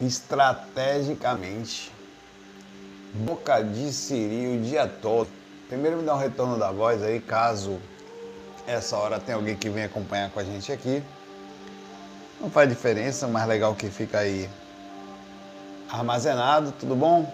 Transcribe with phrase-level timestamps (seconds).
[0.00, 1.92] estrategicamente.
[3.12, 5.28] Boca de siri o dia todo.
[5.68, 7.80] Primeiro me dá um retorno da voz aí, caso
[8.66, 11.02] essa hora tenha alguém que venha acompanhar com a gente aqui.
[12.40, 14.50] Não faz diferença, mais legal que fica aí
[15.88, 17.32] armazenado, tudo bom?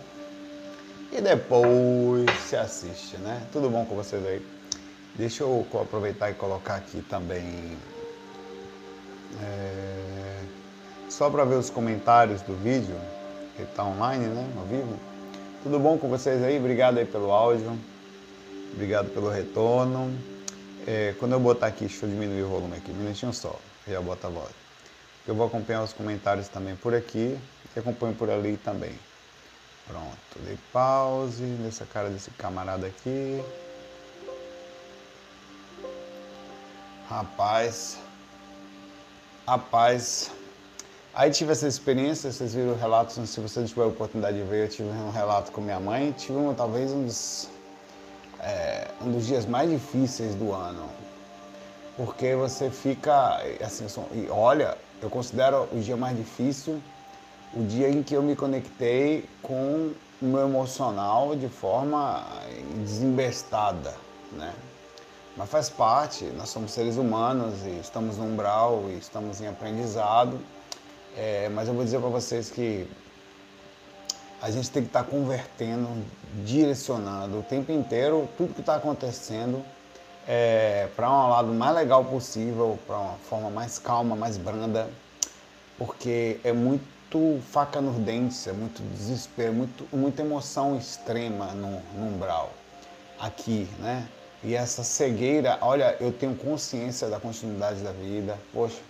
[1.11, 3.43] E depois se assiste, né?
[3.53, 4.45] Tudo bom com vocês aí?
[5.15, 7.77] Deixa eu aproveitar e colocar aqui também.
[9.43, 10.32] É,
[11.23, 12.97] só para ver os comentários do vídeo,
[13.55, 14.45] que está online, né?
[14.59, 14.99] Ao vivo.
[15.63, 16.59] Tudo bom com vocês aí?
[16.59, 17.79] Obrigado aí pelo áudio.
[18.73, 20.13] Obrigado pelo retorno.
[20.85, 23.57] É, quando eu botar aqui, deixa eu diminuir o volume aqui, um minutinho só,
[23.87, 24.51] já bota a voz.
[25.25, 27.39] Eu vou acompanhar os comentários também por aqui
[27.77, 28.99] e acompanho por ali também.
[29.87, 33.41] Pronto, dei pause nessa cara desse camarada aqui.
[37.09, 37.97] Rapaz,
[39.47, 40.33] rapaz,
[41.15, 44.69] aí tive essa experiência, vocês viram relatos, se você tiver a oportunidade de ver, eu
[44.69, 47.49] tive um relato com minha mãe, tive um, talvez um dos,
[48.41, 50.89] é, um dos dias mais difíceis do ano,
[51.97, 53.87] porque você fica, assim,
[54.31, 56.81] olha, eu considero o dia mais difícil
[57.55, 62.25] o dia em que eu me conectei com o meu emocional de forma
[62.77, 63.95] desembestada,
[64.33, 64.53] né?
[65.37, 70.39] Mas faz parte, nós somos seres humanos e estamos no umbral e estamos em aprendizado.
[71.17, 72.89] É, mas eu vou dizer para vocês que
[74.41, 75.89] a gente tem que estar tá convertendo,
[76.45, 79.63] direcionando o tempo inteiro tudo que está acontecendo
[80.27, 84.89] é, para um lado mais legal possível, para uma forma mais calma, mais branda,
[85.77, 92.15] porque é muito faca nos dentes, é muito desespero, muito, muita emoção extrema no, no
[92.15, 92.53] umbral
[93.19, 94.09] aqui, né?
[94.45, 98.37] E essa cegueira, olha, eu tenho consciência da continuidade da vida.
[98.53, 98.81] Poxa,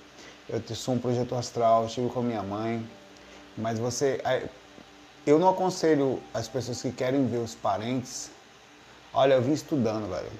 [0.49, 2.87] eu sou um projeto astral, estive com a minha mãe,
[3.57, 4.21] mas você,
[5.27, 8.31] eu não aconselho as pessoas que querem ver os parentes.
[9.15, 10.31] Olha, eu vim estudando, velho.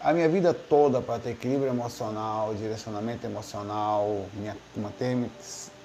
[0.00, 4.26] A minha vida toda para ter equilíbrio emocional, direcionamento emocional,
[4.76, 5.16] manter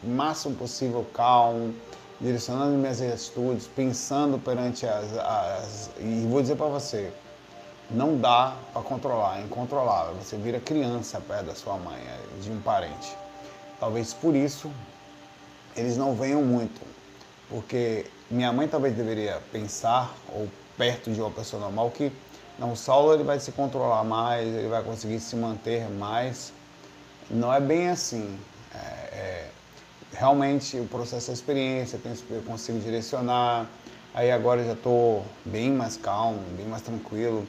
[0.04, 1.74] o máximo possível calmo,
[2.20, 7.12] direcionando minhas atitudes, pensando perante as, as e vou dizer para você,
[7.90, 10.16] não dá para controlar, é incontrolável.
[10.16, 13.16] Você vira criança perto da sua mãe, é, de um parente.
[13.80, 14.72] Talvez por isso
[15.76, 16.82] eles não venham muito,
[17.50, 22.12] porque minha mãe talvez deveria pensar, ou perto de uma pessoa normal, que
[22.58, 26.52] não, o Saulo ele vai se controlar mais, ele vai conseguir se manter mais.
[27.30, 28.38] Não é bem assim.
[28.76, 29.50] É, é,
[30.14, 33.66] realmente o processo da experiência, eu consigo direcionar.
[34.14, 37.48] Aí agora já estou bem mais calmo, bem mais tranquilo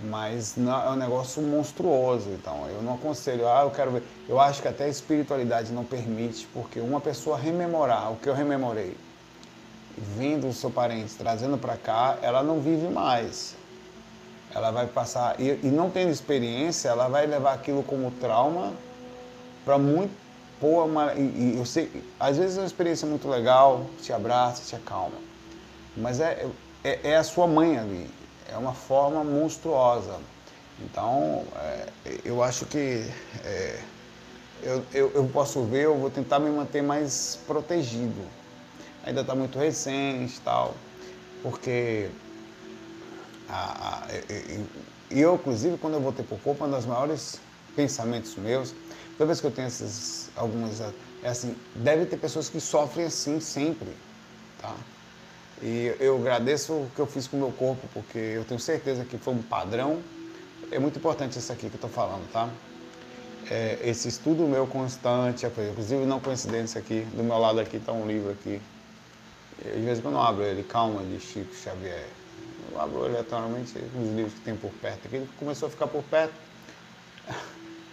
[0.00, 2.30] mas não, é um negócio monstruoso.
[2.30, 4.02] Então, eu não aconselho, ah, eu quero ver.
[4.28, 8.34] Eu acho que até a espiritualidade não permite, porque uma pessoa rememorar o que eu
[8.34, 8.96] rememorei,
[10.16, 13.56] vindo o seu parente, trazendo para cá, ela não vive mais.
[14.54, 18.72] Ela vai passar, e, e não tendo experiência, ela vai levar aquilo como trauma
[19.64, 20.12] para muito.
[20.60, 24.62] Pô, uma, e, e, eu sei, às vezes é uma experiência muito legal, te abraça,
[24.64, 25.14] te acalma,
[25.96, 26.48] mas é,
[26.82, 28.10] é, é a sua mãe ali
[28.48, 30.18] é uma forma monstruosa.
[30.80, 33.04] Então, é, eu acho que
[33.44, 33.80] é,
[34.62, 38.24] eu, eu, eu, posso ver, eu vou tentar me manter mais protegido.
[39.04, 40.74] Ainda está muito recente tal,
[41.42, 42.10] porque
[43.48, 44.08] a, a,
[45.10, 47.40] eu, inclusive, quando eu voltei para o corpo, um dos maiores
[47.74, 48.74] pensamentos meus,
[49.16, 53.40] toda vez que eu tenho essas algumas, é assim, deve ter pessoas que sofrem assim
[53.40, 53.96] sempre,
[54.56, 54.76] tá?
[55.60, 59.04] E eu agradeço o que eu fiz com o meu corpo, porque eu tenho certeza
[59.04, 60.00] que foi um padrão.
[60.70, 62.48] É muito importante isso aqui que eu estou falando, tá?
[63.50, 68.06] É, esse estudo meu constante, inclusive não coincidência aqui, do meu lado aqui está um
[68.06, 68.60] livro aqui.
[69.62, 72.06] De vez em quando eu abro ele, Calma, de Chico Xavier.
[72.70, 76.02] Eu abro aleatoriamente os livros que tem por perto aqui, ele começou a ficar por
[76.04, 76.34] perto.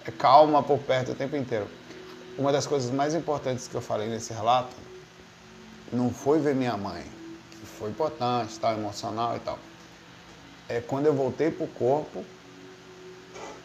[0.06, 1.68] É calma por perto o tempo inteiro.
[2.38, 4.76] Uma das coisas mais importantes que eu falei nesse relato
[5.92, 7.04] não foi ver minha mãe,
[7.78, 9.60] foi importante, tal, emocional e tal.
[10.68, 12.26] É quando eu voltei para o corpo,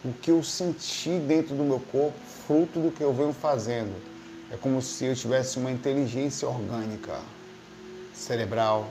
[0.05, 3.95] o que eu senti dentro do meu corpo, fruto do que eu venho fazendo.
[4.51, 7.21] É como se eu tivesse uma inteligência orgânica,
[8.13, 8.91] cerebral.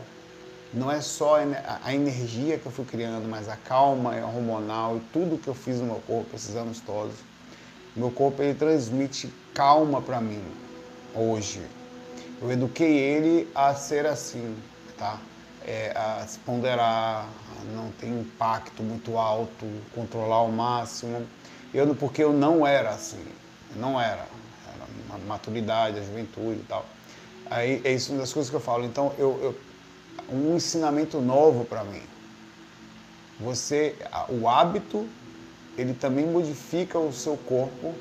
[0.74, 1.38] Não é só
[1.84, 5.54] a energia que eu fui criando, mas a calma a hormonal e tudo que eu
[5.54, 7.16] fiz no meu corpo esses anos todos.
[7.96, 10.44] Meu corpo ele transmite calma para mim
[11.14, 11.62] hoje.
[12.42, 14.56] Eu eduquei ele a ser assim
[15.00, 15.18] tá?
[15.66, 17.28] É, a se ponderar,
[17.74, 19.66] não ter impacto muito alto,
[19.96, 21.26] controlar ao máximo.
[21.74, 23.24] Eu, porque eu não era assim,
[23.76, 24.26] não era.
[24.68, 26.86] Era a maturidade, a juventude e tal.
[27.50, 28.86] Aí é isso uma das coisas que eu falo.
[28.86, 29.56] Então, eu, eu
[30.32, 32.02] um ensinamento novo para mim.
[33.40, 33.96] Você,
[34.30, 35.08] o hábito,
[35.78, 37.96] ele também modifica o seu corpo,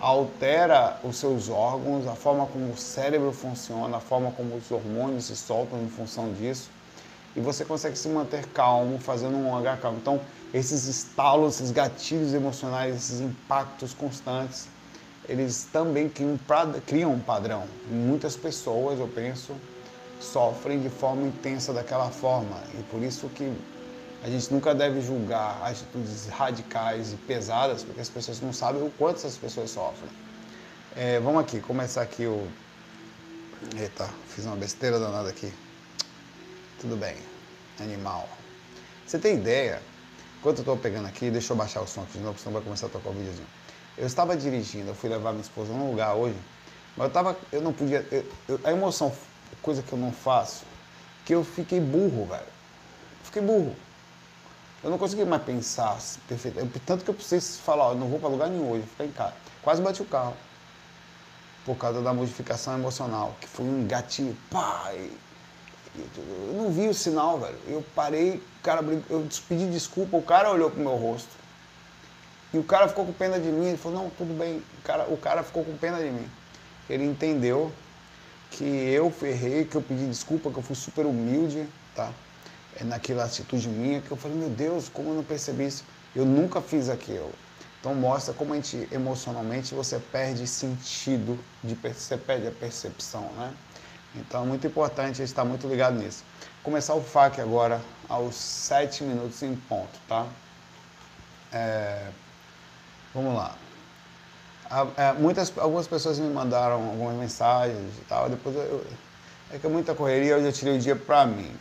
[0.00, 5.26] altera os seus órgãos, a forma como o cérebro funciona, a forma como os hormônios
[5.26, 6.70] se soltam em função disso.
[7.34, 9.98] E você consegue se manter calmo, fazendo um H calmo.
[9.98, 10.20] Então,
[10.54, 14.68] esses estalos, esses gatilhos emocionais, esses impactos constantes,
[15.28, 16.10] eles também
[16.86, 17.64] criam um padrão.
[17.90, 19.52] Muitas pessoas, eu penso,
[20.20, 22.56] sofrem de forma intensa daquela forma.
[22.78, 23.52] E por isso que
[24.22, 28.90] a gente nunca deve julgar atitudes radicais e pesadas, porque as pessoas não sabem o
[28.98, 30.10] quanto essas pessoas sofrem.
[30.94, 32.48] É, vamos aqui, começar aqui o.
[33.78, 35.52] Eita, fiz uma besteira danada aqui.
[36.80, 37.16] Tudo bem.
[37.80, 38.28] Animal.
[39.06, 39.82] Você tem ideia?
[40.38, 42.62] Enquanto eu estou pegando aqui, deixa eu baixar o som aqui de novo, senão vai
[42.62, 43.46] começar a tocar o videozinho.
[43.96, 46.36] Eu estava dirigindo, eu fui levar minha esposa num lugar hoje,
[46.96, 49.12] mas eu tava, eu não podia, eu, eu, a emoção,
[49.62, 50.64] coisa que eu não faço,
[51.24, 52.46] que eu fiquei burro, velho.
[53.24, 53.74] Fiquei burro.
[54.82, 56.58] Eu não consegui mais pensar perfeito.
[56.84, 59.04] Tanto que eu precisei falar, ó, eu não vou para lugar nenhum hoje, vou ficar
[59.04, 59.34] em casa.
[59.62, 60.36] Quase bati o carro.
[61.64, 64.92] Por causa da modificação emocional, que foi um gatilho, pá,
[65.96, 67.58] eu não vi o sinal, velho.
[67.66, 71.30] Eu parei, o cara eu pedi desculpa, o cara olhou pro meu rosto.
[72.52, 74.62] E o cara ficou com pena de mim, ele falou, não, tudo bem.
[74.78, 76.30] O cara, o cara ficou com pena de mim.
[76.88, 77.72] Ele entendeu
[78.50, 82.12] que eu ferrei, que eu pedi desculpa, que eu fui super humilde, tá?
[82.78, 85.84] É naquela atitude minha que eu falei, meu Deus, como eu não percebi isso?
[86.14, 87.32] Eu nunca fiz aquilo.
[87.80, 93.54] Então mostra como a gente emocionalmente você perde sentido, de, você perde a percepção, né?
[94.14, 96.24] Então é muito importante estar muito ligado nisso.
[96.62, 100.26] Começar o FAQ agora aos 7 minutos em ponto, tá?
[101.52, 102.08] É,
[103.14, 103.54] vamos lá.
[104.96, 108.84] É, muitas, algumas pessoas me mandaram algumas mensagens e tal, depois eu,
[109.52, 111.54] é que é muita correria, hoje eu tirei o dia pra mim.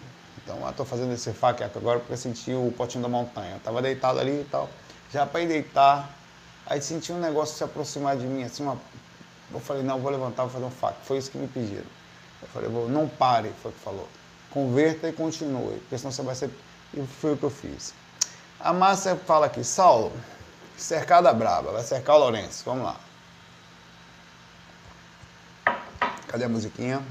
[0.46, 3.56] Então eu estou fazendo esse FAQ agora porque eu senti o potinho da montanha.
[3.56, 4.70] Eu tava deitado ali e tal,
[5.12, 6.08] já para ir deitar,
[6.68, 8.78] aí senti um negócio se aproximar de mim, assim, uma...
[9.52, 10.98] eu falei, não, vou levantar, vou fazer um FAQ.
[11.04, 11.86] Foi isso que me pediram.
[12.44, 14.08] Eu falei, não pare, foi o que falou.
[14.52, 16.52] Converta e continue, porque senão você vai ser.
[16.94, 17.94] E foi o que eu fiz.
[18.60, 20.14] A Márcia fala aqui, Saulo,
[20.78, 22.64] cercada braba, vai cercar o Lourenço.
[22.66, 23.00] Vamos lá.
[26.28, 27.02] Cadê a musiquinha?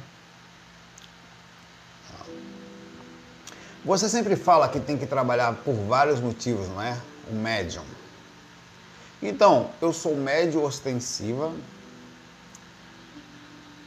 [3.85, 6.97] Você sempre fala que tem que trabalhar por vários motivos, não é?
[7.31, 7.85] O médium.
[9.23, 11.53] Então, eu sou médio ostensiva,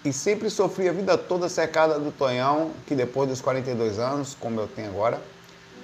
[0.07, 4.61] e sempre sofri a vida toda secada do Tonhão, que depois dos 42 anos, como
[4.61, 5.21] eu tenho agora,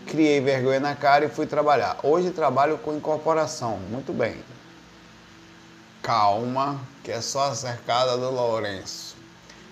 [0.07, 1.97] criei vergonha na cara e fui trabalhar.
[2.03, 4.37] Hoje trabalho com incorporação, muito bem.
[6.01, 9.17] Calma, que é só a cercada do Lourenço.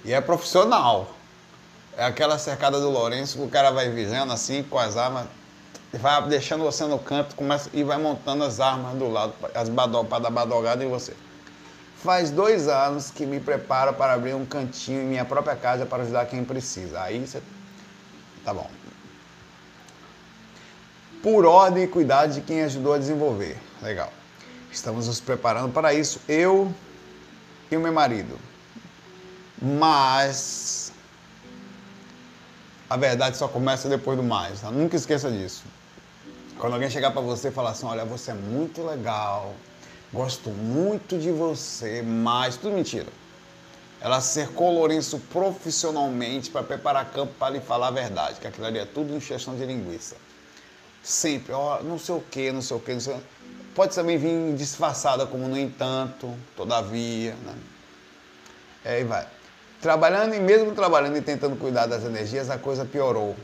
[0.03, 1.15] E é profissional.
[1.97, 5.25] É aquela cercada do Lourenço que o cara vai vigiando assim com as armas,
[5.93, 10.03] vai deixando você no canto começa, e vai montando as armas do lado, as badó,
[10.03, 11.13] para dar badogada em você.
[11.97, 16.01] Faz dois anos que me preparo para abrir um cantinho em minha própria casa para
[16.01, 16.99] ajudar quem precisa.
[17.01, 17.41] Aí você.
[18.43, 18.69] Tá bom.
[21.21, 23.55] Por ordem e cuidado de quem ajudou a desenvolver.
[23.81, 24.11] Legal.
[24.71, 26.73] Estamos nos preparando para isso, eu
[27.69, 28.39] e o meu marido.
[29.61, 30.90] Mas
[32.93, 34.62] a verdade só começa depois do mais.
[34.62, 34.71] Tá?
[34.71, 35.63] Nunca esqueça disso.
[36.60, 39.55] Quando alguém chegar para você e falar assim, olha, você é muito legal,
[40.13, 43.07] Gosto muito de você, mas tudo mentira.
[44.01, 48.67] Ela cercou o Lourenço profissionalmente para preparar campo para lhe falar a verdade, que aquilo
[48.67, 50.17] ali é tudo injeção de linguiça.
[51.01, 53.15] Sempre, ó, não sei o que, não sei o que, não sei
[53.74, 57.55] Pode também vir disfarçada como no entanto, todavia, né?
[58.83, 59.25] É, aí vai.
[59.81, 63.35] Trabalhando e mesmo trabalhando e tentando cuidar das energias, a coisa piorou.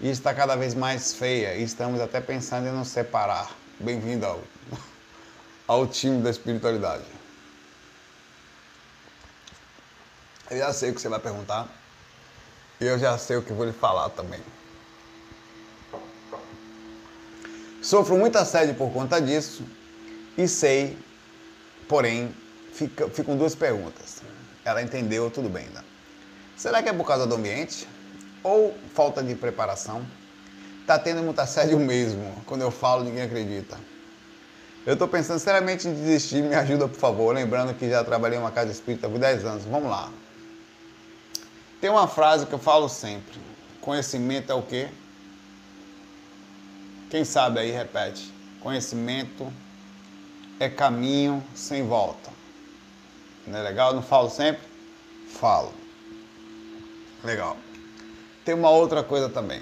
[0.00, 3.54] E está cada vez mais feia e estamos até pensando em nos separar.
[3.78, 4.42] Bem-vindo ao
[5.68, 7.04] ao time da espiritualidade?
[10.50, 11.68] Eu já sei o que você vai perguntar.
[12.80, 14.40] E eu já sei o que vou lhe falar também.
[17.80, 19.62] Sofro muito assédio por conta disso
[20.36, 20.98] e sei,
[21.86, 22.34] porém,
[22.72, 24.19] fica, ficam duas perguntas.
[24.70, 25.82] Ela entendeu, tudo bem, né?
[26.56, 27.88] Será que é por causa do ambiente?
[28.42, 30.04] Ou falta de preparação?
[30.86, 32.34] Tá tendo muito assédio mesmo.
[32.46, 33.78] Quando eu falo, ninguém acredita.
[34.86, 37.34] Eu estou pensando seriamente em desistir, me ajuda por favor.
[37.34, 39.64] Lembrando que já trabalhei em uma casa espírita por 10 anos.
[39.64, 40.10] Vamos lá.
[41.80, 43.38] Tem uma frase que eu falo sempre:
[43.80, 44.88] conhecimento é o quê?
[47.10, 49.52] Quem sabe aí repete: conhecimento
[50.58, 52.39] é caminho sem volta.
[53.50, 53.92] Não é legal?
[53.92, 54.62] Não falo sempre?
[55.28, 55.72] Falo.
[57.24, 57.56] Legal.
[58.44, 59.60] Tem uma outra coisa também.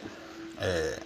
[0.60, 0.98] É,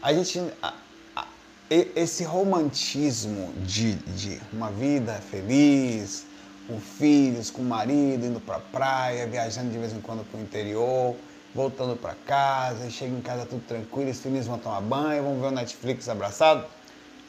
[0.00, 0.40] a gente.
[0.62, 0.72] A,
[1.14, 1.26] a,
[1.68, 6.24] esse romantismo de, de uma vida feliz,
[6.66, 11.14] com filhos, com marido, indo pra praia, viajando de vez em quando pro interior,
[11.54, 15.48] voltando para casa, chega em casa tudo tranquilo, os filhos vão tomar banho, vão ver
[15.48, 16.66] o Netflix abraçado.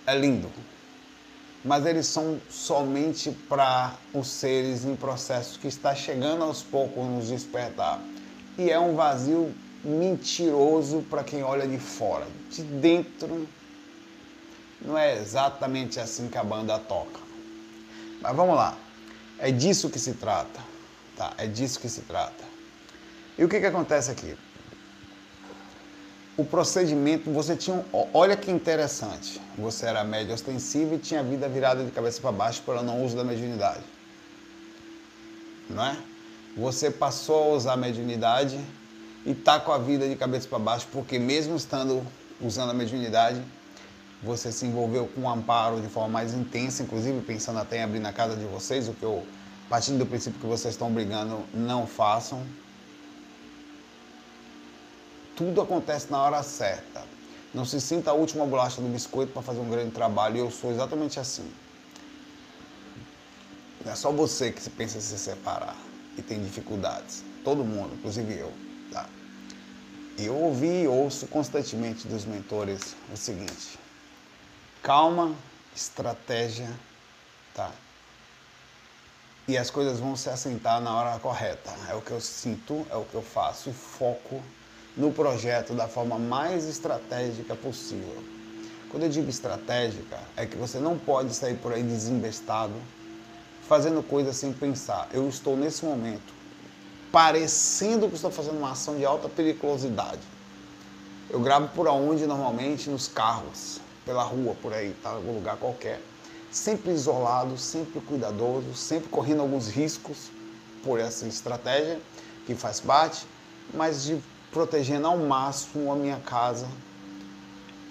[0.05, 0.49] É lindo.
[1.63, 7.27] Mas eles são somente para os seres em processo que está chegando aos poucos nos
[7.27, 7.99] despertar.
[8.57, 12.27] E é um vazio mentiroso para quem olha de fora.
[12.49, 13.47] De dentro,
[14.81, 17.19] não é exatamente assim que a banda toca.
[18.21, 18.77] Mas vamos lá.
[19.39, 20.59] É disso que se trata.
[21.15, 21.33] Tá?
[21.37, 22.43] É disso que se trata.
[23.37, 24.35] E o que, que acontece aqui?
[26.37, 27.83] O procedimento, você tinha.
[28.13, 29.41] olha que interessante.
[29.57, 33.03] Você era médio ostensivo e tinha a vida virada de cabeça para baixo pelo não
[33.03, 33.83] uso da mediunidade.
[35.67, 35.97] Não é?
[36.55, 38.59] Você passou a usar a mediunidade
[39.25, 42.05] e está com a vida de cabeça para baixo, porque mesmo estando
[42.39, 43.41] usando a mediunidade,
[44.21, 47.99] você se envolveu com o amparo de forma mais intensa, inclusive pensando até em abrir
[47.99, 49.25] na casa de vocês, o que eu,
[49.69, 52.43] partindo do princípio que vocês estão brigando, não façam.
[55.37, 57.05] Tudo acontece na hora certa.
[57.53, 60.49] Não se sinta a última bolacha do biscoito para fazer um grande trabalho, e eu
[60.49, 61.47] sou exatamente assim.
[63.85, 65.77] Não é só você que se pensa em se separar
[66.17, 67.23] e tem dificuldades.
[67.43, 68.51] Todo mundo, inclusive eu.
[68.91, 69.07] Tá?
[70.17, 73.77] Eu ouvi e ouço constantemente dos mentores o seguinte:
[74.81, 75.35] calma,
[75.75, 76.67] estratégia,
[77.53, 77.71] tá?
[79.47, 81.71] E as coisas vão se assentar na hora correta.
[81.89, 84.41] É o que eu sinto, é o que eu faço foco
[84.97, 88.23] no projeto da forma mais estratégica possível.
[88.89, 92.73] Quando eu digo estratégica, é que você não pode sair por aí desinvestado,
[93.67, 95.07] fazendo coisas sem pensar.
[95.13, 96.37] Eu estou nesse momento
[97.11, 100.21] parecendo que estou fazendo uma ação de alta periculosidade.
[101.29, 105.09] Eu gravo por onde normalmente nos carros, pela rua, por aí, tá?
[105.09, 106.01] algum lugar qualquer.
[106.51, 110.29] Sempre isolado, sempre cuidadoso, sempre correndo alguns riscos
[110.83, 111.99] por essa estratégia
[112.45, 113.25] que faz parte,
[113.73, 116.67] mas de protegendo ao máximo a minha casa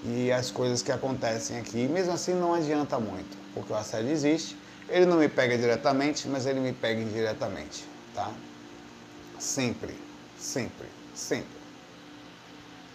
[0.05, 1.87] e as coisas que acontecem aqui.
[1.89, 4.57] Mesmo assim não adianta muito, porque o assédio existe.
[4.89, 7.85] Ele não me pega diretamente, mas ele me pega indiretamente,
[8.15, 8.31] tá?
[9.39, 9.99] Sempre,
[10.39, 11.57] sempre, sempre.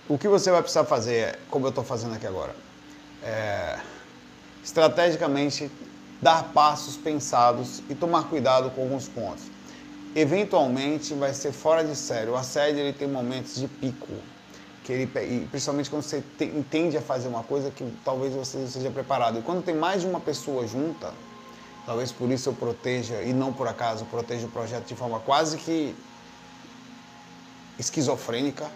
[0.08, 2.56] O que você vai precisar fazer como eu estou fazendo aqui agora,
[3.24, 3.80] é,
[4.64, 5.70] estrategicamente
[6.22, 9.51] dar passos pensados e tomar cuidado com alguns pontos.
[10.16, 12.34] Eventualmente vai ser fora de sério.
[12.34, 14.12] O assédio ele tem momentos de pico,
[14.84, 15.08] que ele,
[15.50, 19.40] principalmente quando você te, entende a fazer uma coisa que talvez você não seja preparado.
[19.40, 21.14] E quando tem mais de uma pessoa junta,
[21.86, 25.58] talvez por isso eu proteja, e não por acaso, proteja o projeto de forma quase
[25.58, 25.96] que
[27.80, 28.70] esquizofrênica,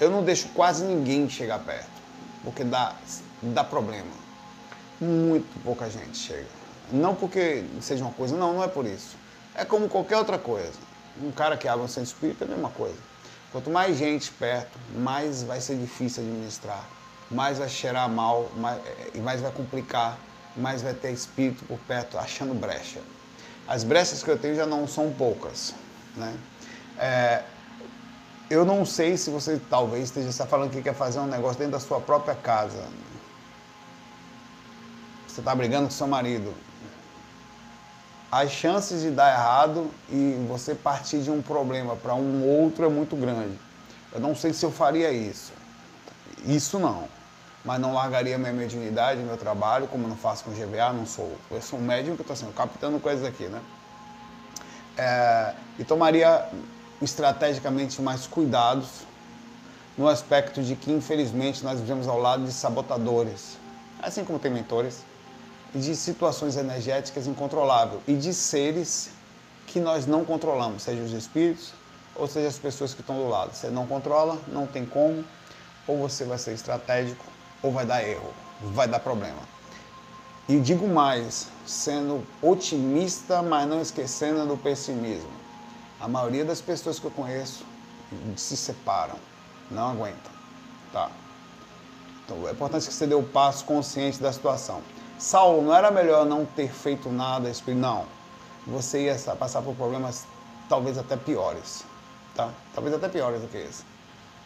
[0.00, 1.90] eu não deixo quase ninguém chegar perto,
[2.44, 2.94] porque dá,
[3.42, 4.06] dá problema.
[5.00, 6.46] Muito pouca gente chega.
[6.92, 9.16] Não porque seja uma coisa, não, não é por isso.
[9.58, 10.78] É como qualquer outra coisa.
[11.20, 12.96] Um cara que abre um centro espírita é a mesma coisa.
[13.50, 16.84] Quanto mais gente perto, mais vai ser difícil administrar,
[17.28, 18.80] mais vai cheirar mal, mais,
[19.12, 20.16] e mais vai complicar,
[20.56, 23.00] mais vai ter espírito por perto achando brecha.
[23.66, 25.74] As brechas que eu tenho já não são poucas.
[26.14, 26.36] Né?
[26.96, 27.42] É,
[28.48, 31.80] eu não sei se você talvez esteja falando que quer fazer um negócio dentro da
[31.80, 32.86] sua própria casa.
[35.26, 36.54] Você está brigando com seu marido.
[38.30, 42.88] As chances de dar errado e você partir de um problema para um outro é
[42.88, 43.58] muito grande.
[44.12, 45.52] Eu não sei se eu faria isso.
[46.44, 47.08] Isso não.
[47.64, 51.36] Mas não largaria minha mediunidade, meu trabalho, como eu não faço com GVA, não sou.
[51.50, 53.60] Eu sou um médium que estou assim, captando coisas aqui, né?
[54.96, 56.46] É, e tomaria
[57.00, 59.06] estrategicamente mais cuidados
[59.96, 63.56] no aspecto de que, infelizmente, nós vivemos ao lado de sabotadores,
[64.02, 65.02] assim como tem mentores,
[65.74, 69.10] de situações energéticas incontroláveis e de seres
[69.66, 71.72] que nós não controlamos, seja os espíritos
[72.14, 73.54] ou seja as pessoas que estão do lado.
[73.54, 75.24] Você não controla, não tem como,
[75.86, 77.24] ou você vai ser estratégico
[77.62, 78.32] ou vai dar erro,
[78.72, 79.40] vai dar problema.
[80.48, 85.30] E digo mais, sendo otimista, mas não esquecendo do pessimismo.
[86.00, 87.64] A maioria das pessoas que eu conheço
[88.36, 89.16] se separam,
[89.70, 90.32] não aguentam.
[90.92, 91.10] Tá?
[92.24, 94.82] Então é importante que você dê o passo consciente da situação.
[95.18, 97.50] Saulo, não era melhor não ter feito nada?
[97.68, 98.04] Não.
[98.66, 100.24] Você ia passar por problemas
[100.68, 101.84] talvez até piores.
[102.34, 102.50] Tá?
[102.74, 103.82] Talvez até piores do que esse.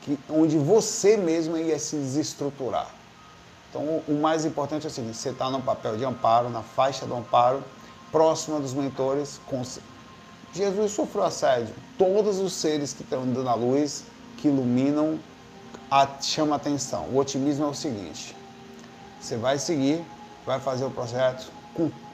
[0.00, 2.88] Que, onde você mesmo ia se desestruturar.
[3.68, 7.06] Então, o mais importante é o seguinte: você está no papel de amparo, na faixa
[7.06, 7.62] do amparo,
[8.10, 9.40] próxima dos mentores,
[10.54, 11.74] Jesus sofreu assédio.
[11.96, 14.04] Todos os seres que estão dando a luz,
[14.36, 15.18] que iluminam,
[15.90, 17.04] a, chama atenção.
[17.04, 18.36] O otimismo é o seguinte:
[19.20, 20.04] você vai seguir,
[20.46, 21.50] vai fazer o projeto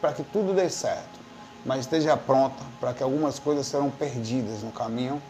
[0.01, 1.19] para que tudo dê certo,
[1.65, 5.21] mas esteja pronta para que algumas coisas serão perdidas no caminho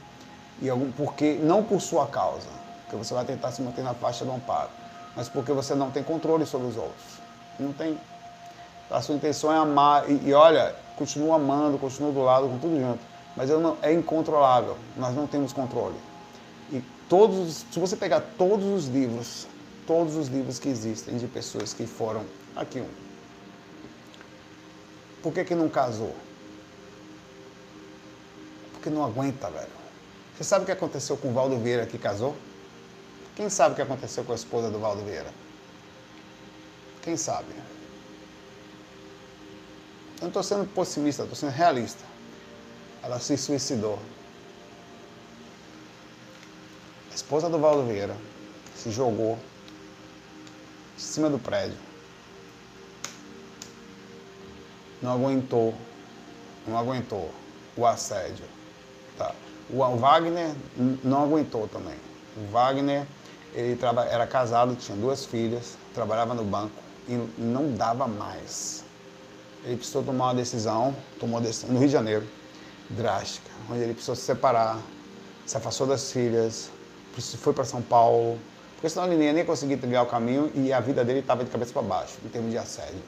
[0.61, 2.49] e algum, porque não por sua causa,
[2.83, 4.71] porque você vai tentar se manter na faixa do amparo,
[5.17, 7.19] mas porque você não tem controle sobre os outros.
[7.59, 7.99] Não tem.
[8.91, 12.81] A sua intenção é amar e, e olha, continua amando, continua do lado com tudo
[12.81, 13.01] junto,
[13.37, 14.77] mas não, é incontrolável.
[14.97, 15.97] Nós não temos controle.
[16.71, 19.47] E todos, se você pegar todos os livros,
[19.87, 22.25] todos os livros que existem de pessoas que foram
[22.57, 22.89] aqui um.
[25.23, 26.15] Por que que não casou?
[28.73, 29.79] Porque não aguenta, velho.
[30.37, 32.37] Você sabe o que aconteceu com o Valdo Vieira que casou?
[33.35, 35.33] Quem sabe o que aconteceu com a esposa do Valdo Vieira?
[37.03, 37.51] Quem sabe?
[40.17, 42.05] Eu não estou sendo pessimista, estou sendo realista.
[43.03, 43.99] Ela se suicidou.
[47.11, 48.17] A esposa do Valdo Vieira
[48.77, 49.39] se jogou
[50.97, 51.88] em cima do prédio.
[55.01, 55.75] Não aguentou,
[56.67, 57.31] não aguentou
[57.77, 58.45] o assédio.
[59.17, 59.35] Tá.
[59.71, 60.55] O Wagner
[61.05, 61.97] não aguentou também.
[62.37, 63.07] O Wagner
[63.55, 63.79] ele
[64.11, 68.85] era casado, tinha duas filhas, trabalhava no banco e não dava mais.
[69.65, 72.27] Ele precisou tomar uma decisão, tomou decisão no Rio de Janeiro,
[72.91, 74.79] drástica, onde ele precisou se separar,
[75.47, 76.71] se afastou das filhas,
[77.39, 78.39] foi para São Paulo,
[78.75, 81.51] porque senão ele nem ia conseguir trilhar o caminho e a vida dele estava de
[81.51, 83.01] cabeça para baixo, em termos de assédio,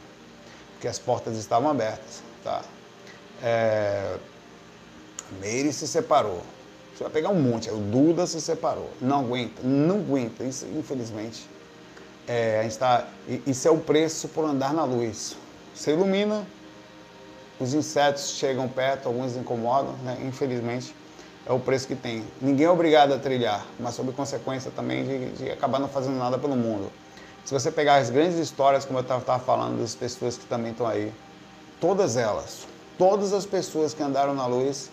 [0.80, 2.22] porque as portas estavam abertas.
[2.42, 2.62] Tá?
[3.42, 4.16] É...
[5.38, 6.42] Meire se separou.
[6.94, 8.88] Você vai pegar um monte, o Duda se separou.
[8.99, 10.42] Não aguenta, não aguenta.
[10.42, 11.46] Isso, infelizmente,
[12.26, 13.06] é, a gente tá,
[13.46, 15.37] isso é o preço por andar na luz.
[15.75, 16.46] Você ilumina,
[17.58, 20.18] os insetos chegam perto, alguns incomodam, né?
[20.22, 20.94] infelizmente
[21.46, 22.25] é o preço que tem.
[22.40, 26.38] Ninguém é obrigado a trilhar, mas sob consequência também de, de acabar não fazendo nada
[26.38, 26.90] pelo mundo.
[27.44, 30.86] Se você pegar as grandes histórias, como eu estava falando, das pessoas que também estão
[30.86, 31.12] aí,
[31.80, 32.66] todas elas,
[32.98, 34.90] todas as pessoas que andaram na luz,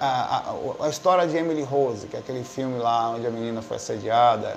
[0.00, 3.62] a, a, a, história de Emily Rose, que é aquele filme lá onde a menina
[3.62, 4.56] foi assediada,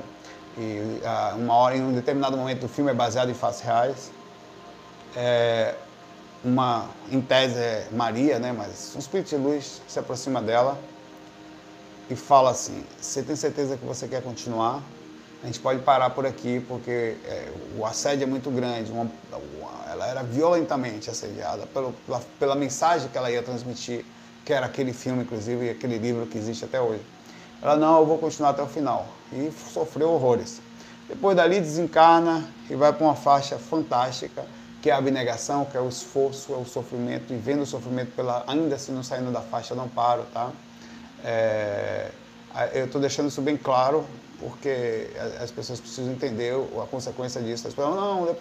[0.57, 1.01] e
[1.35, 4.11] uma hora, em um determinado momento do filme é baseado em fatos reais.
[5.15, 5.75] É,
[6.43, 10.77] uma, em tese é Maria, né, mas um espírito de luz se aproxima dela
[12.09, 14.81] e fala assim: Você tem certeza que você quer continuar?
[15.43, 18.89] A gente pode parar por aqui porque é, o assédio é muito grande.
[18.89, 24.05] Uma, uma, ela era violentamente assediada pelo, pela, pela, mensagem que ela ia transmitir,
[24.45, 27.01] que era aquele filme, inclusive, e aquele livro que existe até hoje.
[27.61, 29.05] Ela, não, eu vou continuar até o final.
[29.33, 30.61] E sofreu horrores.
[31.09, 34.45] Depois dali desencarna e vai para uma faixa fantástica,
[34.81, 38.13] que é a abnegação, que é o esforço, é o sofrimento, e vendo o sofrimento
[38.15, 40.51] pela, ainda assim não saindo da faixa do amparo, tá?
[41.21, 42.11] É,
[42.73, 44.05] eu estou deixando isso bem claro,
[44.43, 47.67] porque as pessoas precisam entender a consequência disso.
[47.67, 48.35] As pessoas não,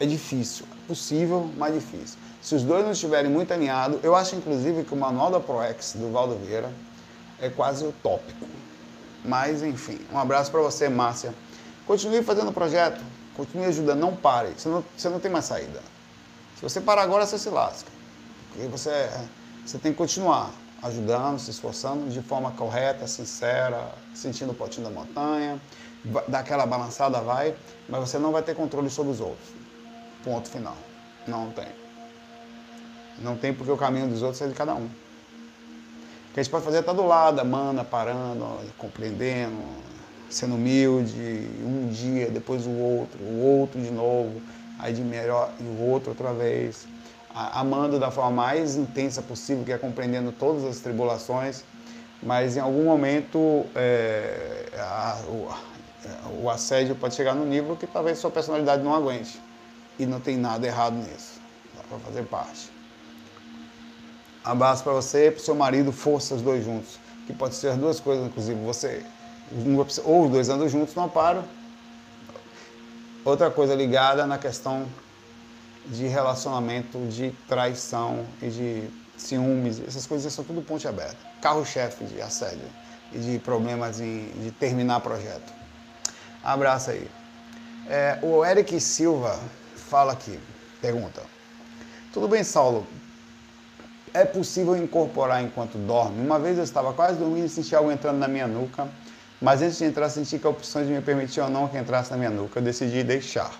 [0.00, 2.18] é difícil, é possível, mas difícil.
[2.40, 5.94] Se os dois não estiverem muito alinhados, eu acho inclusive que o manual da ProEx
[5.94, 6.72] do Valdo Vieira
[7.40, 8.46] é quase utópico.
[9.24, 11.32] Mas enfim, um abraço para você, Márcia.
[11.86, 13.00] Continue fazendo o projeto,
[13.36, 15.80] continue ajudando, não pare, você não, você não tem mais saída.
[16.56, 17.90] Se você parar agora, você se lasca.
[18.48, 19.10] Porque você,
[19.64, 20.50] você tem que continuar
[20.82, 25.60] ajudando, se esforçando de forma correta, sincera, sentindo o potinho da montanha,
[26.26, 27.54] daquela balançada vai,
[27.88, 29.48] mas você não vai ter controle sobre os outros.
[30.24, 30.76] Ponto final.
[31.26, 31.68] Não tem.
[33.18, 34.86] Não tem porque o caminho dos outros é de cada um.
[34.86, 38.46] O que a gente pode fazer é estar do lado, amando, parando,
[38.78, 39.62] compreendendo,
[40.30, 44.40] sendo humilde, um dia, depois o outro, o outro de novo,
[44.78, 46.86] aí de melhor e o outro outra vez
[47.34, 51.64] amando da forma mais intensa possível, que é compreendendo todas as tribulações,
[52.22, 58.18] mas em algum momento é, a, o, o, assédio pode chegar no nível que talvez
[58.18, 59.40] sua personalidade não aguente.
[59.98, 61.40] E não tem nada errado nisso.
[61.76, 62.70] Dá para fazer parte.
[64.44, 66.98] Abraço para você e para o seu marido, força os dois juntos.
[67.26, 68.58] Que pode ser as duas coisas, inclusive.
[68.64, 69.04] Você,
[70.04, 71.44] ou os dois andam juntos no amparo.
[73.24, 74.86] Outra coisa ligada na questão
[75.86, 81.16] de relacionamento, de traição e de ciúmes, essas coisas são tudo ponte aberta.
[81.40, 82.66] Carro-chefe de assédio
[83.12, 85.52] e de problemas em, de terminar projeto.
[86.42, 87.08] Abraço aí.
[87.88, 89.38] É, o Eric Silva
[89.76, 90.38] fala aqui,
[90.80, 91.22] pergunta.
[92.12, 92.86] Tudo bem, Saulo?
[94.14, 96.24] É possível incorporar enquanto dorme?
[96.24, 98.88] Uma vez eu estava quase dormindo e senti algo entrando na minha nuca,
[99.40, 102.10] mas antes de entrar senti que a opção de me permitir ou não que entrasse
[102.10, 102.60] na minha nuca.
[102.60, 103.50] Eu decidi deixar.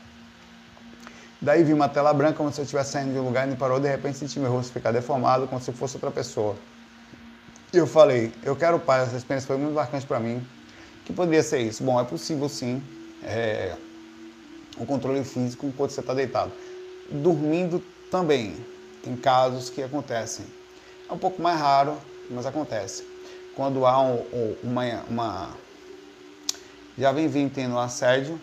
[1.43, 3.57] Daí vi uma tela branca, como se eu estivesse saindo de um lugar e me
[3.57, 3.81] parou.
[3.81, 6.55] De repente senti meu rosto ficar deformado, como se fosse outra pessoa.
[7.73, 10.47] E eu falei, eu quero pai, essa experiência foi muito marcante para mim.
[11.05, 11.83] Que poderia ser isso?
[11.83, 12.81] Bom, é possível sim.
[13.25, 13.75] É,
[14.77, 16.53] o controle físico enquanto você está deitado.
[17.11, 18.55] Dormindo também.
[19.03, 20.47] Tem casos que acontecem.
[21.11, 21.99] É um pouco mais raro,
[22.31, 23.05] mas acontece.
[23.57, 24.25] Quando há um,
[24.63, 25.57] uma, uma.
[26.97, 28.41] Já vem vindo tendo um assédio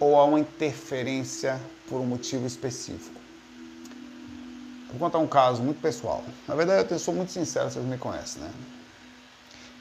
[0.00, 3.20] ou há uma interferência por um motivo específico.
[4.88, 6.22] Vou contar um caso muito pessoal.
[6.46, 8.50] Na verdade, eu sou muito sincero, vocês me conhecem, né?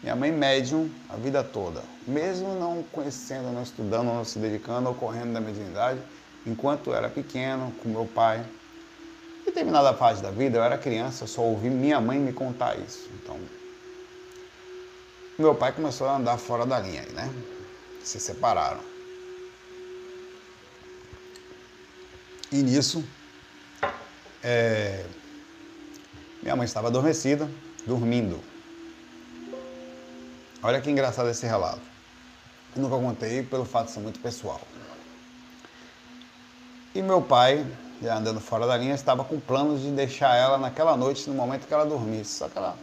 [0.01, 4.95] Minha mãe médium a vida toda, mesmo não conhecendo, não estudando, não se dedicando ao
[4.95, 6.01] correndo da mediunidade,
[6.45, 8.43] enquanto eu era pequeno, com meu pai.
[9.41, 13.07] Em determinada fase da vida, eu era criança, só ouvi minha mãe me contar isso.
[13.13, 13.39] Então,
[15.37, 17.33] meu pai começou a andar fora da linha, né?
[18.03, 18.92] Se separaram.
[22.53, 23.03] E nisso,
[24.43, 25.03] é,
[26.43, 27.49] minha mãe estava adormecida,
[27.83, 28.39] dormindo.
[30.61, 31.81] Olha que engraçado esse relato.
[32.75, 34.61] Eu nunca contei pelo fato de ser muito pessoal.
[36.93, 37.65] E meu pai,
[37.99, 41.65] já andando fora da linha, estava com planos de deixar ela naquela noite, no momento
[41.65, 42.35] que ela dormisse.
[42.35, 42.77] Só que ela,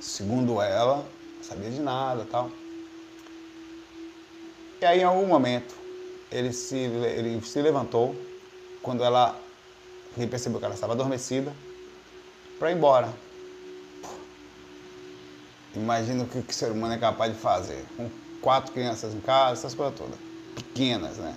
[0.00, 0.98] segundo ela,
[1.38, 2.52] não sabia de nada tal.
[4.80, 5.87] E aí, em algum momento,
[6.30, 8.14] ele se, ele se levantou,
[8.82, 9.38] quando ela
[10.16, 11.52] ele percebeu que ela estava adormecida,
[12.58, 13.12] para ir embora.
[15.74, 17.84] Imagina o que o ser humano é capaz de fazer.
[17.96, 18.10] Com
[18.40, 20.18] quatro crianças em casa, essas coisas todas.
[20.56, 21.36] Pequenas, né?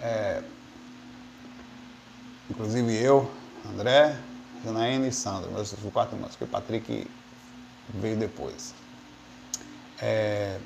[0.00, 0.42] É,
[2.48, 3.28] inclusive eu,
[3.68, 4.16] André,
[4.64, 7.10] Janaína e Sandra, meus quatro irmãos, porque o Patrick
[7.94, 8.72] veio depois.
[10.00, 10.60] É,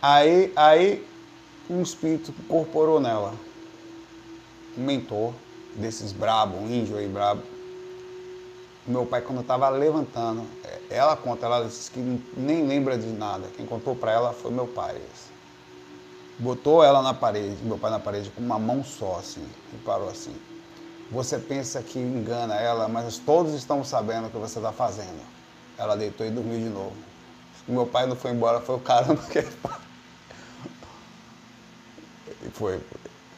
[0.00, 1.04] aí, aí
[1.68, 3.34] um espírito incorporou nela,
[4.76, 5.32] um mentor,
[5.76, 7.42] desses brabo, um índio aí brabo.
[8.86, 13.48] Meu pai, quando estava levantando, é, ela conta, ela disse que nem lembra de nada.
[13.56, 15.00] Quem contou para ela foi meu pai.
[16.38, 20.08] Botou ela na parede, meu pai na parede, com uma mão só, assim, e parou
[20.08, 20.34] assim.
[21.10, 25.22] Você pensa que engana ela, mas todos estão sabendo o que você está fazendo.
[25.78, 26.92] Ela deitou e dormiu de novo.
[27.66, 29.50] Meu pai não foi embora, foi o caramba que ele
[32.50, 32.80] foi.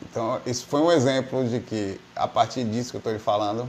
[0.02, 3.68] Então, isso foi um exemplo de que, a partir disso que eu estou lhe falando,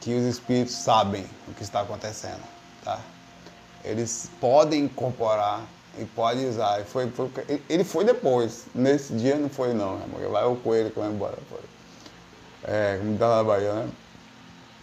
[0.00, 2.42] que os espíritos sabem o que está acontecendo,
[2.84, 2.98] tá?
[3.84, 5.62] Eles podem incorporar
[5.98, 6.82] e podem usar.
[6.84, 7.30] Foi, foi,
[7.68, 8.66] ele foi depois.
[8.74, 10.06] Nesse dia não foi não, né?
[10.30, 11.38] Vai o coelho que vai embora.
[11.48, 11.60] Foi.
[12.64, 13.88] É, como está na Bahia, né?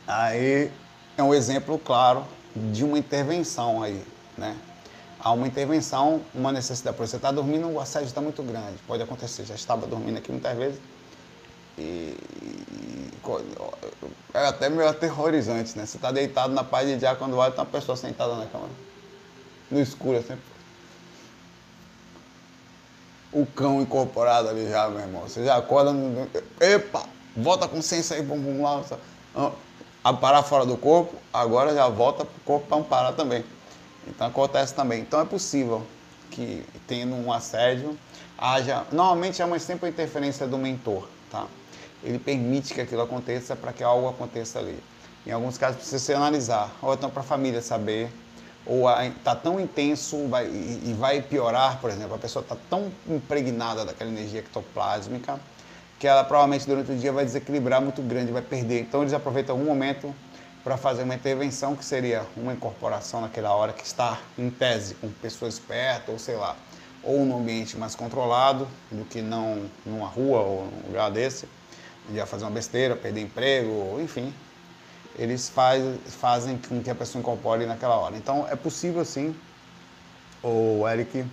[0.07, 0.71] Aí
[1.17, 2.25] é um exemplo claro
[2.55, 4.03] de uma intervenção aí,
[4.37, 4.55] né?
[5.19, 6.95] Há uma intervenção, uma necessidade.
[6.95, 8.77] Por você está dormindo, o assédio está muito grande.
[8.85, 10.79] Pode acontecer, já estava dormindo aqui muitas vezes.
[11.77, 12.17] E,
[12.71, 13.11] e
[14.33, 15.85] é até meio aterrorizante, né?
[15.85, 18.69] Você está deitado na parede de ar quando vai, tem uma pessoa sentada na cama.
[19.69, 20.37] No escuro, assim.
[23.33, 25.23] O cão incorporado ali já, meu irmão.
[25.23, 25.91] Você já acorda.
[25.91, 26.27] No...
[26.59, 27.03] Epa!
[27.35, 29.51] Volta a consciência aí, vamos lá.
[30.03, 33.43] A parar fora do corpo, agora já volta para o corpo para amparar também.
[34.09, 35.01] Então acontece também.
[35.01, 35.85] Então é possível
[36.31, 37.97] que tendo um assédio
[38.37, 41.47] haja, normalmente uma sempre a interferência do mentor, tá?
[42.03, 44.77] Ele permite que aquilo aconteça para que algo aconteça ali.
[45.25, 48.09] Em alguns casos precisa se analisar, ou então para a família saber,
[48.65, 53.83] ou está tão intenso vai, e, vai piorar, por exemplo, a pessoa está tão impregnada
[53.83, 55.39] daquela energia ectoplásmica
[55.99, 58.81] que ela provavelmente durante o dia vai desequilibrar muito grande, vai perder.
[58.81, 60.13] Então eles aproveitam algum momento
[60.67, 65.09] para fazer uma intervenção que seria uma incorporação naquela hora que está em tese com
[65.09, 66.57] pessoas perto ou sei lá,
[67.01, 71.47] ou num ambiente mais controlado do que não numa rua ou num lugar desse,
[72.11, 74.33] ia fazer uma besteira, perder emprego, enfim,
[75.17, 78.17] eles faz, fazem com que a pessoa incorpore naquela hora.
[78.17, 79.33] Então é possível sim,
[80.43, 81.23] o Eric,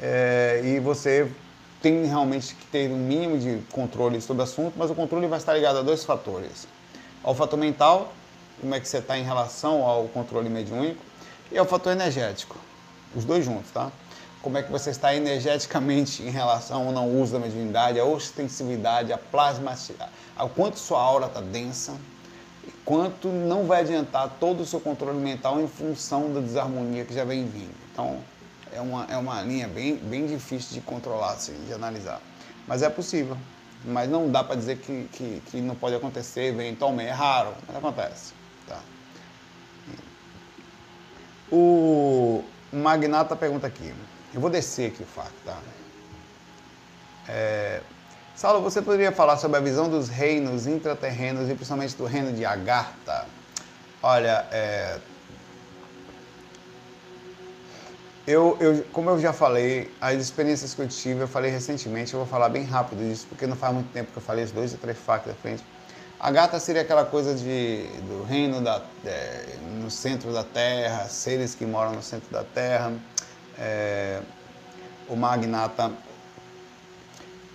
[0.00, 1.30] é, e você
[1.82, 5.38] tem realmente que ter um mínimo de controle sobre o assunto, mas o controle vai
[5.38, 6.66] estar ligado a dois fatores.
[7.22, 8.10] Ao fator mental,
[8.60, 11.02] como é que você está em relação ao controle mediúnico
[11.50, 12.56] e ao fator energético,
[13.14, 13.90] os dois juntos, tá?
[14.42, 19.12] Como é que você está energeticamente em relação ao não uso da mediunidade, a ostensividade,
[19.12, 19.74] a plasma,
[20.36, 21.94] ao quanto sua aura está densa,
[22.84, 27.24] quanto não vai adiantar todo o seu controle mental em função da desarmonia que já
[27.24, 27.74] vem vindo.
[27.92, 28.18] Então,
[28.72, 32.20] é uma, é uma linha bem, bem difícil de controlar, assim, de analisar.
[32.66, 33.36] Mas é possível.
[33.84, 37.10] Mas não dá para dizer que, que, que, não pode acontecer eventualmente.
[37.10, 38.32] É raro, mas acontece.
[38.66, 38.80] Tá?
[41.50, 43.94] O Magnata pergunta aqui.
[44.32, 45.56] Eu vou descer aqui o fato, tá?
[47.28, 47.80] É,
[48.34, 52.44] Saulo, você poderia falar sobre a visão dos reinos intraterrenos e principalmente do reino de
[52.44, 53.26] Agartha?
[54.02, 54.98] Olha, é,
[58.26, 62.20] eu, eu, como eu já falei, as experiências que eu tive, eu falei recentemente, eu
[62.20, 64.72] vou falar bem rápido disso, porque não faz muito tempo que eu falei os dois
[64.72, 65.62] ou três fatos da frente.
[66.18, 71.54] A gata seria aquela coisa de, do reino da, é, no centro da terra, seres
[71.54, 72.92] que moram no centro da terra,
[73.58, 74.20] é,
[75.08, 75.92] o magnata.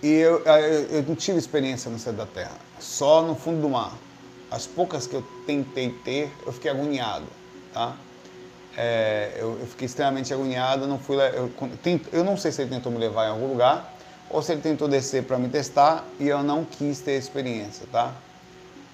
[0.03, 3.69] E eu, eu, eu não tive experiência no centro da terra, só no fundo do
[3.69, 3.93] mar.
[4.51, 7.25] As poucas que eu tentei ter, eu fiquei agoniado,
[7.73, 7.95] tá?
[8.77, 11.51] É, eu, eu, fiquei extremamente agoniado, não fui eu,
[12.13, 13.93] eu não sei se ele tentou me levar em algum lugar
[14.29, 18.13] ou se ele tentou descer para me testar e eu não quis ter experiência, tá?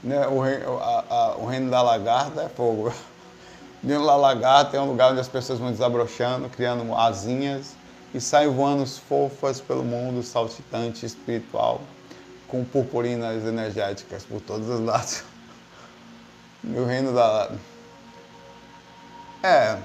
[0.05, 2.93] Né, o, reino, a, a, o reino da lagarta é fogo.
[3.81, 7.73] Dentro da lagarta é um lugar onde as pessoas vão desabrochando, criando asinhas
[8.13, 11.81] e saem voando fofas pelo mundo, saltitante, espiritual,
[12.47, 15.23] com purpurinas energéticas por todos os lados.
[16.63, 17.51] o reino da
[19.43, 19.77] é.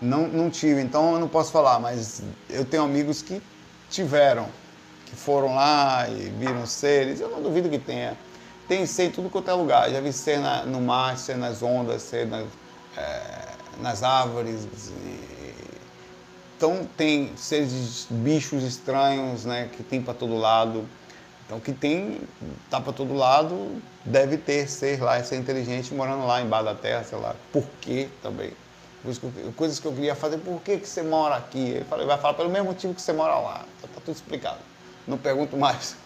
[0.00, 3.42] Não, não tive, então eu não posso falar, mas eu tenho amigos que
[3.90, 4.48] tiveram,
[5.06, 8.16] que foram lá e viram seres, eu não duvido que tenha.
[8.68, 11.62] Tem ser em tudo quanto é lugar, já vi ser na, no mar, ser nas
[11.62, 12.46] ondas, ser nas,
[12.96, 13.48] é,
[13.80, 14.66] nas árvores.
[14.90, 15.36] E...
[16.56, 20.86] Então tem seres, bichos estranhos, né, que tem para todo lado.
[21.46, 22.20] Então, que tem,
[22.68, 27.04] tá para todo lado, deve ter ser lá, ser inteligente, morando lá embaixo da terra,
[27.04, 27.36] sei lá.
[27.52, 28.50] Por quê também?
[29.54, 31.84] Coisas que eu queria fazer, por que, que você mora aqui?
[31.92, 33.64] Ele vai falar pelo mesmo motivo que você mora lá.
[33.78, 34.58] Então, tá tudo explicado.
[35.06, 35.96] Não pergunto mais.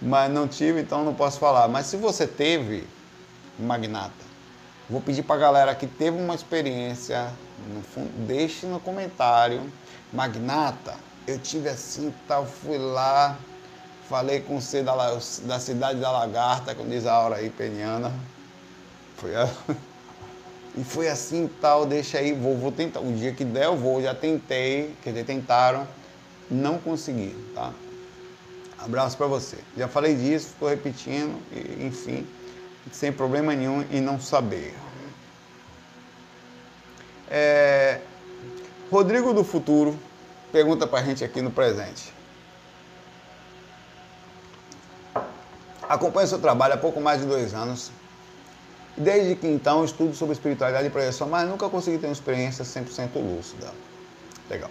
[0.00, 1.68] Mas não tive, então não posso falar.
[1.68, 2.86] Mas se você teve,
[3.58, 4.12] magnata,
[4.88, 7.32] vou pedir para a galera que teve uma experiência,
[7.68, 9.70] no fundo, deixe no comentário.
[10.12, 10.94] Magnata,
[11.26, 13.36] eu tive assim, tal, fui lá,
[14.08, 14.94] Falei com você da,
[15.42, 18.12] da cidade da Lagarta, como diz a Aura aí, peniana.
[19.16, 19.48] Foi a...
[20.78, 23.00] E foi assim tal, deixa aí, vou, vou tentar.
[23.00, 25.88] O dia que der eu vou, já tentei, quer dizer, tentaram,
[26.50, 27.72] não consegui, tá?
[28.78, 29.58] Abraço para você.
[29.76, 32.26] Já falei disso, estou repetindo, e, enfim,
[32.92, 34.74] sem problema nenhum em não saber.
[37.28, 38.00] É...
[38.90, 39.98] Rodrigo do Futuro
[40.52, 42.14] pergunta para a gente aqui no presente.
[45.88, 47.90] Acompanho seu trabalho há pouco mais de dois anos.
[48.96, 53.10] Desde que então estudo sobre espiritualidade e projeção, mas nunca consegui ter uma experiência 100%
[53.16, 53.72] lúcida.
[54.48, 54.70] Legal.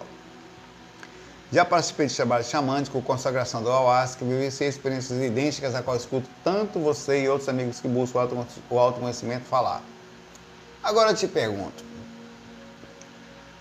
[1.52, 6.80] Já participei de trabalho xamânico, consagração do Ayahuasca, vivenciei experiências idênticas a qual escuto tanto
[6.80, 8.28] você e outros amigos que buscam
[8.68, 9.80] o autoconhecimento falar.
[10.82, 11.84] Agora eu te pergunto.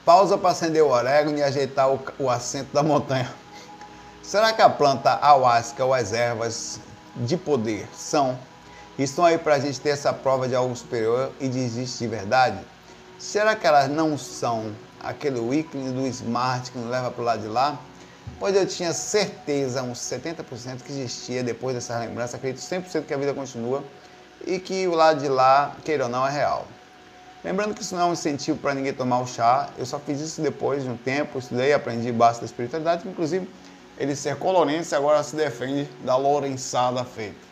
[0.04, 3.32] Pausa para acender o orégano e ajeitar o, o assento da montanha.
[4.24, 6.80] Será que a planta ayahuasca ou as ervas
[7.16, 8.38] de poder são
[8.98, 12.08] estão aí para a gente ter essa prova de algo superior e de existe de
[12.08, 12.60] verdade?
[13.20, 14.74] Será que elas não são
[15.06, 17.80] aquele weekly do smart que nos leva para o lado de lá?
[18.40, 23.18] Pois eu tinha certeza, uns 70% que existia depois dessa lembrança, acredito 100% que a
[23.18, 23.84] vida continua
[24.46, 26.68] e que o lado de lá, queira ou não, é real.
[27.44, 30.20] Lembrando que isso não é um incentivo para ninguém tomar o chá, eu só fiz
[30.20, 33.48] isso depois de um tempo, estudei, aprendi bastante da espiritualidade, inclusive
[33.98, 37.46] ele ser colorense agora se defende da lourençada feita.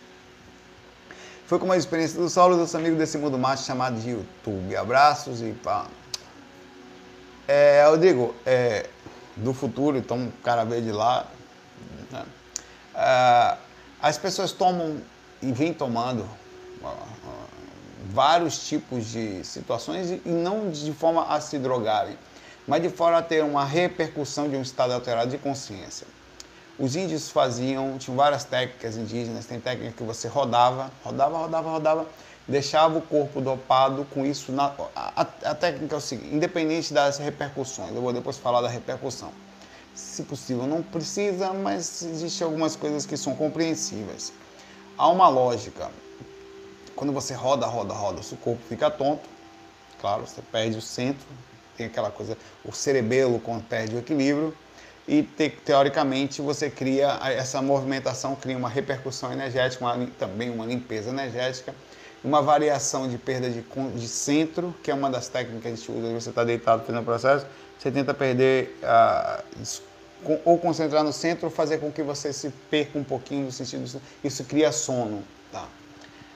[1.46, 4.76] Foi com uma experiência do Saulo, dos amigos desse mundo macho chamado de YouTube.
[4.76, 5.86] Abraços e pá.
[7.48, 8.88] É, Rodrigo, é,
[9.36, 11.26] do futuro, então cara veio de lá.
[12.12, 12.24] Né?
[12.96, 13.58] É,
[14.02, 15.02] as pessoas tomam
[15.42, 16.28] e vêm tomando
[18.14, 22.18] vários tipos de situações e não de forma a se drogarem,
[22.68, 26.06] mas de forma a ter uma repercussão de um estado alterado de consciência.
[26.78, 32.08] Os índios faziam, tinham várias técnicas indígenas, tem técnica que você rodava, rodava, rodava, rodava,
[32.48, 34.52] deixava o corpo dopado com isso.
[34.52, 38.68] Na, a, a, técnica é o seguinte, independente das repercussões, eu vou depois falar da
[38.68, 39.32] repercussão.
[39.94, 44.34] Se possível, não precisa, mas existem algumas coisas que são compreensíveis.
[44.98, 45.90] Há uma lógica.
[46.96, 49.28] Quando você roda, roda, roda, o seu corpo fica tonto,
[50.00, 51.26] claro, você perde o centro,
[51.76, 54.56] tem aquela coisa, o cerebelo perde o equilíbrio,
[55.08, 61.10] e te, teoricamente você cria essa movimentação cria uma repercussão energética, uma, também uma limpeza
[61.10, 61.76] energética,
[62.24, 63.64] uma variação de perda de,
[63.96, 67.02] de, centro, que é uma das técnicas que a gente usa, você está deitado fazendo
[67.02, 67.46] o processo,
[67.78, 72.98] você tenta perder uh, ou concentrar no centro ou fazer com que você se perca
[72.98, 75.68] um pouquinho no sentido isso cria sono, tá?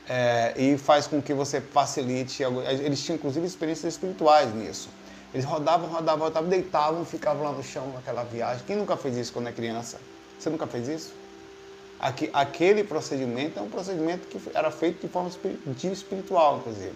[0.09, 4.89] É, e faz com que você facilite, eles tinham inclusive experiências espirituais nisso
[5.33, 8.63] eles rodavam, rodavam, rodavam, deitavam, ficavam lá no chão naquela viagem.
[8.65, 9.99] Quem nunca fez isso quando é criança?
[10.39, 11.13] Você nunca fez isso?
[11.99, 15.31] Aqui, aquele procedimento é um procedimento que era feito de forma
[15.91, 16.93] espiritual, inclusive.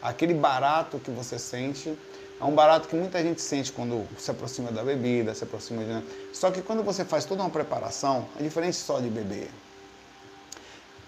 [0.00, 1.96] Aquele barato que você sente
[2.40, 6.04] é um barato que muita gente sente quando se aproxima da bebida, se aproxima de.
[6.32, 9.50] Só que quando você faz toda uma preparação, é diferente só de beber.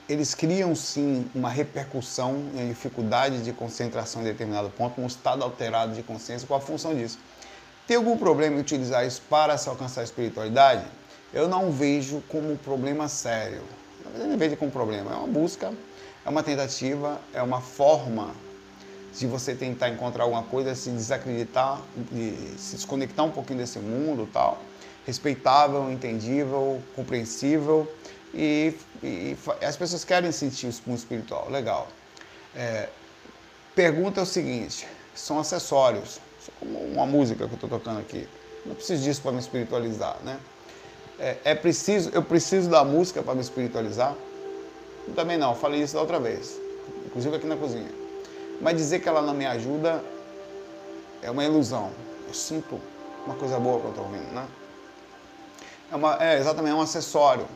[0.08, 5.94] Eles criam sim uma repercussão em dificuldade de concentração em determinado ponto, um estado alterado
[5.94, 6.46] de consciência.
[6.46, 7.18] Qual a função disso?
[7.86, 10.84] Tem algum problema em utilizar isso para se alcançar a espiritualidade?
[11.36, 13.60] Eu não vejo como um problema sério.
[14.18, 15.12] Eu não vejo como problema.
[15.12, 15.70] É uma busca,
[16.24, 18.34] é uma tentativa, é uma forma
[19.14, 21.78] de você tentar encontrar alguma coisa, se desacreditar,
[22.56, 24.62] se desconectar um pouquinho desse mundo tal,
[25.06, 27.86] respeitável, entendível, compreensível
[28.32, 31.88] e, e as pessoas querem sentir o mundo espiritual, legal.
[32.54, 32.88] É,
[33.74, 36.18] pergunta é o seguinte, são acessórios,
[36.58, 38.26] como uma música que eu estou tocando aqui,
[38.64, 40.38] não preciso disso para me espiritualizar, né?
[41.18, 44.14] É, é, preciso, eu preciso da música para me espiritualizar?
[45.14, 46.60] Também não, falei isso da outra vez,
[47.06, 47.90] inclusive aqui na cozinha.
[48.60, 50.02] Mas dizer que ela não me ajuda
[51.22, 51.90] é uma ilusão.
[52.28, 52.80] Eu sinto
[53.24, 54.46] uma coisa boa que eu estou ouvindo, né?
[55.90, 57.46] É, uma, é exatamente é um acessório,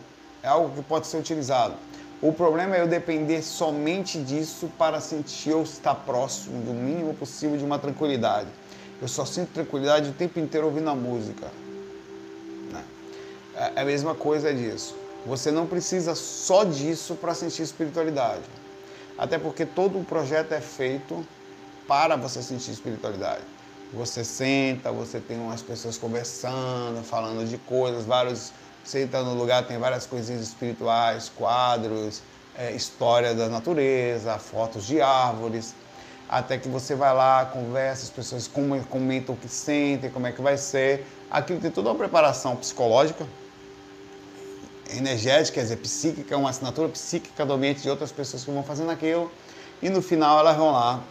[0.43, 1.75] é algo que pode ser utilizado.
[2.23, 7.57] O problema é eu depender somente disso para sentir ou estar próximo do mínimo possível
[7.57, 8.49] de uma tranquilidade.
[9.01, 11.51] Eu só sinto tranquilidade o tempo inteiro ouvindo a música.
[13.61, 13.73] Né?
[13.77, 14.97] É a mesma coisa disso.
[15.27, 18.43] Você não precisa só disso para sentir espiritualidade.
[19.19, 21.27] Até porque todo o projeto é feito
[21.87, 23.43] para você sentir espiritualidade.
[23.93, 28.53] Você senta, você tem umas pessoas conversando, falando de coisas, vários.
[28.83, 32.23] Você entra no lugar, tem várias coisinhas espirituais, quadros,
[32.57, 35.75] é, história da natureza, fotos de árvores.
[36.29, 38.49] Até que você vai lá, conversa, as pessoas
[38.89, 41.05] comentam o que sentem, como é que vai ser.
[41.31, 43.27] Aquilo tem toda uma preparação psicológica,
[44.97, 48.91] energética, quer dizer, psíquica, uma assinatura psíquica do ambiente de outras pessoas que vão fazendo
[48.91, 49.31] aquilo.
[49.83, 51.03] E no final elas vão lá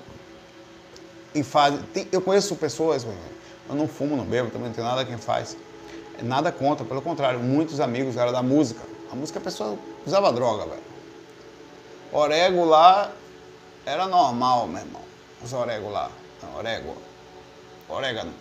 [1.33, 1.81] e fazem.
[1.93, 3.05] Tem, eu conheço pessoas,
[3.69, 5.57] eu não fumo, não bebo, também não tenho nada quem faz.
[6.21, 8.81] Nada contra, pelo contrário, muitos amigos eram da música.
[9.11, 10.83] A música a pessoa usava droga, velho.
[12.11, 13.11] Orego lá
[13.85, 15.01] era normal, meu irmão.
[15.41, 16.11] Os orego lá.
[16.57, 16.95] Orego.
[17.87, 18.33] Orégano.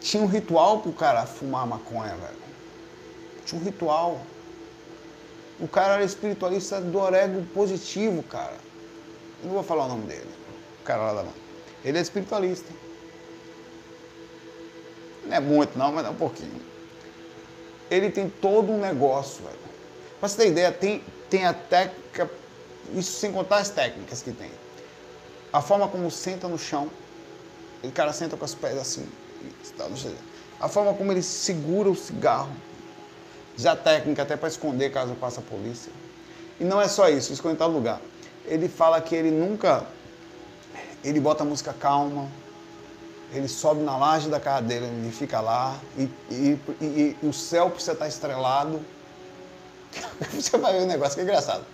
[0.00, 2.47] Tinha um ritual pro cara fumar maconha, velho.
[3.48, 4.20] Tinha um ritual.
[5.58, 8.56] O cara era espiritualista do orego positivo, cara.
[9.42, 10.28] Não vou falar o nome dele.
[10.82, 11.32] O cara lá da mão.
[11.82, 12.70] Ele é espiritualista.
[15.24, 16.60] Não é muito não, mas é um pouquinho.
[17.90, 19.58] Ele tem todo um negócio, velho.
[20.20, 22.30] Pra você ter ideia, tem, tem a técnica,
[22.92, 24.50] isso sem contar as técnicas que tem.
[25.50, 26.90] A forma como senta no chão,
[27.82, 29.08] o cara senta com os pés assim,
[30.60, 32.52] a forma como ele segura o cigarro,
[33.58, 35.90] já técnica até para esconder caso passe a polícia.
[36.60, 38.00] E não é só isso, esconder em tal lugar.
[38.46, 39.84] Ele fala que ele nunca.
[41.04, 42.28] Ele bota a música calma,
[43.32, 47.32] ele sobe na laje da casa dele, ele fica lá, e, e, e, e o
[47.32, 48.80] céu precisa estar estrelado.
[50.34, 51.64] Você vai ver um negócio que é engraçado.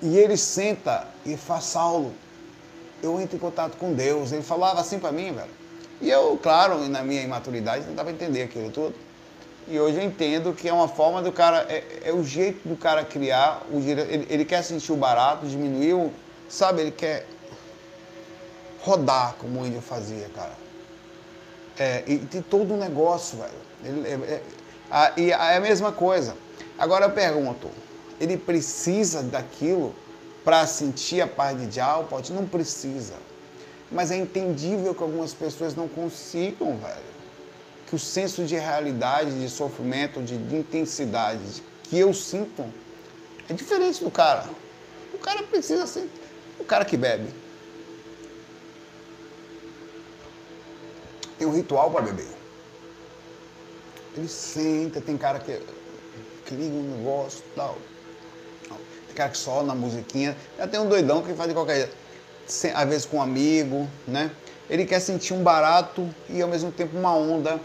[0.00, 2.14] E ele senta e faz Saulo,
[3.02, 4.32] eu entro em contato com Deus.
[4.32, 5.50] Ele falava assim para mim, velho.
[6.00, 8.94] E eu, claro, na minha imaturidade, tentava entender aquilo tudo.
[9.70, 12.74] E hoje eu entendo que é uma forma do cara, é, é o jeito do
[12.74, 16.10] cara criar, o, ele, ele quer sentir o barato, diminuir o,
[16.48, 17.26] sabe, ele quer
[18.80, 20.54] rodar como o índio fazia, cara.
[21.78, 23.52] É, e tem todo um negócio, velho.
[23.84, 24.42] Ele, é, é,
[24.90, 26.34] a, e é a mesma coisa.
[26.78, 27.68] Agora eu pergunto,
[28.18, 29.94] ele precisa daquilo
[30.44, 31.80] para sentir a paz de?
[32.08, 33.14] Pode, não precisa.
[33.92, 37.07] Mas é entendível que algumas pessoas não consigam, velho
[37.88, 42.66] que o senso de realidade, de sofrimento, de, de intensidade que eu sinto
[43.48, 44.44] é diferente do cara.
[45.14, 46.06] O cara precisa ser.
[46.60, 47.32] O cara que bebe.
[51.38, 52.28] Tem um ritual para beber.
[54.14, 55.58] Ele senta, tem cara que,
[56.44, 57.78] que liga um negócio e tal.
[59.06, 60.36] Tem cara que só na musiquinha.
[60.58, 61.96] Já tem um doidão que faz de qualquer jeito.
[62.74, 64.30] Às vezes com um amigo, né?
[64.68, 67.58] Ele quer sentir um barato e ao mesmo tempo uma onda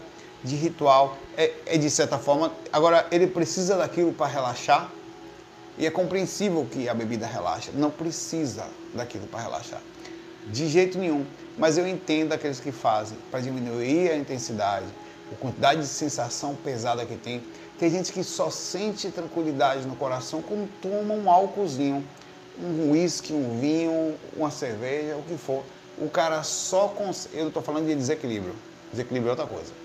[0.44, 2.52] de ritual, é, é de certa forma.
[2.70, 4.90] Agora, ele precisa daquilo para relaxar.
[5.76, 7.72] E é compreensível que a bebida relaxa.
[7.74, 9.80] Não precisa daquilo para relaxar.
[10.46, 11.24] De jeito nenhum.
[11.56, 14.86] Mas eu entendo aqueles que fazem para diminuir a intensidade,
[15.32, 17.42] a quantidade de sensação pesada que tem.
[17.78, 22.04] Tem gente que só sente tranquilidade no coração quando toma um álcoolzinho,
[22.60, 25.64] um uísque, um vinho, uma cerveja, o que for.
[25.98, 27.38] O cara só consegue.
[27.38, 28.54] Eu estou falando de desequilíbrio.
[28.92, 29.83] Desequilíbrio é outra coisa.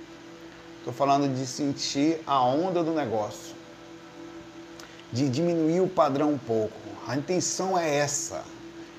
[0.80, 3.54] Estou falando de sentir a onda do negócio,
[5.12, 6.80] de diminuir o padrão um pouco.
[7.06, 8.44] A intenção é essa.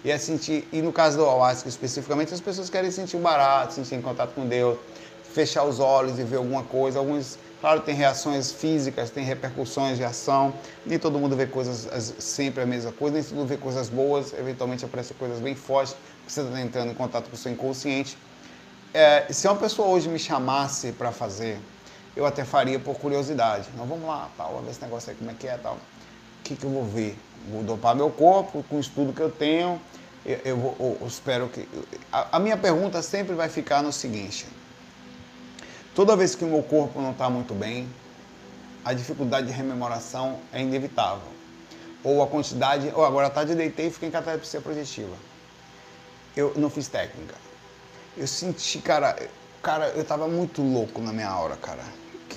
[0.05, 3.95] E é sentir, e no caso do ayahuasca especificamente, as pessoas querem sentir barato, sentir
[3.97, 4.79] em contato com Deus,
[5.23, 6.99] fechar os olhos e ver alguma coisa.
[6.99, 10.55] Alguns, claro, tem reações físicas, tem repercussões de ação.
[10.87, 14.33] Nem todo mundo vê coisas sempre a mesma coisa, nem todo mundo vê coisas boas.
[14.33, 15.95] Eventualmente aparecem coisas bem fortes,
[16.27, 18.17] você está entrando em contato com o seu inconsciente.
[18.93, 21.61] É, se uma pessoa hoje me chamasse para fazer,
[22.17, 23.69] eu até faria por curiosidade.
[23.73, 25.75] Então vamos lá, tal, vamos ver esse negócio aí como é que é tal.
[25.75, 27.19] O que, que eu vou ver?
[27.51, 29.81] Vou dopar meu corpo com o estudo que eu tenho.
[30.25, 31.67] Eu, eu, eu, eu espero que.
[32.13, 34.47] A, a minha pergunta sempre vai ficar no seguinte:
[35.95, 37.89] Toda vez que o meu corpo não está muito bem,
[38.85, 41.29] a dificuldade de rememoração é inevitável.
[42.05, 45.15] Ou a quantidade, ou agora tarde eu deitei e fiquei em catalepsia projetiva.
[46.37, 47.35] Eu não fiz técnica.
[48.17, 49.17] Eu senti, cara,
[49.61, 51.83] cara, eu tava muito louco na minha aura, cara.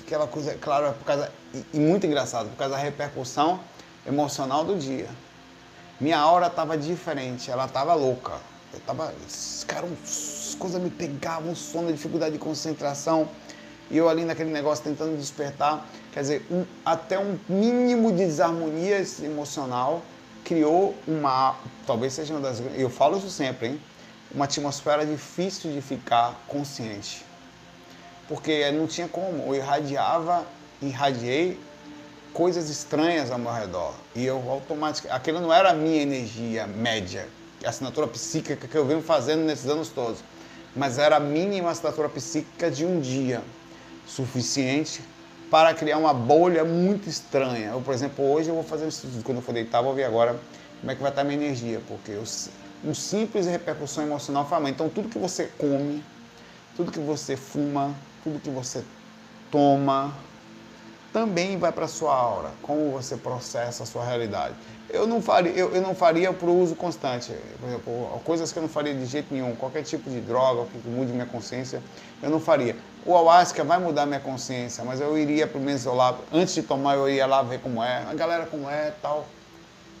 [0.06, 1.30] Aquela coisa, claro, é por causa,
[1.72, 3.60] e muito engraçado, por causa da repercussão
[4.06, 5.08] emocional do dia.
[5.98, 8.32] Minha aura tava diferente, ela tava louca.
[8.72, 9.14] Eu tava,
[9.66, 13.28] cara, as coisas me pegavam, um sono, dificuldade de concentração
[13.90, 19.02] e eu ali naquele negócio tentando despertar, quer dizer, um, até um mínimo de desarmonia
[19.22, 20.02] emocional
[20.42, 23.80] criou uma, talvez seja uma das, eu falo isso sempre, hein?
[24.34, 27.24] Uma atmosfera difícil de ficar consciente.
[28.26, 30.46] Porque não tinha como, eu irradiava,
[30.80, 31.60] irradiei
[32.32, 33.94] coisas estranhas ao meu redor.
[34.14, 37.28] E eu automaticamente, aquilo não era a minha energia média,
[37.64, 40.24] a assinatura psíquica que eu venho fazendo nesses anos todos,
[40.74, 43.42] mas era a mínima assinatura psíquica de um dia
[44.04, 45.02] suficiente
[45.50, 47.70] para criar uma bolha muito estranha.
[47.70, 50.40] Eu, por exemplo, hoje eu vou fazer isso quando eu for deitar, vou ver agora
[50.80, 52.24] como é que vai estar minha energia, porque eu,
[52.82, 56.04] um simples repercussão emocional fala, então tudo que você come,
[56.74, 57.94] tudo que você fuma,
[58.24, 58.82] tudo que você
[59.52, 60.12] toma,
[61.12, 64.56] também vai para a sua aura, como você processa a sua realidade.
[64.90, 67.32] Eu não faria, eu, eu não faria para o uso constante.
[67.60, 70.88] Por exemplo, coisas que eu não faria de jeito nenhum, qualquer tipo de droga que
[70.88, 71.80] mude minha consciência,
[72.20, 72.74] eu não faria.
[73.06, 76.96] O ayahuasca vai mudar minha consciência, mas eu iria pelo menos lá, antes de tomar,
[76.96, 79.24] eu ia lá ver como é, a galera como é tal.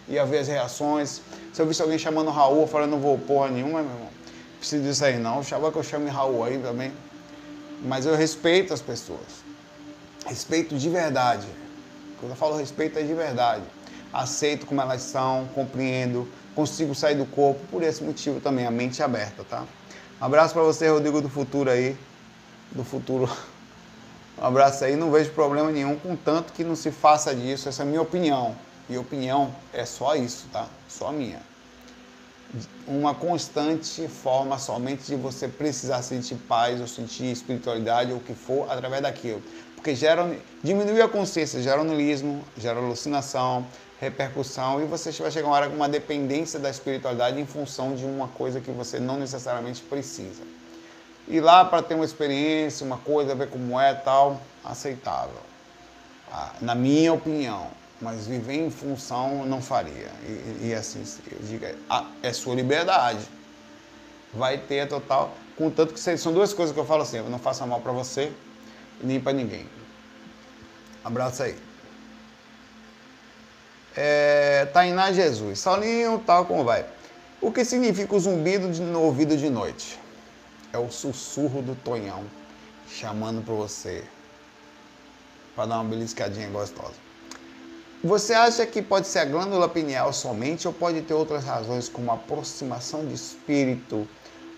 [0.08, 1.22] Ia ver as reações.
[1.52, 4.08] Se eu visse alguém chamando Raul, eu falei, não vou porra nenhuma, meu irmão.
[4.58, 5.42] Preciso disso aí não.
[5.42, 6.92] Chama que eu chame Raul aí também.
[7.84, 9.44] Mas eu respeito as pessoas.
[10.26, 11.46] Respeito de verdade.
[12.18, 13.64] Quando eu falo respeito é de verdade.
[14.10, 19.02] Aceito como elas são, compreendo, consigo sair do corpo por esse motivo também, a mente
[19.02, 19.64] aberta, tá?
[20.20, 21.96] Um abraço para você, Rodrigo do Futuro aí,
[22.72, 23.30] do futuro.
[24.36, 27.86] Um abraço aí, não vejo problema nenhum, contanto que não se faça disso, essa é
[27.86, 28.56] a minha opinião.
[28.88, 30.66] E opinião é só isso, tá?
[30.88, 31.40] Só minha.
[32.86, 38.34] Uma constante forma somente de você precisar sentir paz ou sentir espiritualidade ou o que
[38.34, 39.42] for através daquilo
[39.84, 43.66] porque gera, diminui a consciência, gera onilismo, gera alucinação,
[44.00, 48.02] repercussão e você vai chegar uma hora com uma dependência da espiritualidade em função de
[48.06, 50.42] uma coisa que você não necessariamente precisa.
[51.28, 55.36] E lá para ter uma experiência, uma coisa, ver como é tal, aceitável.
[56.32, 57.66] Ah, na minha opinião.
[58.04, 60.10] Mas viver em função não faria.
[60.28, 61.02] E, e assim,
[61.32, 63.26] eu digo, ah, é sua liberdade.
[64.30, 65.34] Vai ter total.
[65.56, 68.30] Contanto que são duas coisas que eu falo assim: não faça mal para você
[69.02, 69.66] nem para ninguém.
[71.02, 71.56] Abraço aí.
[73.96, 75.60] É, Tainá Jesus.
[75.60, 76.84] Saulinho, tal como vai.
[77.40, 79.98] O que significa o zumbido de, no ouvido de noite?
[80.74, 82.24] É o sussurro do Tonhão
[82.86, 84.04] chamando para você
[85.54, 87.03] para dar uma beliscadinha gostosa.
[88.04, 92.12] Você acha que pode ser a glândula pineal somente ou pode ter outras razões como
[92.12, 94.06] aproximação de espírito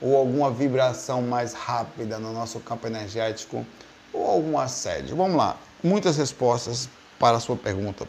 [0.01, 3.65] ou alguma vibração mais rápida no nosso campo energético
[4.13, 5.15] ou algum assédio?
[5.15, 6.89] Vamos lá, muitas respostas
[7.21, 8.09] para a sua pergunta.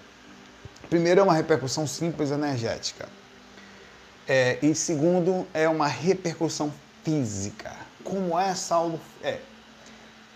[0.89, 3.07] Primeiro, é uma repercussão simples energética.
[4.27, 6.73] É, e segundo, é uma repercussão
[7.03, 7.75] física.
[8.03, 8.99] Como é saldo?
[9.21, 9.37] É.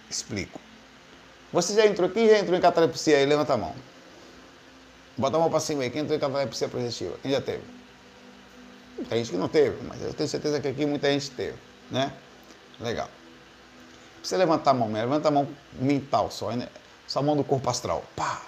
[0.08, 0.62] Explico.
[1.52, 3.26] Você já entrou aqui, já entrou em catalepsia?
[3.26, 3.74] Levanta a mão.
[5.22, 5.90] Bota a mão para cima aí.
[5.90, 7.16] Quem entrou em catalepsia projetiva?
[7.22, 7.64] Quem já teve?
[9.08, 11.58] Tem gente que não teve, mas eu tenho certeza que aqui muita gente teve,
[11.90, 12.12] né?
[12.80, 13.10] Legal
[14.24, 16.68] você levantar a mão, levanta a mão mental só, né?
[17.08, 18.04] sua mão do corpo astral.
[18.16, 18.42] Pá!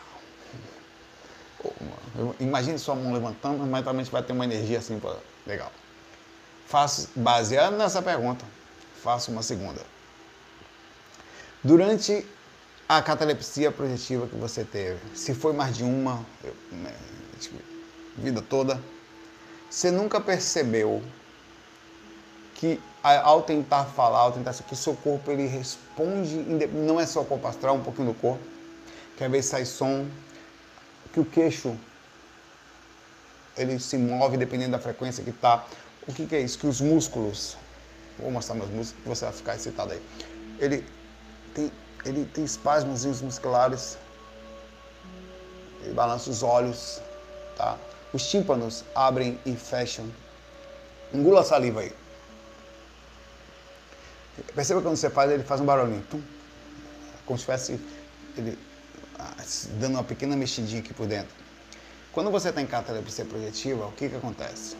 [2.39, 5.01] Imagine sua mão levantando, mas mentalmente vai ter uma energia assim,
[5.45, 5.71] legal.
[6.67, 8.45] Faço, baseado nessa pergunta,
[9.01, 9.81] faço uma segunda.
[11.63, 12.25] Durante
[12.87, 16.25] a catalepsia projetiva que você teve, se foi mais de uma,
[16.71, 16.93] né,
[17.39, 17.55] tipo,
[18.17, 18.79] vida toda,
[19.69, 21.01] você nunca percebeu
[22.55, 26.35] que ao tentar falar, ao tentar que seu corpo ele responde,
[26.71, 28.43] não é só o corpo astral, um pouquinho do corpo,
[29.17, 30.07] que às vezes sai som,
[31.11, 31.75] que o queixo
[33.57, 35.65] ele se move dependendo da frequência que está,
[36.07, 36.59] O que, que é isso?
[36.59, 37.55] Que os músculos,
[38.19, 40.01] vou mostrar meus músculos, você vai ficar excitado aí.
[40.59, 40.85] Ele
[41.53, 41.71] tem,
[42.05, 43.97] ele tem espasmos musculares,
[45.81, 47.01] ele balança os olhos,
[47.55, 47.77] tá?
[48.13, 50.09] Os tímpanos abrem e fecham.
[51.13, 51.93] Engula a saliva aí.
[54.55, 56.03] Perceba quando você faz, ele faz um barulhinho.
[56.09, 56.21] Tum,
[57.25, 57.79] como se estivesse
[58.37, 58.57] ele,
[59.19, 59.35] ah,
[59.79, 61.35] dando uma pequena mexidinha aqui por dentro.
[62.11, 64.75] Quando você está em catalepsia projetiva, o que, que acontece?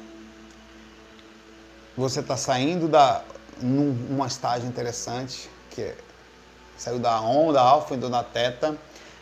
[1.95, 3.23] Você está saindo da
[3.61, 5.97] numa estágio interessante, que é,
[6.83, 8.77] saiu da onda alfa, indo na teta,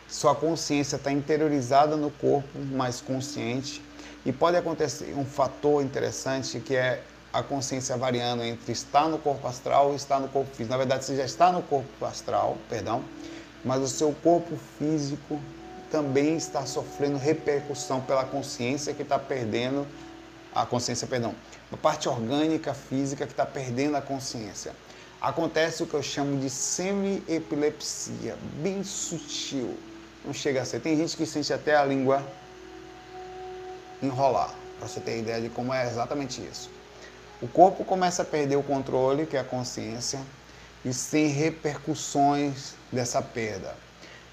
[0.08, 3.80] sua consciência está interiorizada no corpo, mais consciente,
[4.26, 7.02] e pode acontecer um fator interessante que é
[7.32, 10.70] a consciência variando entre estar no corpo astral e estar no corpo físico.
[10.70, 13.04] Na verdade, você já está no corpo astral, perdão,
[13.64, 15.40] mas o seu corpo físico
[15.90, 19.86] também está sofrendo repercussão pela consciência que está perdendo
[20.52, 21.34] a consciência, perdão,
[21.72, 24.72] a parte orgânica física que está perdendo a consciência.
[25.22, 29.78] Acontece o que eu chamo de semi-epilepsia, bem sutil.
[30.24, 30.80] Não chega a ser.
[30.80, 32.26] Tem gente que sente até a língua
[34.02, 36.68] enrolar, para você ter ideia de como é exatamente isso.
[37.40, 40.18] O corpo começa a perder o controle, que é a consciência,
[40.84, 43.76] e sem repercussões dessa perda.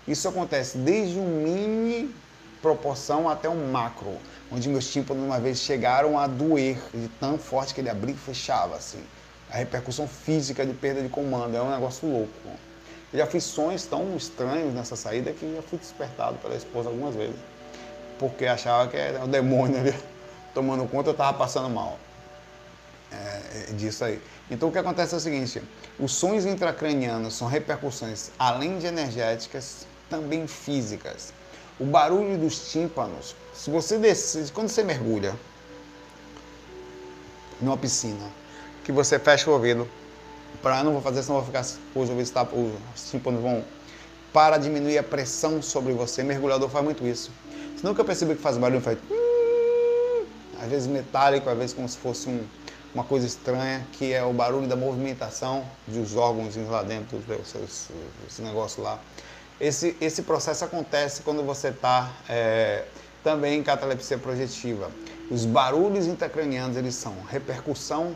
[0.08, 2.16] Isso acontece desde um mini
[2.64, 4.18] proporção até um macro,
[4.52, 8.18] onde meus tímpanos uma vez chegaram a doer de tão forte que ele abria e
[8.18, 9.04] fechava assim.
[9.52, 12.32] A repercussão física de perda de comando é um negócio louco.
[13.12, 17.16] Eu já fiz sonhos tão estranhos nessa saída que já fui despertado pela esposa algumas
[17.16, 17.36] vezes,
[18.20, 19.96] porque achava que era o demônio ali
[20.54, 21.98] tomando conta, eu estava passando mal
[23.12, 24.22] é, disso aí.
[24.52, 25.62] Então o que acontece é o seguinte:
[26.00, 31.34] os sonhos intracranianos são repercussões, além de energéticas, também físicas.
[31.80, 35.34] O barulho dos tímpanos, se você decide, quando você mergulha
[37.62, 38.28] numa piscina,
[38.84, 39.88] que você fecha o ouvido,
[40.62, 43.64] para não vou fazer, senão vou ficar os ouvidos tá, os tímpanos vão
[44.34, 46.24] para diminuir a pressão sobre você.
[46.24, 47.32] Mergulhador faz muito isso.
[47.76, 48.98] Você nunca percebeu que faz barulho, faz
[50.62, 52.44] às vezes metálico, às vezes como se fosse um
[52.94, 57.22] uma coisa estranha, que é o barulho da movimentação dos órgãos lá dentro,
[57.64, 57.94] esse,
[58.28, 59.00] esse negócio lá.
[59.60, 62.86] Esse, esse processo acontece quando você está é,
[63.24, 64.90] também em catalepsia projetiva.
[65.30, 68.16] Os barulhos intracranianos, eles são repercussão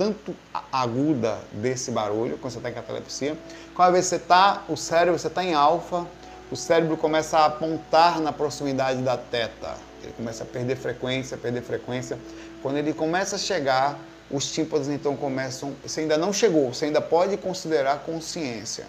[0.00, 0.34] tanto
[0.72, 3.36] aguda desse barulho, quando você está em catalepsia,
[3.74, 6.06] quando você está, o cérebro, você está em alfa,
[6.50, 11.60] o cérebro começa a apontar na proximidade da teta, ele começa a perder frequência, perder
[11.60, 12.18] frequência,
[12.62, 13.98] quando ele começa a chegar,
[14.30, 15.74] os tímpanos então começam.
[15.84, 18.86] Você ainda não chegou, você ainda pode considerar consciência.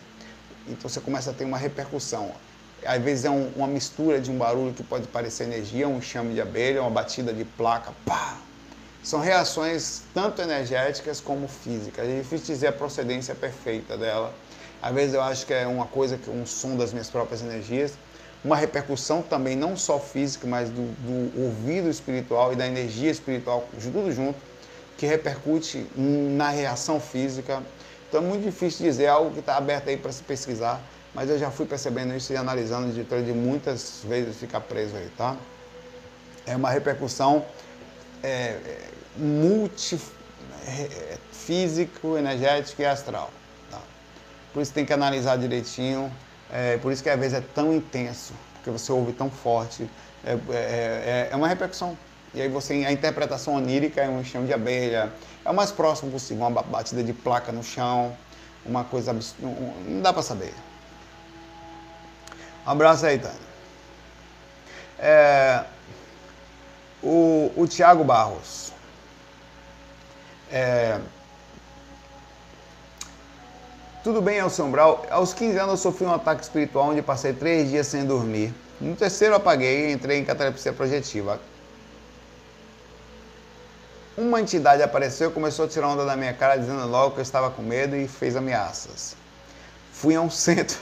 [0.65, 2.31] Então você começa a ter uma repercussão.
[2.85, 6.35] Às vezes é um, uma mistura de um barulho que pode parecer energia, um chame
[6.35, 8.37] de abelha, uma batida de placa, pá!
[9.03, 12.07] São reações tanto energéticas como físicas.
[12.07, 14.33] É difícil dizer a procedência perfeita dela.
[14.81, 17.93] Às vezes eu acho que é uma coisa, um som das minhas próprias energias
[18.43, 23.67] uma repercussão também não só física, mas do, do ouvido espiritual e da energia espiritual,
[23.79, 24.39] tudo junto,
[24.97, 27.61] que repercute na reação física.
[28.09, 30.81] Então é muito difícil dizer algo que está aberto aí para se pesquisar,
[31.13, 35.09] mas eu já fui percebendo isso e analisando de, de muitas vezes ficar preso aí,
[35.17, 35.37] tá?
[36.45, 37.45] É uma repercussão
[38.23, 38.57] é,
[39.17, 39.99] multi
[40.67, 43.31] é, físico, energético e astral.
[43.69, 43.79] Tá?
[44.53, 46.11] Por isso tem que analisar direitinho
[46.51, 49.89] é, por isso que às vezes é tão intenso, porque você ouve tão forte.
[50.25, 51.97] É, é, é, é uma repercussão.
[52.33, 55.11] E aí você, a interpretação onírica é um chão de abelha,
[55.43, 58.15] é o mais próximo possível, uma batida de placa no chão,
[58.65, 59.47] uma coisa absurda,
[59.87, 60.53] não dá para saber.
[62.65, 63.51] Um abraço aí, Tânia.
[64.99, 65.63] É,
[67.01, 68.70] o, o Tiago Barros.
[70.51, 70.99] É,
[74.03, 75.05] tudo bem, Elson Brau.
[75.11, 78.51] Aos 15 anos eu sofri um ataque espiritual onde passei três dias sem dormir.
[78.79, 81.39] No terceiro apaguei e entrei em catalepsia projetiva.
[84.17, 87.23] Uma entidade apareceu e começou a tirar onda da minha cara, dizendo logo que eu
[87.23, 89.15] estava com medo e fez ameaças.
[89.93, 90.79] Fui a um centro.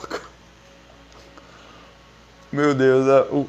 [2.52, 3.48] Meu Deus, o,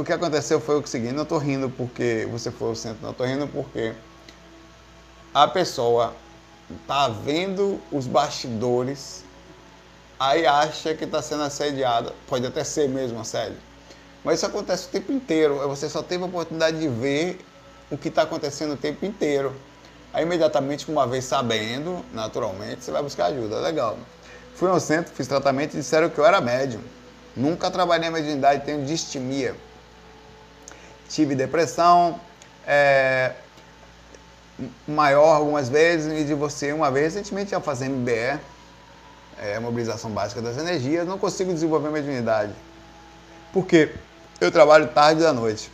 [0.00, 3.10] o que aconteceu foi o seguinte: não estou rindo porque você foi ao centro, não
[3.10, 3.92] estou rindo porque
[5.36, 6.14] a pessoa
[6.86, 9.22] tá vendo os bastidores,
[10.18, 12.14] aí acha que está sendo assediada.
[12.26, 13.58] Pode até ser mesmo assédio.
[14.24, 15.56] Mas isso acontece o tempo inteiro.
[15.68, 17.44] Você só teve a oportunidade de ver
[17.90, 19.54] o que está acontecendo o tempo inteiro.
[20.10, 23.60] Aí imediatamente, uma vez sabendo, naturalmente, você vai buscar ajuda.
[23.60, 23.98] Legal.
[24.54, 26.80] Fui ao centro, fiz tratamento e disseram que eu era médium.
[27.36, 29.54] Nunca trabalhei a mediunidade, tenho distimia.
[31.10, 32.18] Tive depressão,
[32.66, 33.34] é,
[34.86, 37.14] maior algumas vezes e de você uma vez.
[37.14, 38.40] Recentemente já fazer MBE,
[39.38, 42.52] é, mobilização básica das energias, não consigo desenvolver mediunidade.
[43.52, 43.92] Por quê?
[44.40, 45.70] Eu trabalho tarde da noite.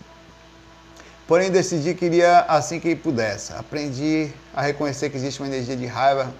[1.26, 3.52] Porém, decidi que iria assim que pudesse.
[3.52, 6.32] Aprendi a reconhecer que existe uma energia de raiva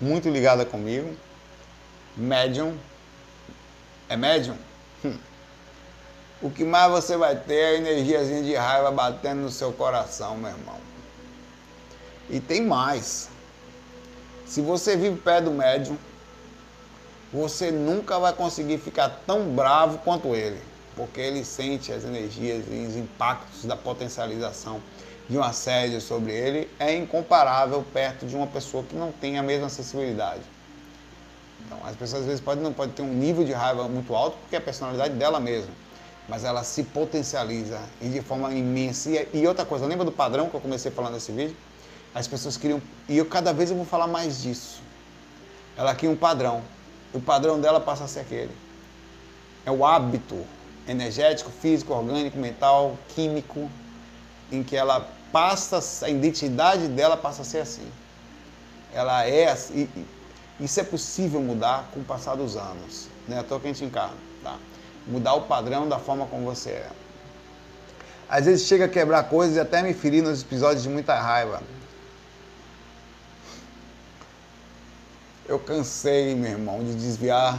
[0.00, 1.14] muito ligada comigo.
[2.16, 2.76] Médium.
[4.08, 4.56] É médium?
[5.04, 5.16] Hum.
[6.42, 10.36] O que mais você vai ter é a energiazinha de raiva batendo no seu coração,
[10.36, 10.89] meu irmão.
[12.30, 13.28] E tem mais.
[14.46, 15.96] Se você vive perto do médium,
[17.32, 20.70] você nunca vai conseguir ficar tão bravo quanto ele
[21.00, 24.82] porque ele sente as energias e os impactos da potencialização
[25.28, 29.42] de um assédio sobre ele, é incomparável perto de uma pessoa que não tem a
[29.42, 30.42] mesma sensibilidade.
[31.64, 34.36] Então, as pessoas às vezes podem, não podem ter um nível de raiva muito alto,
[34.38, 35.72] porque é a personalidade dela mesma,
[36.28, 39.08] mas ela se potencializa e de forma imensa.
[39.32, 41.56] E, outra coisa, lembra do padrão que eu comecei falando nesse vídeo?
[42.14, 44.82] As pessoas queriam, e eu cada vez eu vou falar mais disso.
[45.76, 46.62] Ela queria um padrão.
[47.12, 48.54] O padrão dela passa a ser aquele.
[49.64, 50.44] É o hábito
[50.86, 53.70] energético, físico, orgânico, mental, químico,
[54.50, 57.86] em que ela passa, a identidade dela passa a ser assim.
[58.92, 59.88] Ela é assim,
[60.58, 63.38] isso é possível mudar com o passar dos anos, né?
[63.38, 64.56] À toa que a gente encarna, tá?
[65.06, 66.90] Mudar o padrão da forma como você é.
[68.28, 71.62] Às vezes chega a quebrar coisas e até me ferir nos episódios de muita raiva.
[75.50, 77.58] Eu cansei, meu irmão, de desviar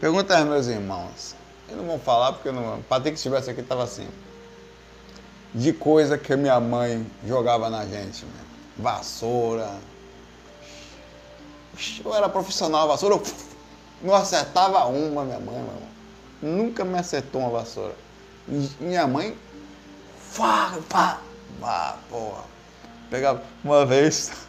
[0.00, 1.34] Pergunta aos meus irmãos.
[1.68, 2.80] Eu não vou falar porque não.
[2.82, 4.08] Patrick estivesse aqui estava assim.
[5.52, 8.84] De coisa que minha mãe jogava na gente, meu.
[8.84, 9.68] Vassoura.
[12.02, 13.16] Eu era profissional, vassoura.
[13.16, 13.22] Eu
[14.02, 15.88] não acertava uma, minha mãe, meu irmão.
[16.40, 17.94] Nunca me acertou uma vassoura.
[18.80, 19.36] Minha mãe.
[20.30, 21.18] Fá, pá,
[21.60, 22.44] pá, porra.
[23.10, 24.47] Pegava uma vez.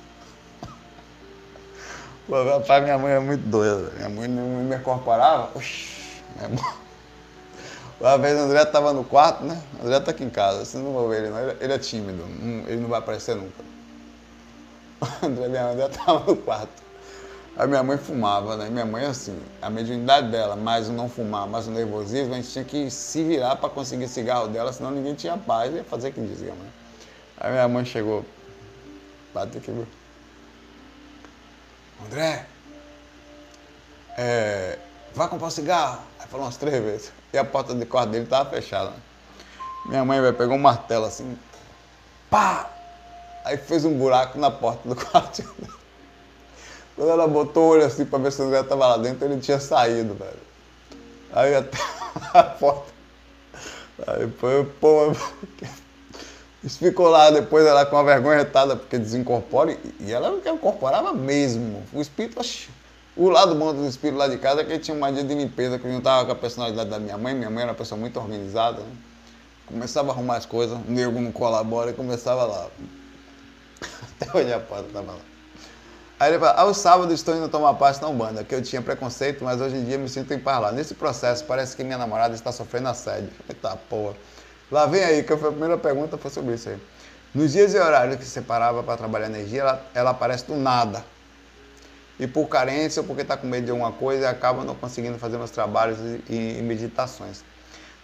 [2.29, 3.91] Rapaz, minha mãe é muito doida.
[3.95, 5.49] Minha mãe não me incorporava.
[6.35, 6.79] Minha mãe.
[7.99, 9.61] Uma vez o André estava no quarto, né?
[9.79, 11.39] O André está aqui em casa, você não vai ver ele não.
[11.59, 12.23] Ele, é tímido,
[12.67, 13.63] ele não vai aparecer nunca.
[15.01, 16.83] O André, minha mãe estava no quarto.
[17.57, 18.69] A minha mãe fumava, né?
[18.69, 22.49] Minha mãe, assim, a mediunidade dela, mais o não fumar, mais o nervosismo, a gente
[22.49, 26.13] tinha que se virar para conseguir cigarro dela, senão ninguém tinha paz, ia fazer o
[26.13, 26.69] que dizia, né?
[27.37, 28.23] Aí minha mãe chegou,
[29.33, 29.73] bateu aqui,
[32.05, 32.45] André,
[34.17, 34.77] é,
[35.13, 35.99] vai comprar um cigarro?
[36.19, 37.11] Aí falou umas três vezes.
[37.31, 38.93] E a porta de quarto dele estava fechada.
[39.85, 41.37] Minha mãe véio, pegou um martelo assim,
[42.29, 42.69] pá!
[43.43, 45.43] Aí fez um buraco na porta do quarto.
[46.95, 49.39] Quando ela botou o olho assim para ver se o André estava lá dentro, ele
[49.39, 50.39] tinha saído, velho.
[51.31, 51.77] Aí até
[52.33, 52.91] a porta.
[54.07, 55.13] Aí foi, pô,
[56.63, 61.83] isso ficou lá depois ela com uma vergonha retada porque desincorpora e ela incorporava mesmo.
[61.93, 62.41] O espírito,
[63.15, 65.33] o lado bom do espírito lá de casa é que ele tinha uma dia de
[65.33, 67.33] limpeza que não estava com a personalidade da minha mãe.
[67.33, 68.79] Minha mãe era uma pessoa muito organizada.
[68.79, 68.91] Né?
[69.67, 72.67] Começava a arrumar as coisas, o nego não colabora e começava lá.
[74.19, 75.19] Até hoje a porta estava lá.
[76.19, 79.41] Aí ele fala, aos sábados estou indo tomar parte na Umbanda, que eu tinha preconceito,
[79.41, 80.71] mas hoje em dia me sinto em par lá.
[80.73, 83.29] Nesse processo, parece que minha namorada está sofrendo assédio.
[83.47, 84.15] Eita porra.
[84.71, 86.77] Lá vem aí, que a primeira pergunta foi sobre isso aí.
[87.33, 91.03] Nos dias e horários que separava para trabalhar energia, ela, ela aparece do nada.
[92.19, 95.37] E por carência ou porque está com medo de alguma coisa, acaba não conseguindo fazer
[95.37, 95.97] meus trabalhos
[96.29, 97.43] e, e meditações.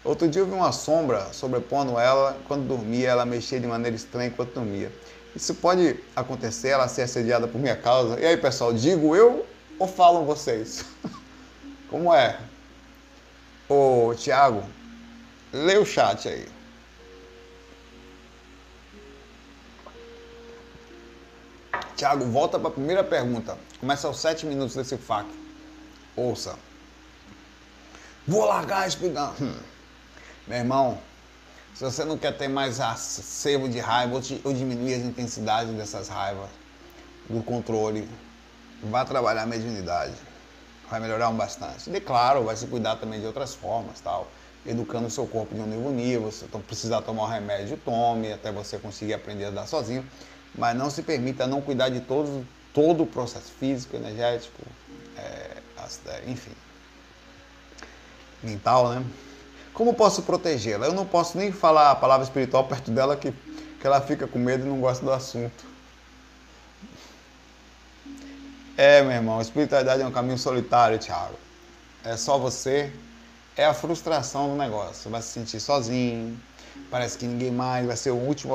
[0.03, 4.27] Outro dia eu vi uma sombra sobrepondo ela, quando dormia, ela mexia de maneira estranha
[4.27, 4.91] enquanto dormia.
[5.35, 8.19] Isso pode acontecer, ela ser assediada por minha causa.
[8.19, 9.45] E aí, pessoal, digo eu
[9.77, 10.85] ou falam vocês?
[11.89, 12.39] Como é?
[13.67, 14.63] Ô, Tiago,
[15.51, 16.54] lê o chat aí.
[21.95, 23.57] Tiago, volta para a primeira pergunta.
[23.79, 25.29] Começa aos sete minutos desse FAQ.
[26.15, 26.55] Ouça.
[28.27, 29.33] Vou largar explicando.
[29.41, 29.55] Hum.
[30.45, 30.97] Meu irmão,
[31.73, 36.49] se você não quer ter mais acervo de raiva ou diminuir as intensidades dessas raivas,
[37.29, 38.07] do controle,
[38.83, 40.13] vá trabalhar a mediunidade.
[40.89, 41.89] Vai melhorar um bastante.
[41.89, 44.29] E claro, vai se cuidar também de outras formas, tal.
[44.65, 46.31] Educando o seu corpo de um nível nível.
[46.31, 50.05] Se precisar tomar um remédio, tome, até você conseguir aprender a dar sozinho
[50.57, 54.61] mas não se permita não cuidar de todo, todo o processo físico, energético,
[55.17, 55.57] é,
[56.27, 56.51] enfim,
[58.41, 59.05] mental, né?
[59.73, 60.87] Como posso protegê-la?
[60.87, 64.39] Eu não posso nem falar a palavra espiritual perto dela que, que ela fica com
[64.39, 65.65] medo e não gosta do assunto.
[68.77, 71.35] É, meu irmão, a espiritualidade é um caminho solitário, Thiago.
[72.03, 72.91] É só você,
[73.57, 74.95] é a frustração do negócio.
[74.95, 76.39] Você vai se sentir sozinho,
[76.89, 78.53] parece que ninguém mais vai ser o último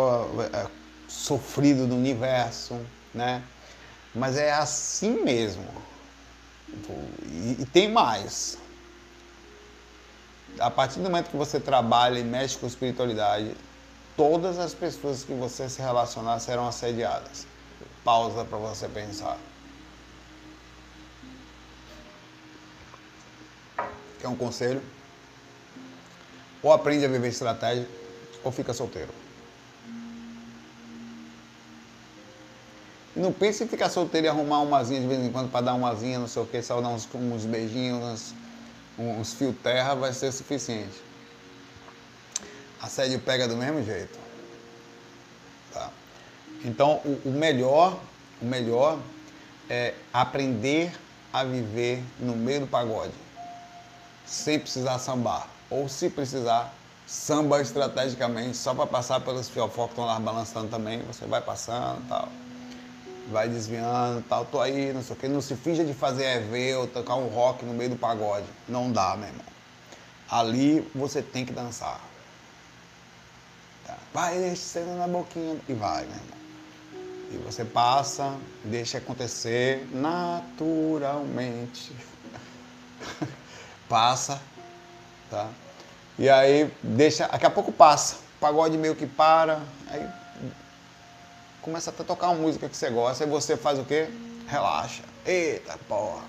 [0.52, 0.66] é,
[1.10, 2.80] sofrido do universo,
[3.12, 3.42] né?
[4.14, 5.66] Mas é assim mesmo.
[7.24, 8.56] E, e tem mais.
[10.58, 13.56] A partir do momento que você trabalha e mexe com espiritualidade,
[14.16, 17.46] todas as pessoas que você se relacionar serão assediadas.
[18.04, 19.36] Pausa para você pensar.
[24.20, 24.82] Quer um conselho?
[26.62, 27.88] Ou aprende a viver estratégia,
[28.44, 29.12] ou fica solteiro.
[33.14, 36.18] Não pense em ficar solteiro e arrumar umazinha de vez em quando para dar umazinha,
[36.18, 38.34] não sei o que, só dar uns, uns beijinhos, uns,
[38.98, 41.02] uns fios terra, vai ser suficiente.
[42.80, 44.18] Assédio pega do mesmo jeito.
[45.72, 45.90] Tá?
[46.64, 47.98] Então, o, o melhor,
[48.40, 48.98] o melhor
[49.68, 50.92] é aprender
[51.32, 53.12] a viver no meio do pagode,
[54.24, 55.48] sem precisar sambar.
[55.68, 56.72] Ou se precisar,
[57.06, 62.06] samba estrategicamente, só para passar pelos fiofó que estão lá balançando também, você vai passando
[62.08, 62.28] tal
[63.30, 66.76] vai desviando tal, tô aí, não sei o que, não se finja de fazer EV
[66.76, 68.46] ou tocar um rock no meio do pagode.
[68.68, 69.44] Não dá, meu irmão.
[70.28, 72.00] Ali você tem que dançar.
[73.86, 73.96] Tá?
[74.12, 76.40] Vai descendo na boquinha e vai, meu irmão.
[77.32, 81.92] E você passa, deixa acontecer naturalmente.
[83.88, 84.40] passa,
[85.30, 85.48] tá?
[86.18, 88.16] E aí deixa, daqui a pouco passa.
[88.16, 90.19] O pagode meio que para, aí
[91.62, 94.08] começa a tocar uma música que você gosta, e você faz o quê?
[94.46, 95.02] Relaxa.
[95.24, 96.24] Eita porra,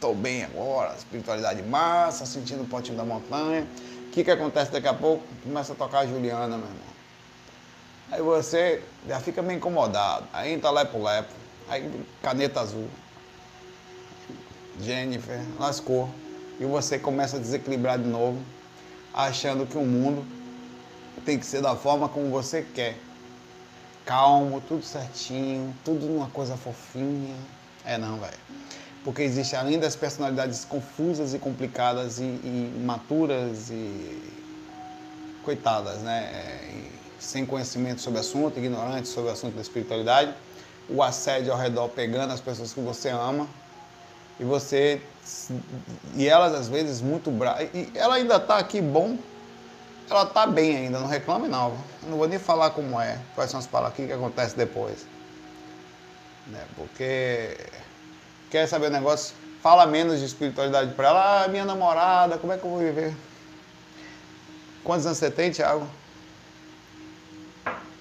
[0.00, 3.66] tô bem agora, espiritualidade massa, sentindo o potinho da montanha.
[4.06, 5.24] O que, que acontece daqui a pouco?
[5.42, 6.92] Começa a tocar a Juliana, meu irmão.
[8.10, 10.26] Aí você já fica meio incomodado.
[10.32, 11.32] Aí entra lepo-lepo,
[11.68, 12.88] aí caneta azul.
[14.80, 16.08] Jennifer, lascou.
[16.60, 18.40] E você começa a desequilibrar de novo,
[19.12, 20.24] achando que o mundo
[21.24, 22.96] tem que ser da forma como você quer
[24.04, 27.36] calmo, tudo certinho, tudo numa coisa fofinha.
[27.84, 28.38] É não, velho.
[29.04, 34.22] Porque existe, além das personalidades confusas e complicadas e, e maturas e
[35.44, 36.30] coitadas, né?
[36.32, 40.34] É, sem conhecimento sobre o assunto, ignorantes sobre o assunto da espiritualidade,
[40.88, 43.46] o assédio ao redor pegando as pessoas que você ama
[44.40, 45.00] e você
[46.16, 47.68] e elas às vezes muito bravas.
[47.72, 49.16] E ela ainda está aqui bom
[50.12, 51.76] ela tá bem ainda, não reclame não.
[52.02, 55.06] Não vou nem falar como é, quais são as palavras, o que, acontece depois.
[56.46, 56.64] Né?
[56.76, 57.56] Porque
[58.50, 61.44] quer saber o negócio, fala menos de espiritualidade para ela.
[61.44, 63.14] Ah, minha namorada, como é que eu vou viver?
[64.84, 65.86] Quantos anos você tem, Thiago?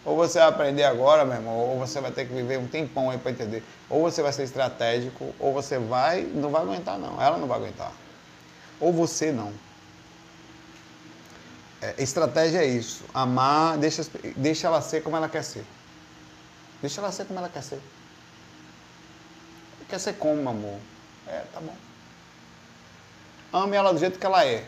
[0.03, 3.11] Ou você vai aprender agora, meu irmão, ou você vai ter que viver um tempão
[3.11, 3.63] aí para entender.
[3.87, 7.21] Ou você vai ser estratégico, ou você vai, não vai aguentar não.
[7.21, 7.91] Ela não vai aguentar.
[8.79, 9.53] Ou você não.
[11.81, 13.03] É, estratégia é isso.
[13.13, 14.05] Amar, deixa,
[14.37, 15.65] deixa ela ser como ela quer ser.
[16.79, 17.81] Deixa ela ser como ela quer ser.
[19.89, 20.79] Quer ser como, amor?
[21.27, 21.75] É, tá bom.
[23.51, 24.63] Ame ela do jeito que ela é.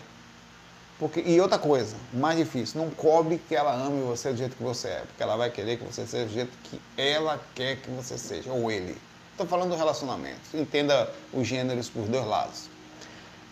[0.99, 4.63] Porque, e outra coisa, mais difícil, não cobre que ela ame você do jeito que
[4.63, 7.89] você é, porque ela vai querer que você seja do jeito que ela quer que
[7.91, 8.97] você seja, ou ele.
[9.31, 10.39] Estou falando do relacionamento.
[10.53, 12.69] Entenda os gêneros por dois lados.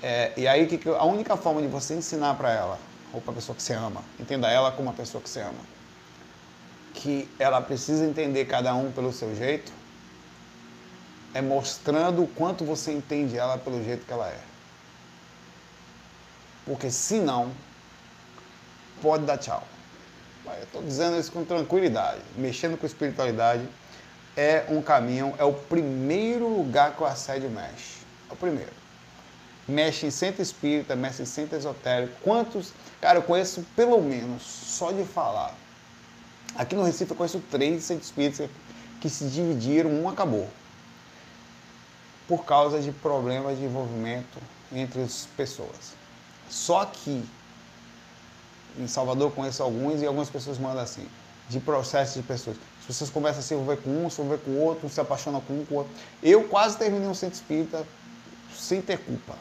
[0.02, 3.36] É, e aí, que, a única forma de você ensinar para ela ou para a
[3.36, 4.04] pessoa que você ama.
[4.20, 5.64] Entenda ela como uma pessoa que você ama.
[6.94, 9.72] Que ela precisa entender cada um pelo seu jeito,
[11.34, 14.40] é mostrando o quanto você entende ela pelo jeito que ela é.
[16.66, 17.52] Porque senão,
[19.02, 19.64] pode dar tchau.
[20.46, 22.22] Eu estou dizendo isso com tranquilidade.
[22.36, 23.66] Mexendo com espiritualidade
[24.36, 28.02] é um caminho, é o primeiro lugar que o assédio mexe.
[28.30, 28.81] É o primeiro
[29.68, 32.14] mexe em centro espírita, mexe em centro esotérico.
[32.22, 32.74] Quantos?
[33.00, 35.56] Cara, eu conheço pelo menos, só de falar.
[36.56, 38.50] Aqui no Recife eu conheço três centros espíritas
[39.00, 40.48] que se dividiram, um acabou.
[42.28, 44.40] Por causa de problemas de envolvimento
[44.72, 45.94] entre as pessoas.
[46.50, 47.24] Só que
[48.78, 51.08] em Salvador conheço alguns e algumas pessoas mandam assim,
[51.50, 52.58] de processo de pessoas.
[52.80, 55.42] As pessoas começam a se envolver com um, se envolver com o outro, se apaixonam
[55.42, 55.94] com um, com o outro.
[56.22, 57.86] Eu quase terminei um centro espírita
[58.62, 59.36] sem ter culpa.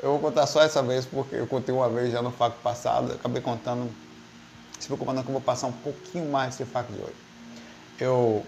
[0.00, 3.12] Eu vou contar só essa vez, porque eu contei uma vez já no faco passado,
[3.12, 3.90] acabei contando,
[4.78, 7.16] se preocupa não que eu vou passar um pouquinho mais esse faco de hoje.
[8.00, 8.46] Eu,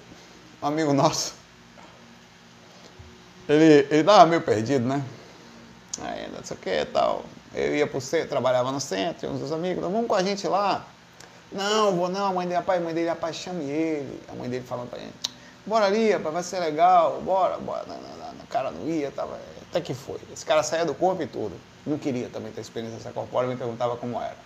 [0.63, 1.35] um amigo nosso,
[3.49, 5.05] ele, ele tava meio perdido, né?
[6.01, 7.25] Aí, não sei o que tal.
[7.53, 10.87] Eu ia pro centro, trabalhava no centro, uns dos amigos, vamos com a gente lá.
[11.51, 14.23] Não, vou não, a mãe dele, rapaz, a mãe dele, rapaz, chame ele.
[14.29, 15.13] A mãe dele falando pra ele,
[15.67, 17.85] bora ali, rapaz, vai ser legal, bora, bora.
[17.89, 18.20] Não, não,
[18.51, 19.39] cara não ia, tava,
[19.69, 20.21] até que foi.
[20.33, 21.59] Esse cara saía do corpo e tudo.
[21.87, 24.37] Não queria também ter experiência extracorpórea, me perguntava como era.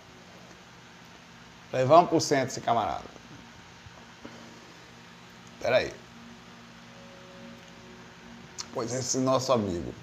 [1.73, 3.03] Levamos pro centro esse camarada.
[5.59, 5.91] Peraí.
[8.73, 9.93] Pois esse nosso amigo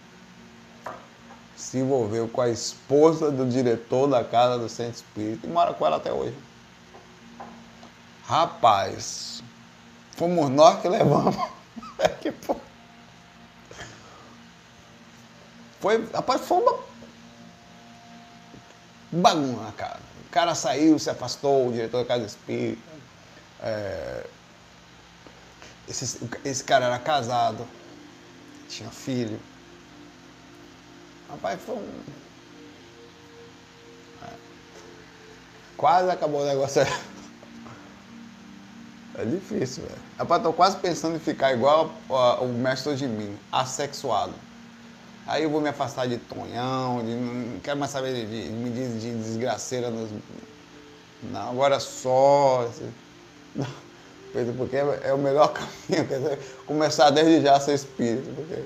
[1.56, 5.86] se envolveu com a esposa do diretor da casa do Centro Espírita e mora com
[5.86, 6.36] ela até hoje.
[8.24, 9.42] Rapaz,
[10.16, 11.36] fomos nós que levamos.
[12.20, 12.56] Que foi.
[15.82, 16.78] Foi, rapaz, foi uma
[19.10, 19.98] bagunça, cara.
[20.28, 22.80] O cara saiu, se afastou, o diretor da casa espírita.
[23.60, 24.24] É,
[25.88, 27.66] esse, esse cara era casado,
[28.68, 29.40] tinha filho.
[31.28, 32.00] Rapaz, foi um.
[34.22, 34.30] É.
[35.76, 36.82] Quase acabou o negócio.
[39.14, 40.00] É difícil, velho.
[40.18, 44.32] Rapaz, tô quase pensando em ficar igual o mestre de mim, assexuado.
[45.26, 49.00] Aí eu vou me afastar de Tonhão, de, não quero mais saber de, de, de,
[49.00, 50.10] de desgraceira nos.
[51.22, 52.68] Não, agora só.
[54.56, 58.34] Porque é, é o melhor caminho, dizer, começar desde já a ser espírito.
[58.34, 58.64] Porque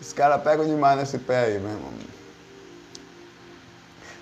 [0.00, 1.92] os caras pegam demais nesse pé aí, meu irmão.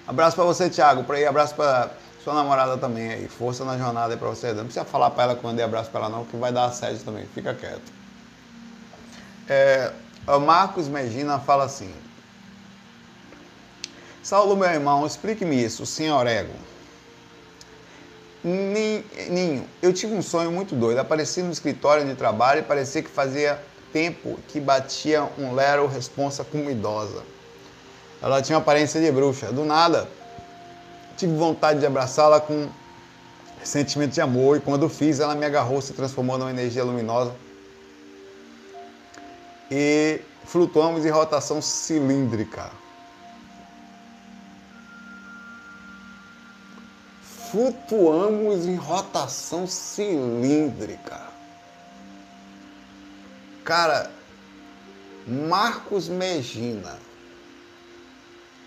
[0.06, 1.04] Abraço pra você, Thiago.
[1.04, 1.90] Por aí, abraço pra
[2.22, 3.28] sua namorada também aí.
[3.28, 4.52] Força na jornada aí pra você.
[4.52, 7.04] Não precisa falar pra ela quando eu abraço pra ela não, que vai dar assédio
[7.04, 7.26] também.
[7.34, 7.92] Fica quieto.
[9.48, 9.92] É,
[10.26, 11.92] Marcos Medina fala assim.
[14.22, 16.54] Saulo, meu irmão, explique-me isso, senhor ego.
[18.44, 20.98] Ninho, eu tive um sonho muito doido.
[20.98, 23.60] Apareci no escritório de trabalho e parecia que fazia
[23.92, 27.22] tempo que batia um lero responsa como idosa.
[28.20, 29.52] Ela tinha aparência de bruxa.
[29.52, 30.08] Do nada,
[31.16, 32.68] tive vontade de abraçá-la com
[33.62, 37.32] sentimento de amor e quando fiz, ela me agarrou, se transformou numa energia luminosa.
[39.74, 42.70] E flutuamos em rotação cilíndrica.
[47.50, 51.22] Flutuamos em rotação cilíndrica.
[53.64, 54.10] Cara,
[55.26, 56.98] Marcos Megina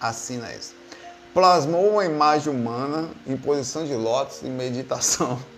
[0.02, 0.74] assina isso.
[1.36, 5.40] Plasmou uma imagem humana em posição de lótus em meditação.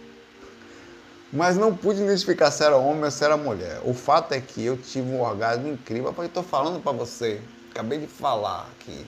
[1.32, 3.82] Mas não pude identificar se era homem ou se era mulher.
[3.84, 6.14] O fato é que eu tive um orgasmo incrível.
[6.14, 9.06] Porque estou falando para você, acabei de falar aqui,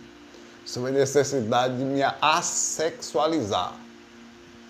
[0.65, 3.73] sobre a necessidade de me assexualizar.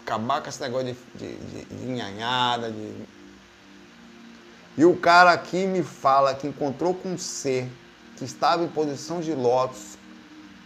[0.01, 3.07] Acabar com esse negócio de, de, de, de nhanhada, de
[4.79, 7.69] e o cara aqui me fala que encontrou com um ser
[8.15, 9.97] que estava em posição de lótus,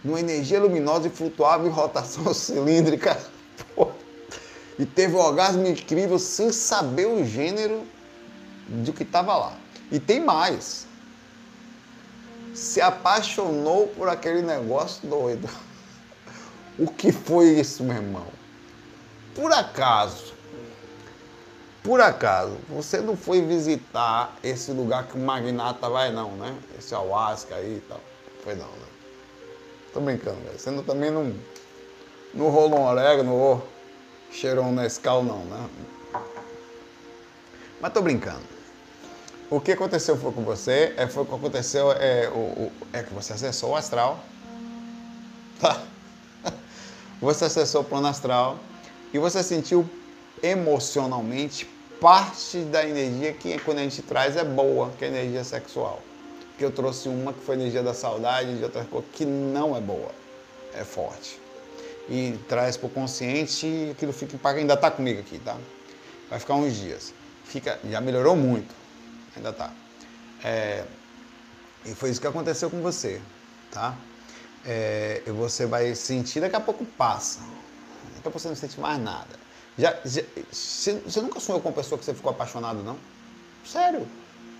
[0.04, 3.20] numa energia luminosa e flutuava em rotação cilíndrica.
[3.74, 3.90] Pô.
[4.78, 7.84] E teve um orgasmo incrível sem saber o gênero
[8.68, 9.56] de que estava lá.
[9.90, 10.86] E tem mais.
[12.54, 15.48] Se apaixonou por aquele negócio doido.
[16.76, 18.26] O que foi isso, meu irmão?
[19.32, 20.34] Por acaso,
[21.84, 26.56] por acaso, você não foi visitar esse lugar que o magnata vai não, né?
[26.78, 28.00] Esse Alasca aí e tal.
[28.42, 28.86] Foi não, né?
[29.92, 30.58] Tô brincando, velho.
[30.58, 31.34] Você não, também não,
[32.32, 33.68] não rolou um orégano ou
[34.34, 35.68] cheirou um Nescau não, né?
[37.80, 38.42] Mas tô brincando.
[39.48, 43.02] O que aconteceu foi com você, é, foi o que aconteceu, é, o, o, é
[43.02, 44.18] que você acessou o astral.
[45.60, 45.80] Tá?
[47.20, 48.58] Você acessou o plano astral
[49.12, 49.88] e você sentiu
[50.42, 51.64] emocionalmente
[52.00, 56.02] parte da energia que quando a gente traz é boa, que é a energia sexual.
[56.58, 59.76] Que eu trouxe uma que foi a energia da saudade, de outra coisa que não
[59.76, 60.10] é boa,
[60.74, 61.40] é forte.
[62.08, 65.56] E traz para o consciente e aquilo fica ainda está comigo aqui, tá?
[66.28, 67.14] Vai ficar uns dias.
[67.44, 68.74] Fica, já melhorou muito,
[69.36, 69.72] ainda está.
[70.42, 70.84] É,
[71.86, 73.20] e foi isso que aconteceu com você,
[73.70, 73.94] tá?
[74.64, 77.40] É, e você vai sentir, daqui a pouco passa.
[77.40, 79.44] Daqui a pouco você não sente mais nada.
[79.78, 82.96] Já, já você, nunca sonhou com uma pessoa que você ficou apaixonado, não?
[83.66, 84.06] Sério.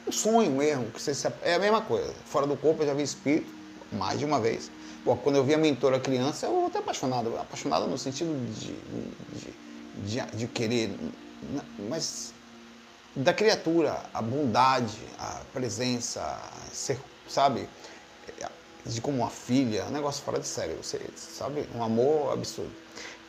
[0.07, 0.91] Um sonho mesmo.
[0.91, 2.13] Que você, é a mesma coisa.
[2.27, 3.51] Fora do corpo eu já vi espírito
[3.93, 4.71] mais de uma vez.
[5.05, 7.37] Pô, quando eu vi a mentora criança, eu até apaixonado.
[7.39, 8.73] Apaixonado no sentido de,
[9.39, 9.55] de,
[9.95, 10.99] de, de querer.
[11.79, 12.33] Mas
[13.15, 16.41] da criatura, a bondade, a presença,
[16.73, 16.99] ser,
[17.29, 17.69] sabe?
[18.87, 21.69] De como uma filha, um negócio fora de sério, você sabe?
[21.75, 22.73] Um amor absurdo.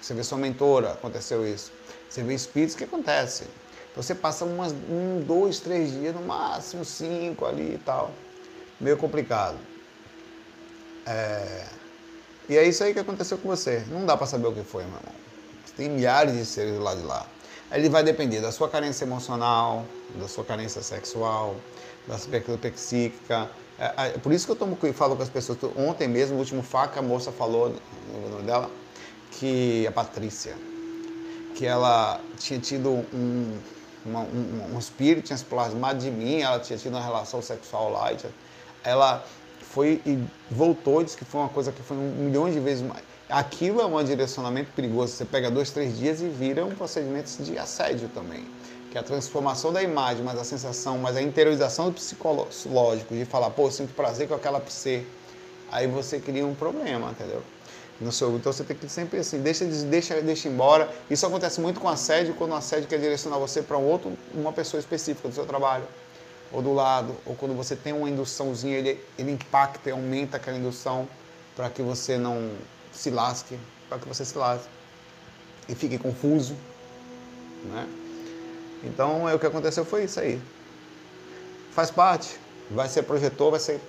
[0.02, 1.74] Você vê sua mentora, aconteceu isso.
[2.10, 3.48] Você vê espíritos, que acontece?
[3.96, 8.12] Você passa umas, um, dois, três dias, no máximo cinco ali e tal.
[8.80, 9.75] Meio complicado.
[11.06, 11.66] É...
[12.48, 13.84] E é isso aí que aconteceu com você.
[13.90, 15.16] Não dá para saber o que foi, meu irmão.
[15.76, 17.26] Tem milhares de seres lado de lá.
[17.72, 19.86] Ele vai depender da sua carência emocional,
[20.16, 21.56] da sua carência sexual,
[22.08, 22.40] da sua
[22.72, 23.50] psíquica.
[23.78, 25.58] É, é, por isso que eu tomo, falo com as pessoas.
[25.76, 27.76] Ontem mesmo, o último faca, a moça falou
[28.14, 28.70] no nome dela
[29.32, 30.56] que a Patrícia,
[31.56, 33.60] que ela tinha tido um,
[34.06, 37.92] uma, um, um espírito, tinha se plasmado de mim, ela tinha tido uma relação sexual
[37.92, 38.14] lá.
[38.84, 39.26] Ela
[39.76, 40.18] foi e
[40.50, 43.04] voltou, disse que foi uma coisa que foi um milhão de vezes mais.
[43.30, 45.12] Aquilo é um direcionamento perigoso.
[45.12, 48.46] Você pega dois, três dias e vira um procedimento de assédio também.
[48.90, 53.26] Que é a transformação da imagem, mas a sensação, mas a interiorização do psicológico, de
[53.26, 55.06] falar, pô, eu sinto prazer com aquela psi.
[55.70, 57.44] Aí você cria um problema, entendeu?
[58.00, 60.90] No seu, então você tem que sempre assim, deixa, deixa, deixa embora.
[61.10, 64.54] Isso acontece muito com assédio, quando o assédio quer direcionar você para um outro, uma
[64.54, 65.86] pessoa específica do seu trabalho,
[66.56, 70.58] ou do lado, ou quando você tem uma induçãozinha, ele, ele impacta e aumenta aquela
[70.58, 71.06] indução
[71.54, 72.50] para que você não
[72.94, 74.70] se lasque, para que você se lasque
[75.68, 76.56] e fique confuso,
[77.66, 77.86] né?
[78.86, 80.42] Então, é o que aconteceu foi isso aí.
[81.72, 82.40] Faz parte,
[82.72, 83.82] vai ser projetor, vai ser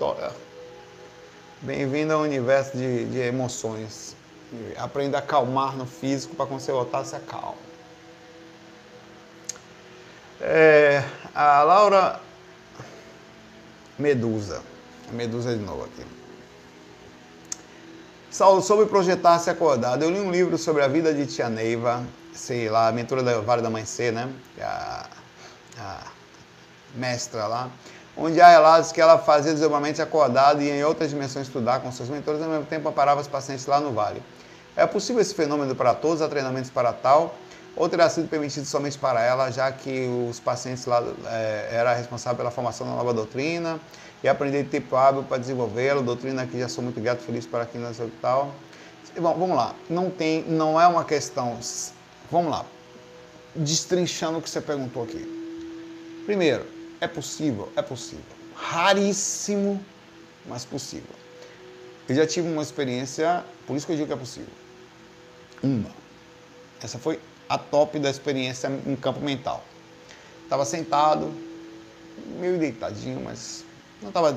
[1.61, 4.17] Bem-vindo ao universo de, de emoções.
[4.77, 7.55] Aprenda a acalmar no físico para quando você voltar, se acalma.
[10.41, 11.05] É,
[11.35, 12.26] a Laura
[13.99, 14.63] Medusa.
[15.13, 16.05] Medusa de novo aqui.
[18.31, 20.03] Saulo, sobre projetar-se acordado.
[20.03, 23.41] Eu li um livro sobre a vida de Tia Neiva, sei lá, a mentora da
[23.41, 24.29] Vale da Mãe C, né?
[24.61, 25.07] A,
[25.79, 26.01] a
[26.95, 27.71] mestra lá.
[28.15, 32.09] Onde há relatos que ela fazia desdobramento acordado e em outras dimensões estudar com seus
[32.09, 34.23] mentores, ao mesmo tempo amparava os pacientes lá no vale.
[34.77, 37.35] É possível esse fenômeno para todos, há treinamentos para tal,
[37.77, 42.39] ou terá sido permitido somente para ela, já que os pacientes lá é, era responsável
[42.39, 43.79] pela formação da nova doutrina,
[44.25, 46.03] e aprender tipo hábil para desenvolvê-lo.
[46.03, 48.55] Doutrina que já sou muito grato, feliz para aqui nessa tal.
[49.19, 49.75] Bom, vamos lá.
[49.89, 51.59] Não tem, não é uma questão.
[52.31, 52.65] Vamos lá.
[53.55, 55.25] Destrinchando o que você perguntou aqui.
[56.25, 56.67] Primeiro,
[57.01, 57.71] é possível?
[57.77, 58.25] É possível.
[58.55, 59.85] Raríssimo,
[60.47, 61.15] mas possível.
[62.09, 64.53] Eu já tive uma experiência, por isso que eu digo que é possível.
[65.63, 65.91] Uma.
[66.83, 67.19] Essa foi
[67.49, 69.65] a top da experiência em campo mental.
[70.45, 71.33] Estava sentado,
[72.39, 73.65] meio deitadinho, mas
[74.01, 74.37] não estava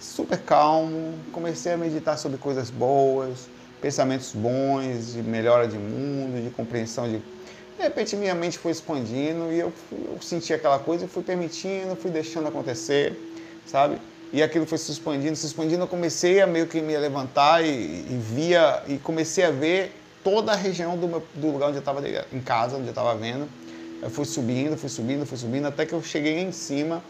[0.00, 3.48] super calmo, comecei a meditar sobre coisas boas,
[3.80, 7.18] pensamentos bons, de melhora de mundo, de compreensão de.
[7.76, 11.94] De repente minha mente foi expandindo e eu, eu senti aquela coisa e fui permitindo,
[11.94, 13.14] fui deixando acontecer,
[13.66, 13.98] sabe?
[14.32, 17.68] E aquilo foi se expandindo, se expandindo, eu comecei a meio que me levantar e,
[17.68, 19.94] e via, e comecei a ver
[20.26, 22.02] toda a região do, meu, do lugar onde eu estava
[22.32, 23.48] em casa, onde eu estava vendo.
[24.02, 27.00] Eu fui subindo, fui subindo, fui subindo, até que eu cheguei em cima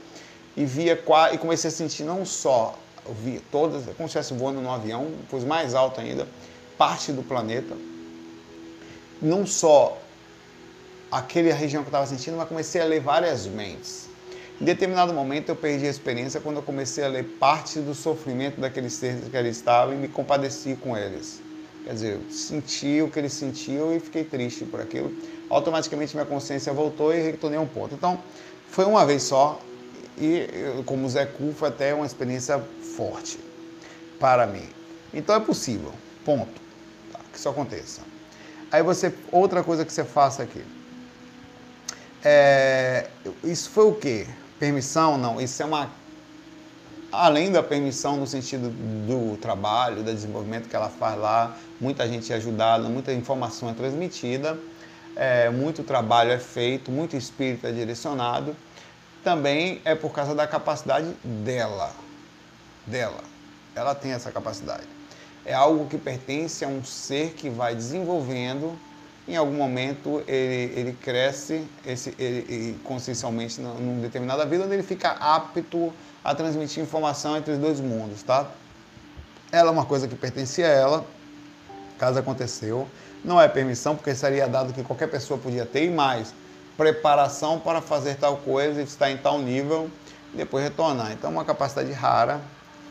[0.54, 1.02] e via
[1.32, 2.78] e comecei a sentir não só
[3.24, 6.28] vi todas, como se estivesse voando num avião, pois mais alto ainda,
[6.76, 7.74] parte do planeta.
[9.22, 9.96] Não só
[11.10, 14.10] aquela região que eu estava sentindo, mas comecei a ler várias mentes.
[14.60, 18.60] Em determinado momento eu perdi a experiência quando eu comecei a ler parte do sofrimento
[18.60, 21.45] daqueles seres que ali estavam e me compadeci com eles.
[21.86, 25.14] Quer dizer, eu senti o que eles sentiam e fiquei triste por aquilo.
[25.48, 27.94] Automaticamente minha consciência voltou e retornei a um ponto.
[27.94, 28.20] Então,
[28.68, 29.60] foi uma vez só,
[30.18, 30.48] e
[30.84, 32.60] como Zé Cu foi até uma experiência
[32.96, 33.38] forte
[34.18, 34.68] para mim.
[35.14, 35.92] Então é possível,
[36.24, 36.60] ponto,
[37.12, 37.20] tá?
[37.32, 38.00] que isso aconteça.
[38.72, 40.62] Aí você, outra coisa que você faça aqui.
[42.24, 43.08] É,
[43.44, 44.26] isso foi o quê?
[44.58, 45.16] Permissão?
[45.16, 45.90] Não, isso é uma.
[47.12, 48.68] Além da permissão no sentido
[49.06, 53.72] do trabalho, do desenvolvimento que ela faz lá, muita gente é ajudada, muita informação é
[53.72, 54.58] transmitida,
[55.14, 58.54] é, muito trabalho é feito, muito espírito é direcionado
[59.26, 61.90] também é por causa da capacidade dela.
[62.86, 63.18] Dela.
[63.74, 64.86] Ela tem essa capacidade.
[65.44, 68.78] É algo que pertence a um ser que vai desenvolvendo.
[69.28, 75.10] Em algum momento ele, ele cresce esse, ele, consciencialmente num determinada vida, onde ele fica
[75.10, 78.48] apto a transmitir informação entre os dois mundos, tá?
[79.50, 81.06] Ela é uma coisa que pertencia a ela,
[81.98, 82.86] caso aconteceu.
[83.24, 86.32] Não é permissão, porque seria dado que qualquer pessoa podia ter, e mais,
[86.76, 89.90] preparação para fazer tal coisa, estar em tal nível
[90.32, 91.12] e depois retornar.
[91.12, 92.40] Então, uma capacidade rara,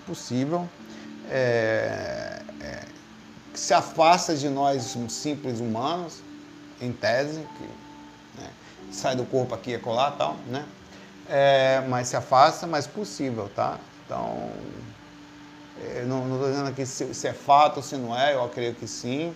[0.06, 0.68] possível,
[1.30, 2.80] é, é,
[3.54, 6.22] que se afasta de nós simples humanos,
[6.82, 8.50] em tese, que né,
[8.92, 10.66] sai do corpo aqui e colar tal, né?
[11.28, 13.80] É, mas se afasta, mas possível, tá?
[14.06, 14.52] Então,
[15.84, 18.80] é, não estou dizendo aqui se, se é fato ou se não é, eu acredito
[18.80, 19.36] que sim,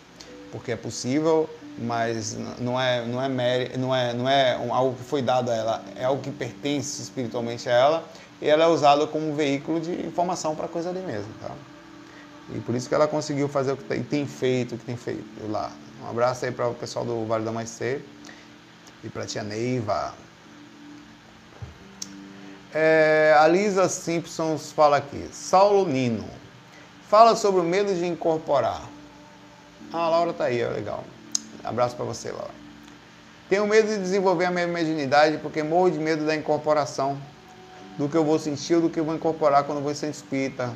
[0.51, 1.49] porque é possível
[1.81, 3.29] mas não é não é
[3.77, 7.69] não é não é algo que foi dado a ela, é algo que pertence espiritualmente
[7.69, 8.03] a ela
[8.41, 11.51] e ela é usada como veículo de informação para coisa ali mesmo, tá?
[12.53, 15.23] E por isso que ela conseguiu fazer o que tem feito, o que tem feito
[15.49, 15.71] lá.
[16.01, 18.01] Um abraço aí para o pessoal do Vale da Maicê
[19.03, 20.13] e para tia Neiva.
[22.73, 25.27] É, a Lisa Simpsons fala aqui.
[25.33, 26.25] Saulo Nino.
[27.09, 28.81] Fala sobre o medo de incorporar.
[29.91, 31.03] Ah, a Laura tá aí, ó, legal.
[31.63, 32.53] Abraço para você, Laura.
[33.49, 37.19] Tenho medo de desenvolver a minha mediunidade porque morro de medo da incorporação,
[37.97, 40.71] do que eu vou sentir ou do que eu vou incorporar quando vou ser espírita.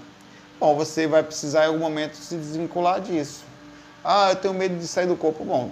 [0.59, 3.45] Bom, você vai precisar em algum momento se desvincular disso.
[4.03, 5.45] Ah, eu tenho medo de sair do corpo.
[5.45, 5.71] Bom,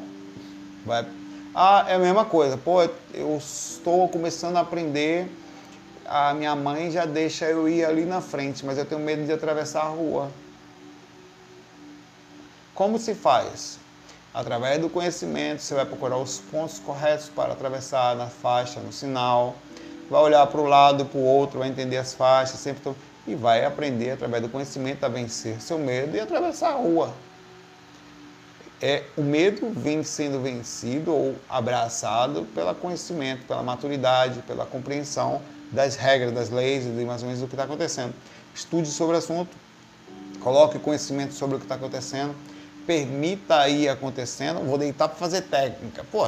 [0.86, 1.06] vai.
[1.54, 2.56] Ah, é a mesma coisa.
[2.56, 2.82] Pô,
[3.14, 5.30] eu estou começando a aprender.
[6.06, 9.34] A minha mãe já deixa eu ir ali na frente, mas eu tenho medo de
[9.34, 10.30] atravessar a rua.
[12.74, 13.80] Como se faz?
[14.34, 19.56] Através do conhecimento, você vai procurar os pontos corretos para atravessar na faixa, no sinal.
[20.10, 22.94] Vai olhar para o lado, para o outro, vai entender as faixas, sempre
[23.28, 27.14] e vai aprender através do conhecimento a vencer seu medo e atravessar a rua.
[28.82, 35.40] É, o medo vem sendo vencido ou abraçado pelo conhecimento, pela maturidade, pela compreensão
[35.72, 38.12] das regras, das leis e mais ou menos do que está acontecendo.
[38.56, 39.56] Estude sobre o assunto,
[40.40, 42.36] coloque conhecimento sobre o que está acontecendo,
[42.88, 44.60] permita ir acontecendo.
[44.66, 46.04] Vou deitar para fazer técnica.
[46.12, 46.28] Pô,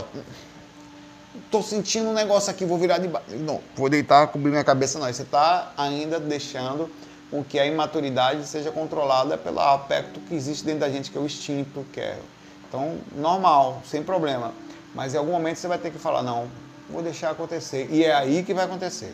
[1.43, 3.36] estou sentindo um negócio aqui, vou virar de baixo.
[3.36, 5.12] Não, vou deitar, cobrir minha cabeça, não.
[5.12, 6.88] Você está ainda deixando
[7.32, 11.22] com que a imaturidade seja controlada pelo aspecto que existe dentro da gente, que é
[11.22, 12.20] o instinto, que é.
[12.74, 14.51] Então, normal, sem problema.
[14.95, 16.49] Mas em algum momento você vai ter que falar, não,
[16.89, 17.88] vou deixar acontecer.
[17.91, 19.13] E é aí que vai acontecer.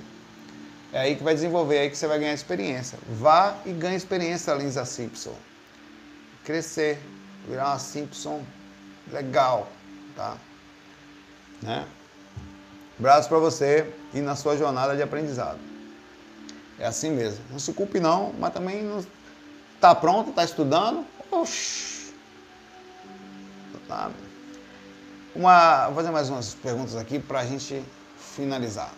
[0.93, 2.97] É aí que vai desenvolver, é aí que você vai ganhar experiência.
[3.10, 5.34] Vá e ganhe experiência, Linza Simpson.
[6.45, 7.01] Crescer,
[7.49, 8.41] virar uma Simpson
[9.12, 9.68] legal,
[10.16, 10.38] tá?
[11.62, 11.86] Né?
[12.97, 15.60] Braço para você e na sua jornada de aprendizado.
[16.80, 17.43] É assim mesmo.
[17.51, 19.03] Não se culpe não, mas também não
[19.76, 21.05] está pronto, está estudando.
[21.30, 21.99] Oxi.
[23.90, 24.12] Tá.
[25.36, 27.84] Uma, vou fazer mais umas perguntas aqui para a gente
[28.36, 28.94] finalizar.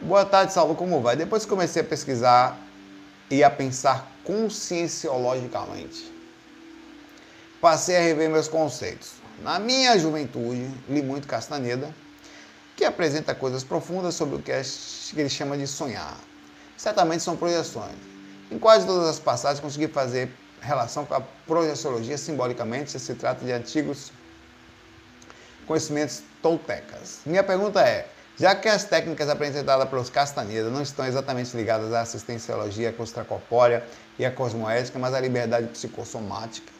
[0.00, 1.16] Boa tarde, Saulo, como vai?
[1.16, 2.56] Depois que comecei a pesquisar
[3.28, 6.12] e a pensar conscienciologicamente,
[7.60, 9.14] passei a rever meus conceitos.
[9.42, 11.92] Na minha juventude, li muito Castaneda,
[12.76, 14.62] que apresenta coisas profundas sobre o que, é,
[15.16, 16.16] ele chama de sonhar.
[16.76, 17.96] Certamente são projeções.
[18.48, 20.30] Em quase todas as passagens consegui fazer
[20.60, 24.12] relação com a projeciologia simbolicamente, se trata de antigos
[25.66, 27.20] conhecimentos toltecas.
[27.24, 32.00] Minha pergunta é, já que as técnicas apresentadas pelos Castaneda não estão exatamente ligadas à
[32.00, 33.84] assistenciologia extracorpórea
[34.18, 36.72] e à cosmoética, mas à liberdade psicossomática,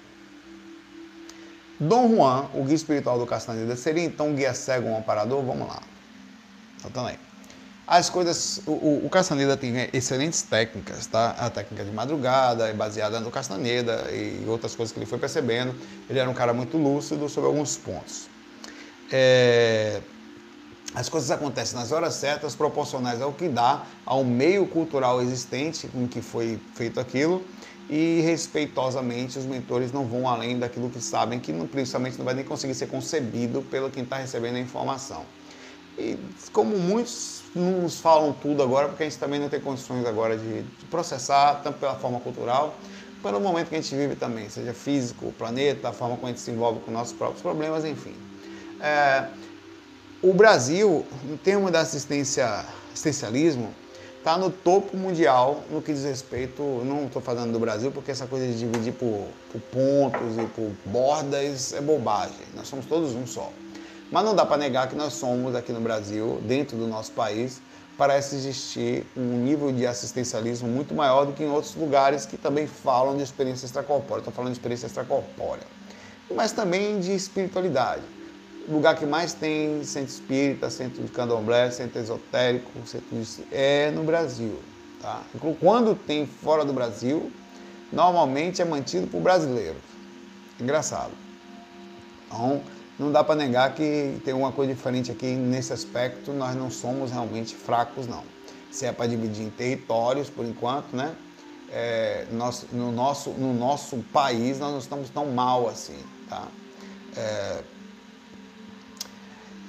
[1.79, 5.43] Dom Juan, o guia espiritual do Castaneda, seria então um guia cego um amparador?
[5.43, 5.81] Vamos lá.
[6.83, 7.30] Voltando aí.
[7.91, 8.61] As coisas.
[8.69, 11.31] O, o Castaneda tem excelentes técnicas, tá?
[11.31, 15.75] A técnica de madrugada é baseada no Castaneda e outras coisas que ele foi percebendo.
[16.09, 18.29] Ele era um cara muito lúcido sobre alguns pontos.
[19.11, 20.01] É,
[20.95, 26.07] as coisas acontecem nas horas certas, proporcionais ao que dá, ao meio cultural existente em
[26.07, 27.45] que foi feito aquilo
[27.89, 32.35] e respeitosamente os mentores não vão além daquilo que sabem, que não, principalmente não vai
[32.35, 35.25] nem conseguir ser concebido pelo quem está recebendo a informação.
[35.99, 36.17] E
[36.53, 40.37] como muitos não nos falam tudo agora, porque a gente também não tem condições agora
[40.37, 42.75] de, processar, tanto pela forma cultural,
[43.23, 46.31] pelo momento que a gente vive também, seja físico, o planeta, a forma como a
[46.31, 48.15] gente se envolve com nossos próprios problemas, enfim.
[48.81, 49.27] É,
[50.23, 53.75] o Brasil, em termos da assistência, assistencialismo,
[54.19, 58.27] está no topo mundial no que diz respeito, não estou falando do Brasil, porque essa
[58.27, 62.47] coisa de dividir por, por, pontos e por bordas é bobagem.
[62.55, 63.51] Nós somos todos um só.
[64.11, 67.61] Mas não dá para negar que nós somos aqui no Brasil, dentro do nosso país,
[67.97, 72.67] parece existir um nível de assistencialismo muito maior do que em outros lugares que também
[72.67, 74.21] falam de experiência extracorpórea.
[74.21, 75.65] Estou falando de experiência extracorpórea,
[76.35, 78.03] mas também de espiritualidade
[78.69, 83.45] lugar que mais tem centro espírita, centro de candomblé, centro esotérico, centro de...
[83.51, 84.59] é no Brasil.
[85.01, 85.23] Tá?
[85.61, 87.33] Quando tem fora do Brasil,
[87.93, 89.83] normalmente é mantido por brasileiros.
[90.61, 91.13] Engraçado.
[92.27, 92.63] Então,
[93.01, 97.11] não dá para negar que tem uma coisa diferente aqui nesse aspecto, nós não somos
[97.11, 98.23] realmente fracos, não.
[98.71, 101.17] Se é para dividir em territórios, por enquanto, né?
[101.73, 105.97] É, nós, no, nosso, no nosso país nós não estamos tão mal assim,
[106.29, 106.47] tá?
[107.17, 107.63] É,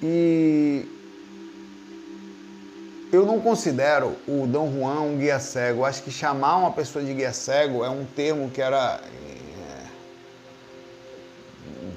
[0.04, 0.86] e
[3.14, 5.86] eu não considero o Dom Juan um guia cego.
[5.86, 9.00] Acho que chamar uma pessoa de guia cego é um termo que era.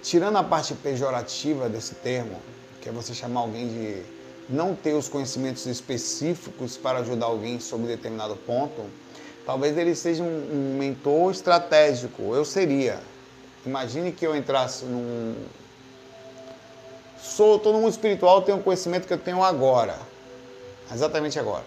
[0.05, 2.39] Tirando a parte pejorativa desse termo,
[2.83, 4.03] que é você chamar alguém de
[4.51, 8.85] não ter os conhecimentos específicos para ajudar alguém sobre determinado ponto,
[9.47, 12.35] talvez ele seja um, um mentor estratégico.
[12.35, 13.01] Eu seria.
[13.65, 15.35] Imagine que eu entrasse num,
[17.19, 19.99] sou todo mundo espiritual, tenho o conhecimento que eu tenho agora.
[20.93, 21.65] Exatamente agora.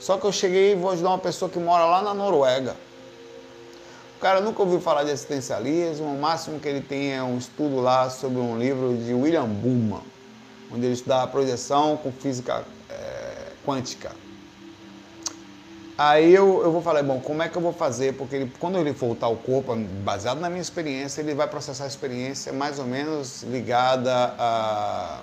[0.00, 2.74] Só que eu cheguei e vou ajudar uma pessoa que mora lá na Noruega.
[4.18, 7.76] O cara nunca ouviu falar de assistencialismo, o máximo que ele tem é um estudo
[7.76, 10.02] lá sobre um livro de William Bullman.
[10.72, 14.10] onde ele estudava projeção com física é, quântica.
[15.96, 18.14] Aí eu, eu vou falar, bom, como é que eu vou fazer?
[18.14, 21.86] Porque ele, quando ele voltar ao corpo, baseado na minha experiência, ele vai processar a
[21.86, 25.20] experiência mais ou menos ligada a,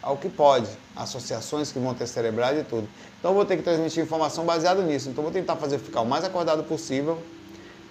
[0.00, 2.88] ao que pode, associações que vão ter cerebrais e tudo.
[3.18, 5.08] Então eu vou ter que transmitir informação baseada nisso.
[5.08, 7.18] Então eu vou tentar fazer ficar o mais acordado possível,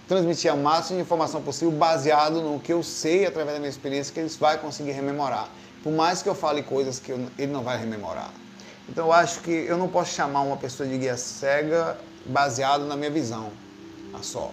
[0.07, 4.13] transmitir a máxima de informação possível baseado no que eu sei através da minha experiência
[4.13, 5.49] que ele vai conseguir rememorar.
[5.83, 8.31] Por mais que eu fale coisas que eu, ele não vai rememorar.
[8.89, 12.95] Então eu acho que eu não posso chamar uma pessoa de guia cega baseado na
[12.95, 13.51] minha visão,
[14.13, 14.51] a só.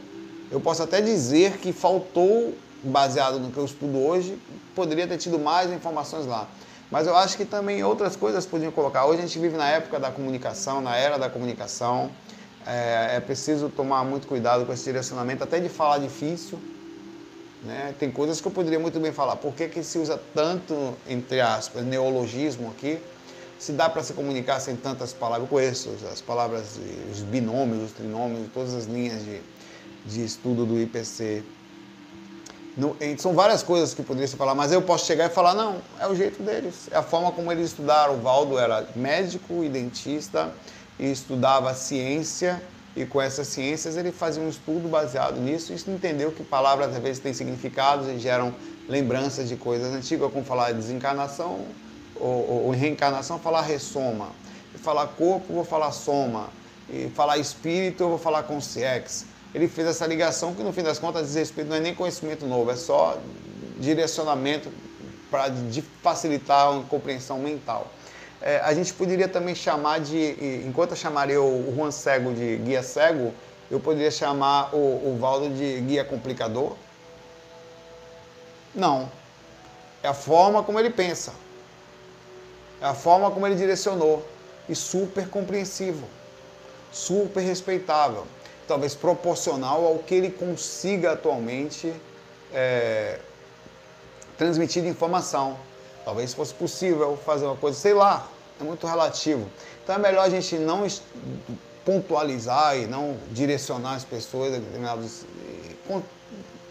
[0.50, 4.38] Eu posso até dizer que faltou, baseado no que eu estudo hoje,
[4.74, 6.46] poderia ter tido mais informações lá.
[6.90, 9.04] Mas eu acho que também outras coisas podiam colocar.
[9.04, 12.10] Hoje a gente vive na época da comunicação, na era da comunicação.
[12.69, 16.59] É, é preciso tomar muito cuidado com esse direcionamento, até de falar difícil.
[17.65, 17.95] Né?
[17.99, 19.36] Tem coisas que eu poderia muito bem falar.
[19.36, 23.01] Por que, que se usa tanto, entre aspas, neologismo aqui?
[23.59, 25.49] se dá para se comunicar sem tantas palavras.
[25.49, 26.78] Eu conheço as palavras,
[27.11, 29.40] os binômios, os trinômios, todas as linhas de,
[30.07, 31.43] de estudo do IPC.
[32.77, 35.78] No, são várias coisas que poderia se falar, mas eu posso chegar e falar, não,
[35.99, 38.15] é o jeito deles, é a forma como eles estudaram.
[38.15, 40.53] O Valdo era médico e dentista
[40.98, 42.60] e estudava ciência,
[42.96, 47.02] e com essas ciências ele fazia um estudo baseado nisso e entendeu que palavras às
[47.02, 48.52] vezes têm significados e geram
[48.88, 51.60] lembranças de coisas antigas, como falar de desencarnação,
[52.16, 54.30] ou, ou, reencarnação, falar ressoma.
[54.74, 56.48] E falar corpo, vou falar soma.
[56.90, 59.26] E falar espírito, eu vou falar consciex.
[59.54, 62.46] Ele fez essa ligação que, no fim das contas, diz respeito, não é nem conhecimento
[62.46, 63.18] novo, é só
[63.78, 64.70] direcionamento
[65.30, 65.52] para
[66.02, 67.90] facilitar a compreensão mental.
[68.40, 72.82] É, a gente poderia também chamar de, enquanto eu chamaria o Juan Cego de guia
[72.82, 73.35] cego,
[73.70, 76.77] eu poderia chamar o, o Valdo de guia complicador?
[78.74, 79.10] Não.
[80.02, 81.32] É a forma como ele pensa.
[82.81, 84.27] É a forma como ele direcionou.
[84.69, 86.06] E super compreensivo,
[86.93, 88.27] super respeitável.
[88.66, 91.93] Talvez proporcional ao que ele consiga atualmente
[92.52, 93.19] é,
[94.36, 95.59] transmitir de informação.
[96.09, 98.26] Talvez fosse possível fazer uma coisa, sei lá,
[98.59, 99.47] é muito relativo.
[99.85, 100.86] Então é melhor a gente não
[101.85, 105.26] pontualizar e não direcionar as pessoas a determinados.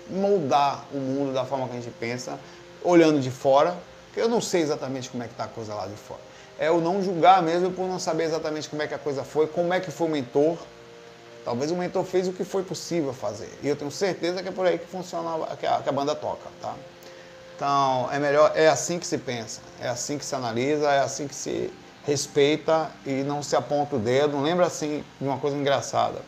[0.09, 2.39] moldar o mundo da forma que a gente pensa,
[2.81, 3.77] olhando de fora,
[4.15, 6.21] eu não sei exatamente como é que está a coisa lá de fora.
[6.57, 9.45] É o não julgar mesmo por não saber exatamente como é que a coisa foi,
[9.45, 10.57] como é que foi o mentor.
[11.45, 13.51] Talvez o mentor fez o que foi possível fazer.
[13.61, 16.15] E eu tenho certeza que é por aí que funciona, que a, que a banda
[16.15, 16.73] toca, tá?
[17.57, 21.27] Então, é melhor, é assim que se pensa, é assim que se analisa, é assim
[21.27, 21.73] que se
[22.03, 24.39] respeita e não se aponta o dedo.
[24.39, 26.23] Lembra assim de uma coisa engraçada.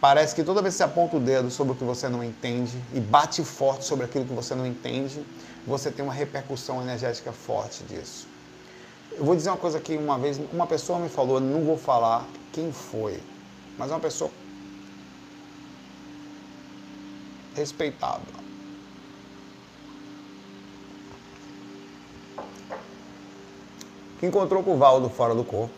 [0.00, 2.82] Parece que toda vez que você aponta o dedo sobre o que você não entende
[2.94, 5.26] e bate forte sobre aquilo que você não entende,
[5.66, 8.26] você tem uma repercussão energética forte disso.
[9.12, 12.32] Eu vou dizer uma coisa que uma vez uma pessoa me falou, não vou falar
[12.50, 13.22] quem foi,
[13.76, 14.32] mas uma pessoa
[17.52, 18.45] respeitável.
[24.18, 25.74] Que encontrou com o Valdo fora do corpo.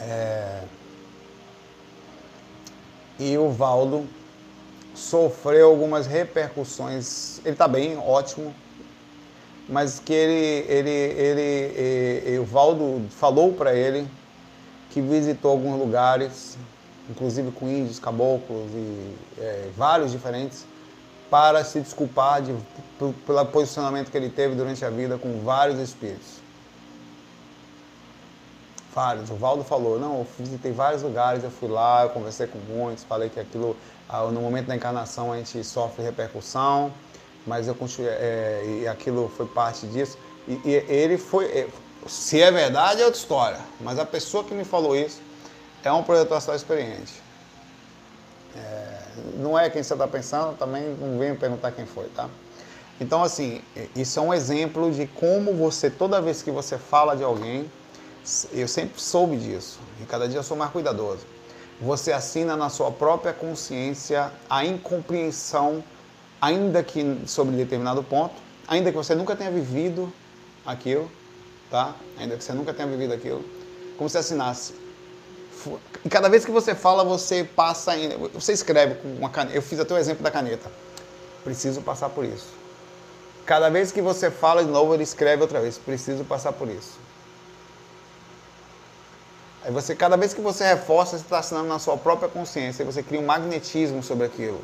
[0.00, 0.62] É...
[3.18, 4.06] E o Valdo
[4.94, 7.40] sofreu algumas repercussões.
[7.44, 8.54] Ele está bem, ótimo,
[9.68, 14.06] mas que ele, ele, ele, ele o Valdo falou para ele
[14.90, 16.56] que visitou alguns lugares,
[17.10, 20.64] inclusive com índios, caboclos e é, vários diferentes,
[21.30, 22.54] para se desculpar de,
[23.26, 26.43] pelo posicionamento que ele teve durante a vida com vários espíritos.
[28.94, 29.28] Vários.
[29.28, 33.02] O Valdo falou, não, eu visitei vários lugares, eu fui lá, eu conversei com muitos,
[33.02, 33.76] falei que aquilo
[34.08, 36.92] ah, no momento da encarnação a gente sofre repercussão,
[37.44, 40.16] mas eu continuei, é, e aquilo foi parte disso.
[40.46, 41.68] E, e, ele foi, é,
[42.06, 45.20] se é verdade é outra história, mas a pessoa que me falou isso
[45.82, 47.12] é um projetor astral experiente.
[48.56, 48.98] É,
[49.38, 52.28] não é quem você está pensando, também não venha perguntar quem foi, tá?
[53.00, 53.60] Então, assim,
[53.96, 57.68] isso é um exemplo de como você, toda vez que você fala de alguém,
[58.52, 61.34] eu sempre soube disso, e cada dia eu sou mais cuidadoso
[61.80, 65.82] você assina na sua própria consciência a incompreensão,
[66.40, 68.34] ainda que sobre determinado ponto,
[68.66, 70.12] ainda que você nunca tenha vivido
[70.64, 71.10] aquilo,
[71.70, 71.94] tá?
[72.18, 73.44] Ainda que você nunca tenha vivido aquilo,
[73.96, 74.74] como se assinasse.
[76.04, 77.92] E cada vez que você fala, você passa,
[78.32, 79.56] você escreve com uma caneta.
[79.56, 80.70] Eu fiz até o exemplo da caneta.
[81.42, 82.48] Preciso passar por isso.
[83.46, 85.78] Cada vez que você fala de novo, ele escreve outra vez.
[85.78, 87.03] Preciso passar por isso.
[89.64, 93.02] Aí você, cada vez que você reforça, você está assinando na sua própria consciência, você
[93.02, 94.60] cria um magnetismo sobre aquilo.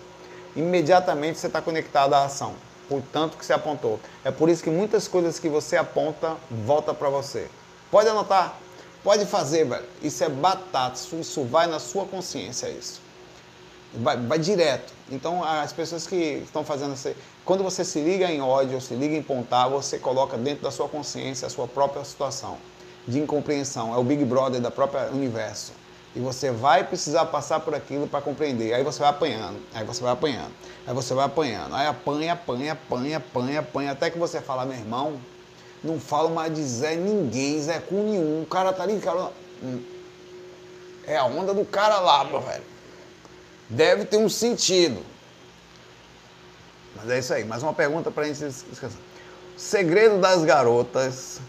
[0.55, 2.55] Imediatamente você está conectado à ação.
[2.87, 4.01] por tanto que você apontou.
[4.25, 7.49] É por isso que muitas coisas que você aponta volta para você.
[7.89, 8.59] Pode anotar,
[9.05, 9.85] pode fazer, velho.
[10.03, 13.01] Isso é batata, isso vai na sua consciência, é isso.
[13.95, 14.93] Vai, vai direto.
[15.09, 17.15] Então, as pessoas que estão fazendo isso,
[17.45, 20.89] quando você se liga em ódio, se liga em pontar, você coloca dentro da sua
[20.89, 22.59] consciência a sua própria situação
[23.11, 23.95] de incompreensão.
[23.95, 25.73] É o Big Brother da própria universo.
[26.15, 28.75] E você vai precisar passar por aquilo para compreender.
[28.75, 30.53] Aí você vai apanhando, aí você vai apanhando,
[30.87, 31.75] aí você vai apanhando.
[31.75, 35.21] Aí apanha, apanha, apanha, apanha, apanha, até que você fala, meu irmão,
[35.85, 38.43] não falo mais de Zé ninguém, Zé com nenhum.
[38.43, 39.31] O cara tá ali, cara.
[39.63, 39.83] Hum.
[41.07, 42.65] É a onda do cara lá, meu velho.
[43.69, 45.01] Deve ter um sentido.
[46.97, 47.45] Mas é isso aí.
[47.45, 48.99] Mais uma pergunta pra gente esquecer.
[49.57, 51.41] Segredo das garotas.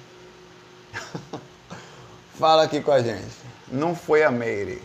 [2.41, 3.37] Fala aqui com a gente
[3.71, 4.81] não foi a Meire.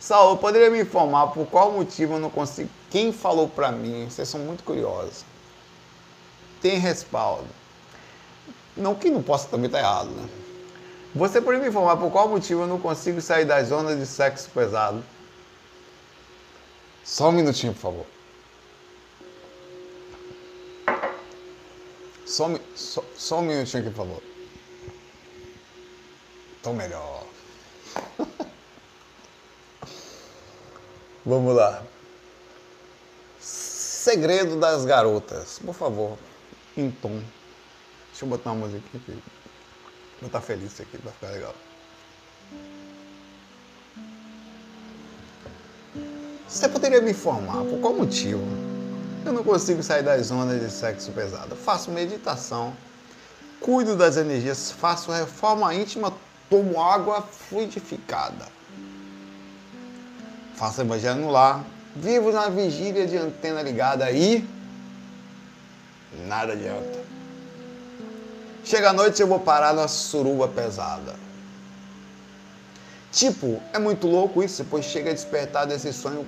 [0.00, 2.68] Saul, poderia me informar por qual motivo eu não consigo.
[2.90, 4.08] Quem falou para mim?
[4.10, 5.24] Vocês são muito curiosos.
[6.60, 7.46] Tem respaldo.
[8.76, 10.28] Não que não possa também estar tá errado, né?
[11.14, 14.50] Você poderia me informar por qual motivo eu não consigo sair das zonas de sexo
[14.50, 15.00] pesado?
[17.04, 18.06] Só um minutinho, por favor.
[22.26, 24.35] Só, só, só um minutinho aqui, por favor
[26.66, 27.24] tão melhor.
[31.24, 31.80] Vamos lá.
[33.38, 35.60] Segredo das garotas.
[35.60, 36.18] Por favor,
[36.76, 37.22] em tom.
[38.10, 39.22] Deixa eu botar uma música aqui.
[40.20, 41.54] Vou estar feliz aqui, vai ficar legal.
[46.48, 48.42] Você poderia me informar por qual motivo
[49.24, 51.54] eu não consigo sair das zonas de sexo pesado?
[51.54, 52.76] faço meditação,
[53.60, 56.12] cuido das energias, faço reforma íntima
[56.48, 58.46] tomo água fluidificada.
[60.54, 61.64] Faço evangelho no lar,
[61.94, 64.46] vivo na vigília de antena ligada e
[66.26, 67.04] nada adianta.
[68.64, 71.14] Chega a noite eu vou parar na suruba pesada.
[73.12, 76.26] Tipo, é muito louco isso, pois chega a despertar desse sonho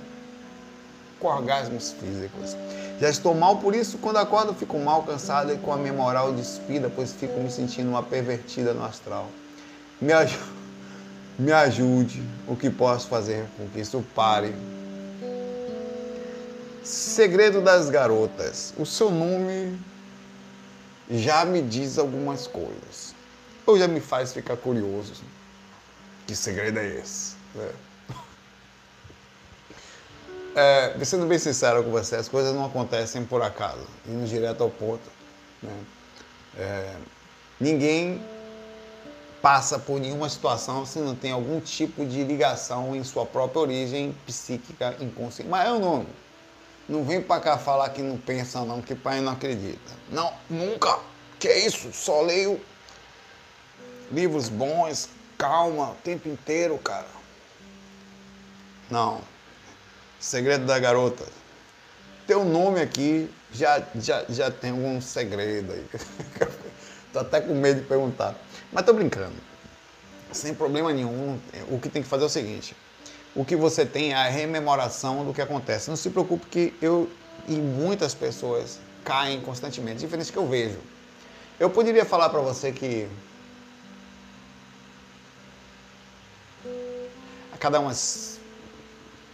[1.19, 2.55] com orgasmos físicos.
[2.99, 6.31] Já estou mal por isso, quando acordo fico mal cansada e com a minha moral
[6.33, 9.27] despida, pois fico me sentindo uma pervertida no astral
[10.01, 10.37] me, aj
[11.37, 14.53] me ajude o que posso fazer com que isso pare.
[16.83, 18.73] Segredo das garotas.
[18.77, 19.79] O seu nome
[21.09, 23.13] já me diz algumas coisas.
[23.65, 25.13] Ou já me faz ficar curioso.
[26.25, 27.37] Que segredo é esse?
[30.55, 30.93] É.
[30.99, 34.69] É, sendo bem sincero com você, as coisas não acontecem por acaso, indo direto ao
[34.69, 35.09] ponto.
[35.61, 35.71] Né?
[36.57, 36.95] É,
[37.59, 38.21] ninguém
[39.41, 44.15] passa por nenhuma situação se não tem algum tipo de ligação em sua própria origem
[44.25, 45.49] psíquica inconsciente.
[45.49, 46.05] Mas eu não,
[46.87, 49.91] não vem para cá falar que não pensa não, que pai não acredita.
[50.11, 50.99] Não, nunca.
[51.39, 51.91] Que é isso?
[51.93, 52.59] Só leio
[54.11, 57.07] livros bons, calma, o tempo inteiro, cara.
[58.89, 59.21] Não.
[60.19, 61.23] Segredo da garota.
[62.27, 65.85] Teu nome aqui já, já, já tem algum segredo aí.
[67.13, 68.35] Tô até com medo de perguntar.
[68.71, 69.35] Mas tô brincando.
[70.31, 71.39] Sem problema nenhum.
[71.69, 72.75] O que tem que fazer é o seguinte.
[73.35, 75.89] O que você tem é a rememoração do que acontece.
[75.89, 77.09] Não se preocupe que eu
[77.47, 79.99] e muitas pessoas caem constantemente.
[79.99, 80.79] Diferente que eu vejo.
[81.59, 83.07] Eu poderia falar para você que
[87.51, 88.39] a cada umas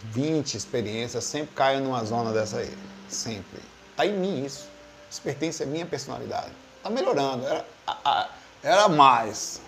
[0.04, 2.76] 20 experiências sempre caio numa zona dessa aí.
[3.08, 3.60] Sempre.
[3.96, 4.68] Tá em mim isso.
[5.10, 6.52] Isso pertence à minha personalidade.
[6.82, 7.46] Tá melhorando.
[7.46, 8.28] Era, a, a,
[8.66, 9.60] era mais.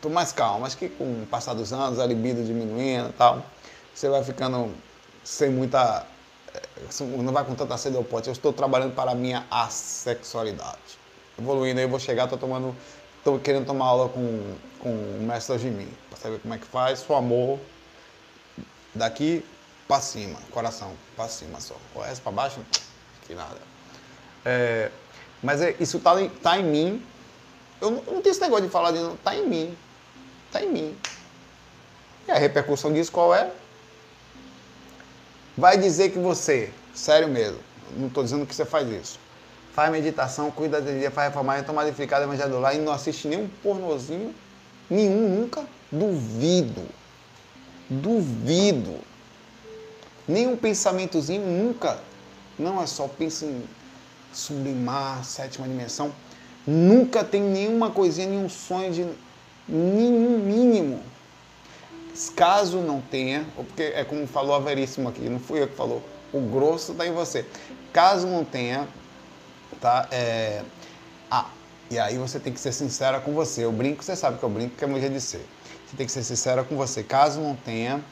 [0.00, 0.64] Tô mais calmo.
[0.64, 3.44] Acho que com o passar dos anos, a libido diminuindo e tal,
[3.92, 4.72] você vai ficando
[5.24, 6.06] sem muita.
[6.54, 8.28] Eh, não vai com tanta sede ao pote.
[8.28, 10.98] Eu estou trabalhando para a minha assexualidade.
[11.36, 12.74] Evoluindo aí, eu vou chegar, estou tomando.
[13.18, 16.66] Estou querendo tomar aula com, com o mestre de mim, para saber como é que
[16.66, 17.58] faz, o amor
[18.94, 19.44] daqui
[19.88, 21.74] para cima, coração, para cima só.
[21.92, 22.60] O resto para baixo,
[23.26, 23.58] que nada.
[24.44, 24.92] É,
[25.42, 27.06] mas é, isso está tá em mim
[27.80, 29.16] eu não, não tenho esse negócio de falar de não.
[29.16, 29.76] Tá em mim.
[30.50, 30.96] Tá em mim.
[32.26, 33.50] E a repercussão disso qual é?
[35.56, 37.58] Vai dizer que você, sério mesmo,
[37.96, 39.18] não estou dizendo que você faz isso.
[39.72, 43.48] Faz meditação, cuida da dia, faz reformar, toma modificada, evangelho lá e não assiste nenhum
[43.62, 44.34] pornozinho,
[44.88, 45.64] nenhum nunca.
[45.92, 46.86] Duvido.
[47.88, 48.98] Duvido.
[50.26, 51.98] Nenhum pensamentozinho nunca.
[52.58, 53.64] Não é só pensa em
[54.32, 56.12] sublimar, sétima dimensão.
[56.66, 59.06] Nunca tem nenhuma coisinha, nenhum sonho de
[59.68, 61.00] nenhum mínimo.
[62.34, 66.02] Caso não tenha, porque é como falou a Veríssimo aqui, não fui eu que falou,
[66.32, 67.44] O grosso está em você.
[67.92, 68.88] Caso não tenha,
[69.80, 70.08] tá?
[70.10, 70.62] É...
[71.30, 71.46] Ah,
[71.90, 73.64] e aí você tem que ser sincera com você.
[73.64, 75.46] Eu brinco, você sabe que eu brinco, que é meu jeito de ser.
[75.86, 77.02] Você tem que ser sincera com você.
[77.02, 78.02] Caso não tenha,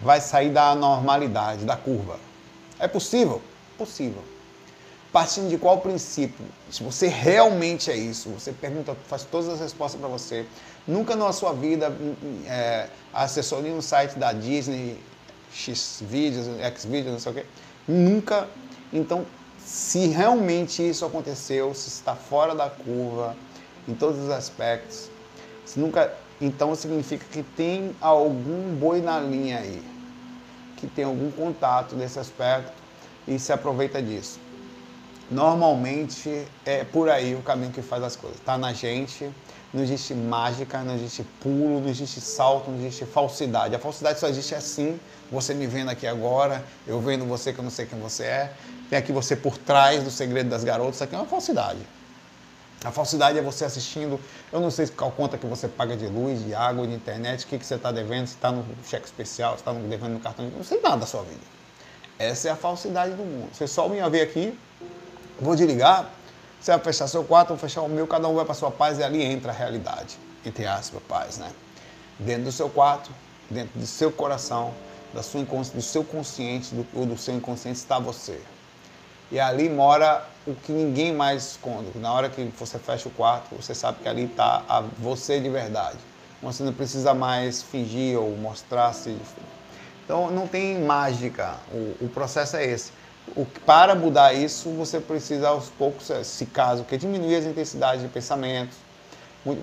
[0.00, 2.18] vai sair da normalidade, da curva.
[2.78, 3.42] É possível?
[3.76, 4.22] Possível.
[5.14, 6.44] Partindo de qual princípio?
[6.68, 10.44] Se você realmente é isso, você pergunta, faz todas as respostas para você.
[10.88, 15.00] Nunca na sua vida hum, hum, é, acessou nenhum site da Disney,
[15.52, 17.46] X vídeos, X não sei o quê.
[17.86, 18.48] Nunca.
[18.92, 19.24] Então,
[19.64, 23.36] se realmente isso aconteceu, se está fora da curva,
[23.86, 25.08] em todos os aspectos,
[25.64, 29.80] se nunca, então significa que tem algum boi na linha aí,
[30.76, 32.72] que tem algum contato nesse aspecto
[33.28, 34.42] e se aproveita disso.
[35.30, 38.38] Normalmente é por aí o caminho que faz as coisas.
[38.38, 39.30] Está na gente,
[39.72, 43.74] não existe mágica, não existe pulo, não existe salto, não existe falsidade.
[43.74, 45.00] A falsidade só existe assim,
[45.32, 48.52] você me vendo aqui agora, eu vendo você que eu não sei quem você é.
[48.88, 51.80] Tem aqui você por trás do segredo das garotas, isso aqui é uma falsidade.
[52.84, 54.20] A falsidade é você assistindo,
[54.52, 57.48] eu não sei qual conta que você paga de luz, de água, de internet, o
[57.48, 60.48] que, que você está devendo, se está no cheque especial, se está devendo no cartão,
[60.54, 61.40] não sei nada da sua vida.
[62.18, 63.48] Essa é a falsidade do mundo.
[63.52, 64.56] Você só me ver aqui,
[65.40, 66.10] Vou desligar,
[66.60, 68.98] você vai fechar seu quarto, vou fechar o meu, cada um vai para sua paz
[68.98, 70.16] e ali entra a realidade,
[70.46, 71.50] entre aspas, paz, né?
[72.18, 73.10] Dentro do seu quarto,
[73.50, 74.72] dentro do seu coração,
[75.12, 78.40] da sua do seu consciente do, ou do seu inconsciente está você.
[79.30, 81.90] E ali mora o que ninguém mais esconde.
[81.98, 85.98] Na hora que você fecha o quarto, você sabe que ali está você de verdade.
[86.40, 89.16] Você não precisa mais fingir ou mostrar-se.
[90.04, 91.56] Então não tem mágica.
[91.72, 92.92] O, o processo é esse
[93.36, 98.02] o, para mudar isso, você precisa aos poucos, eh, se caso, que diminuir as intensidades
[98.02, 98.76] de pensamentos,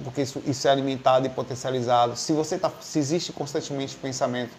[0.04, 2.16] porque isso, isso é alimentado e potencializado.
[2.16, 4.52] Se você tá, se existe constantemente pensamento,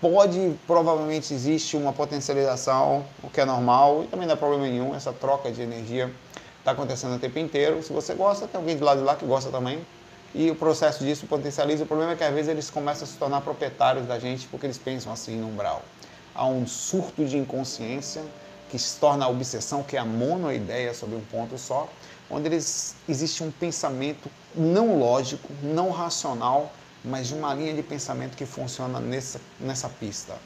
[0.00, 4.94] pode, provavelmente existe uma potencialização, o que é normal e também não é problema nenhum.
[4.94, 6.12] Essa troca de energia
[6.58, 7.82] está acontecendo o tempo inteiro.
[7.82, 9.84] Se você gosta, tem alguém do lado de lá que gosta também.
[10.34, 11.84] E o processo disso potencializa.
[11.84, 14.66] O problema é que às vezes eles começam a se tornar proprietários da gente porque
[14.66, 15.82] eles pensam assim no umbral.
[16.34, 18.22] Há um surto de inconsciência
[18.72, 21.86] que se torna a obsessão, que é a monoideia sobre um ponto só,
[22.30, 26.72] onde eles, existe um pensamento não lógico, não racional,
[27.04, 30.38] mas de uma linha de pensamento que funciona nessa, nessa pista.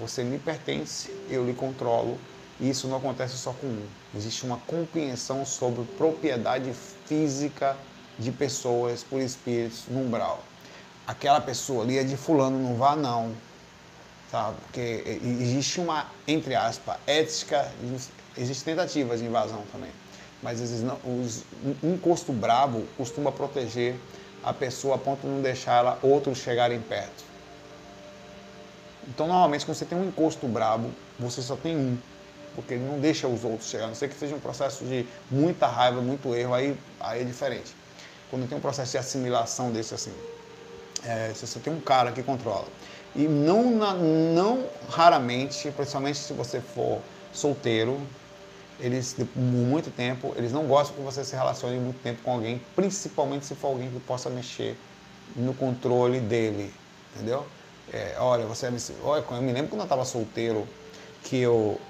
[0.00, 2.18] Você me pertence, eu lhe controlo,
[2.58, 3.86] e isso não acontece só com um.
[4.16, 6.72] Existe uma compreensão sobre propriedade
[7.06, 7.76] física
[8.18, 10.42] de pessoas por espíritos no umbral.
[11.06, 13.32] Aquela pessoa ali é de fulano, não vá não
[14.30, 14.56] sabe?
[14.62, 17.70] Porque existe uma, entre aspas, ética,
[18.36, 19.90] existem tentativas de invasão também,
[20.42, 21.42] mas não, os,
[21.82, 23.96] um encosto bravo costuma proteger
[24.42, 27.24] a pessoa a ponto de não deixar ela, outros chegarem perto.
[29.08, 31.98] Então, normalmente, quando você tem um encosto bravo, você só tem um,
[32.54, 35.06] porque ele não deixa os outros chegar, a não ser que seja um processo de
[35.30, 37.74] muita raiva, muito erro, aí, aí é diferente.
[38.30, 40.12] Quando tem um processo de assimilação desse assim,
[41.04, 42.68] é, você tem um cara que controla.
[43.14, 43.64] E não,
[44.34, 47.00] não raramente, principalmente se você for
[47.32, 48.00] solteiro,
[48.78, 52.62] eles, por muito tempo, eles não gostam que você se relacione muito tempo com alguém,
[52.74, 54.76] principalmente se for alguém que possa mexer
[55.36, 56.72] no controle dele,
[57.14, 57.46] entendeu?
[57.92, 58.70] É, olha, você
[59.02, 60.66] olha, eu me lembro quando eu estava solteiro,
[61.24, 61.80] que eu,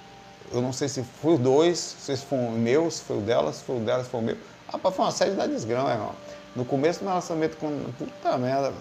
[0.50, 3.52] eu não sei se foi os dois, se foi o meu, se foi o dela,
[3.52, 4.36] se foi o dela, se foi o meu.
[4.72, 6.14] Rapaz, foi uma série da desgrama, irmão.
[6.56, 7.70] No começo do meu relacionamento com.
[7.98, 8.72] Puta merda,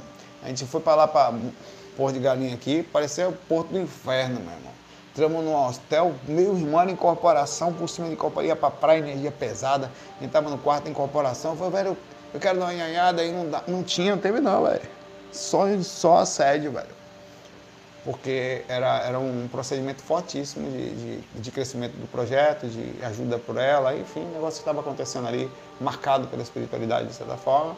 [0.42, 1.34] a gente foi para lá para
[2.00, 4.72] Porto de Galinha aqui, parecia o Porto do Inferno, meu irmão.
[5.12, 9.32] Entramos num hotel, meu irmão era incorporação, por cima de incorporação, ia pra praia, energia
[9.34, 9.92] pesada.
[10.18, 11.98] A gente tava no quarto de incorporação, falei, velho,
[12.34, 14.82] eu quero dar uma nhanhada aí, não, dá, não tinha, não teve não, velho.
[15.34, 16.88] Só, só assédio, velho.
[18.06, 23.58] Porque era, era um procedimento fortíssimo de, de, de crescimento do projeto, de ajuda por
[23.58, 25.52] ela, enfim, o negócio estava acontecendo ali,
[25.82, 27.76] marcado pela espiritualidade de certa forma.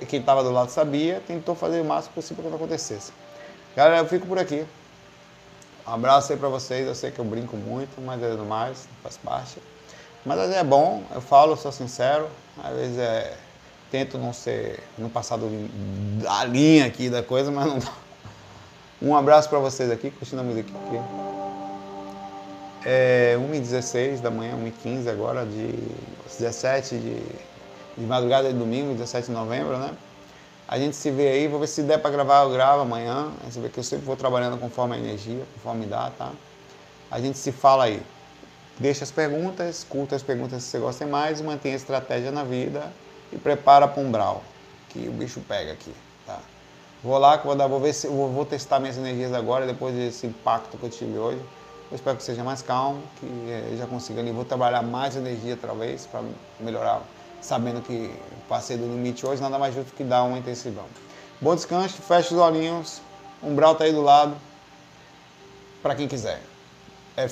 [0.00, 3.12] E quem estava do lado sabia, tentou fazer o máximo possível para que acontecesse.
[3.78, 4.66] Galera, eu fico por aqui.
[5.86, 6.84] Um abraço aí pra vocês.
[6.84, 9.62] Eu sei que eu brinco muito, mas é mais, faz parte.
[10.26, 12.28] Mas é bom, eu falo, sou sincero.
[12.60, 13.36] Às vezes é.
[13.88, 14.82] Tento não ser.
[14.98, 15.48] não passar do,
[16.20, 17.78] da linha aqui da coisa, mas não.
[19.00, 21.00] Um abraço para vocês aqui, curtindo a música aqui.
[22.84, 25.72] É 1h16 da manhã, 1h15 agora, de
[26.36, 27.14] 17 de,
[27.96, 29.92] de madrugada de domingo, 17 de novembro, né?
[30.68, 33.32] A gente se vê aí, vou ver se der para gravar, eu gravo amanhã.
[33.44, 36.30] Você vê que eu sempre vou trabalhando conforme a energia, conforme dá, tá?
[37.10, 38.02] A gente se fala aí.
[38.78, 42.92] Deixa as perguntas, curta as perguntas se você gosta mais, mantenha a estratégia na vida
[43.32, 44.44] e prepara para um brau,
[44.90, 45.92] que o bicho pega aqui,
[46.26, 46.38] tá?
[47.02, 50.26] Vou lá, vou, dar, vou ver se vou, vou testar minhas energias agora, depois desse
[50.26, 51.40] impacto que eu tive hoje.
[51.90, 54.30] Eu espero que seja mais calmo, que eh, já consiga ali.
[54.30, 56.22] Vou trabalhar mais energia outra vez para
[56.60, 57.02] melhorar,
[57.40, 58.14] sabendo que
[58.48, 60.86] passei do limite hoje, nada mais justo que dar um intensivão.
[61.40, 63.00] Bom descanso, feche os olhinhos,
[63.42, 64.36] umbral tá aí do lado,
[65.82, 66.40] para quem quiser.
[67.16, 67.28] FO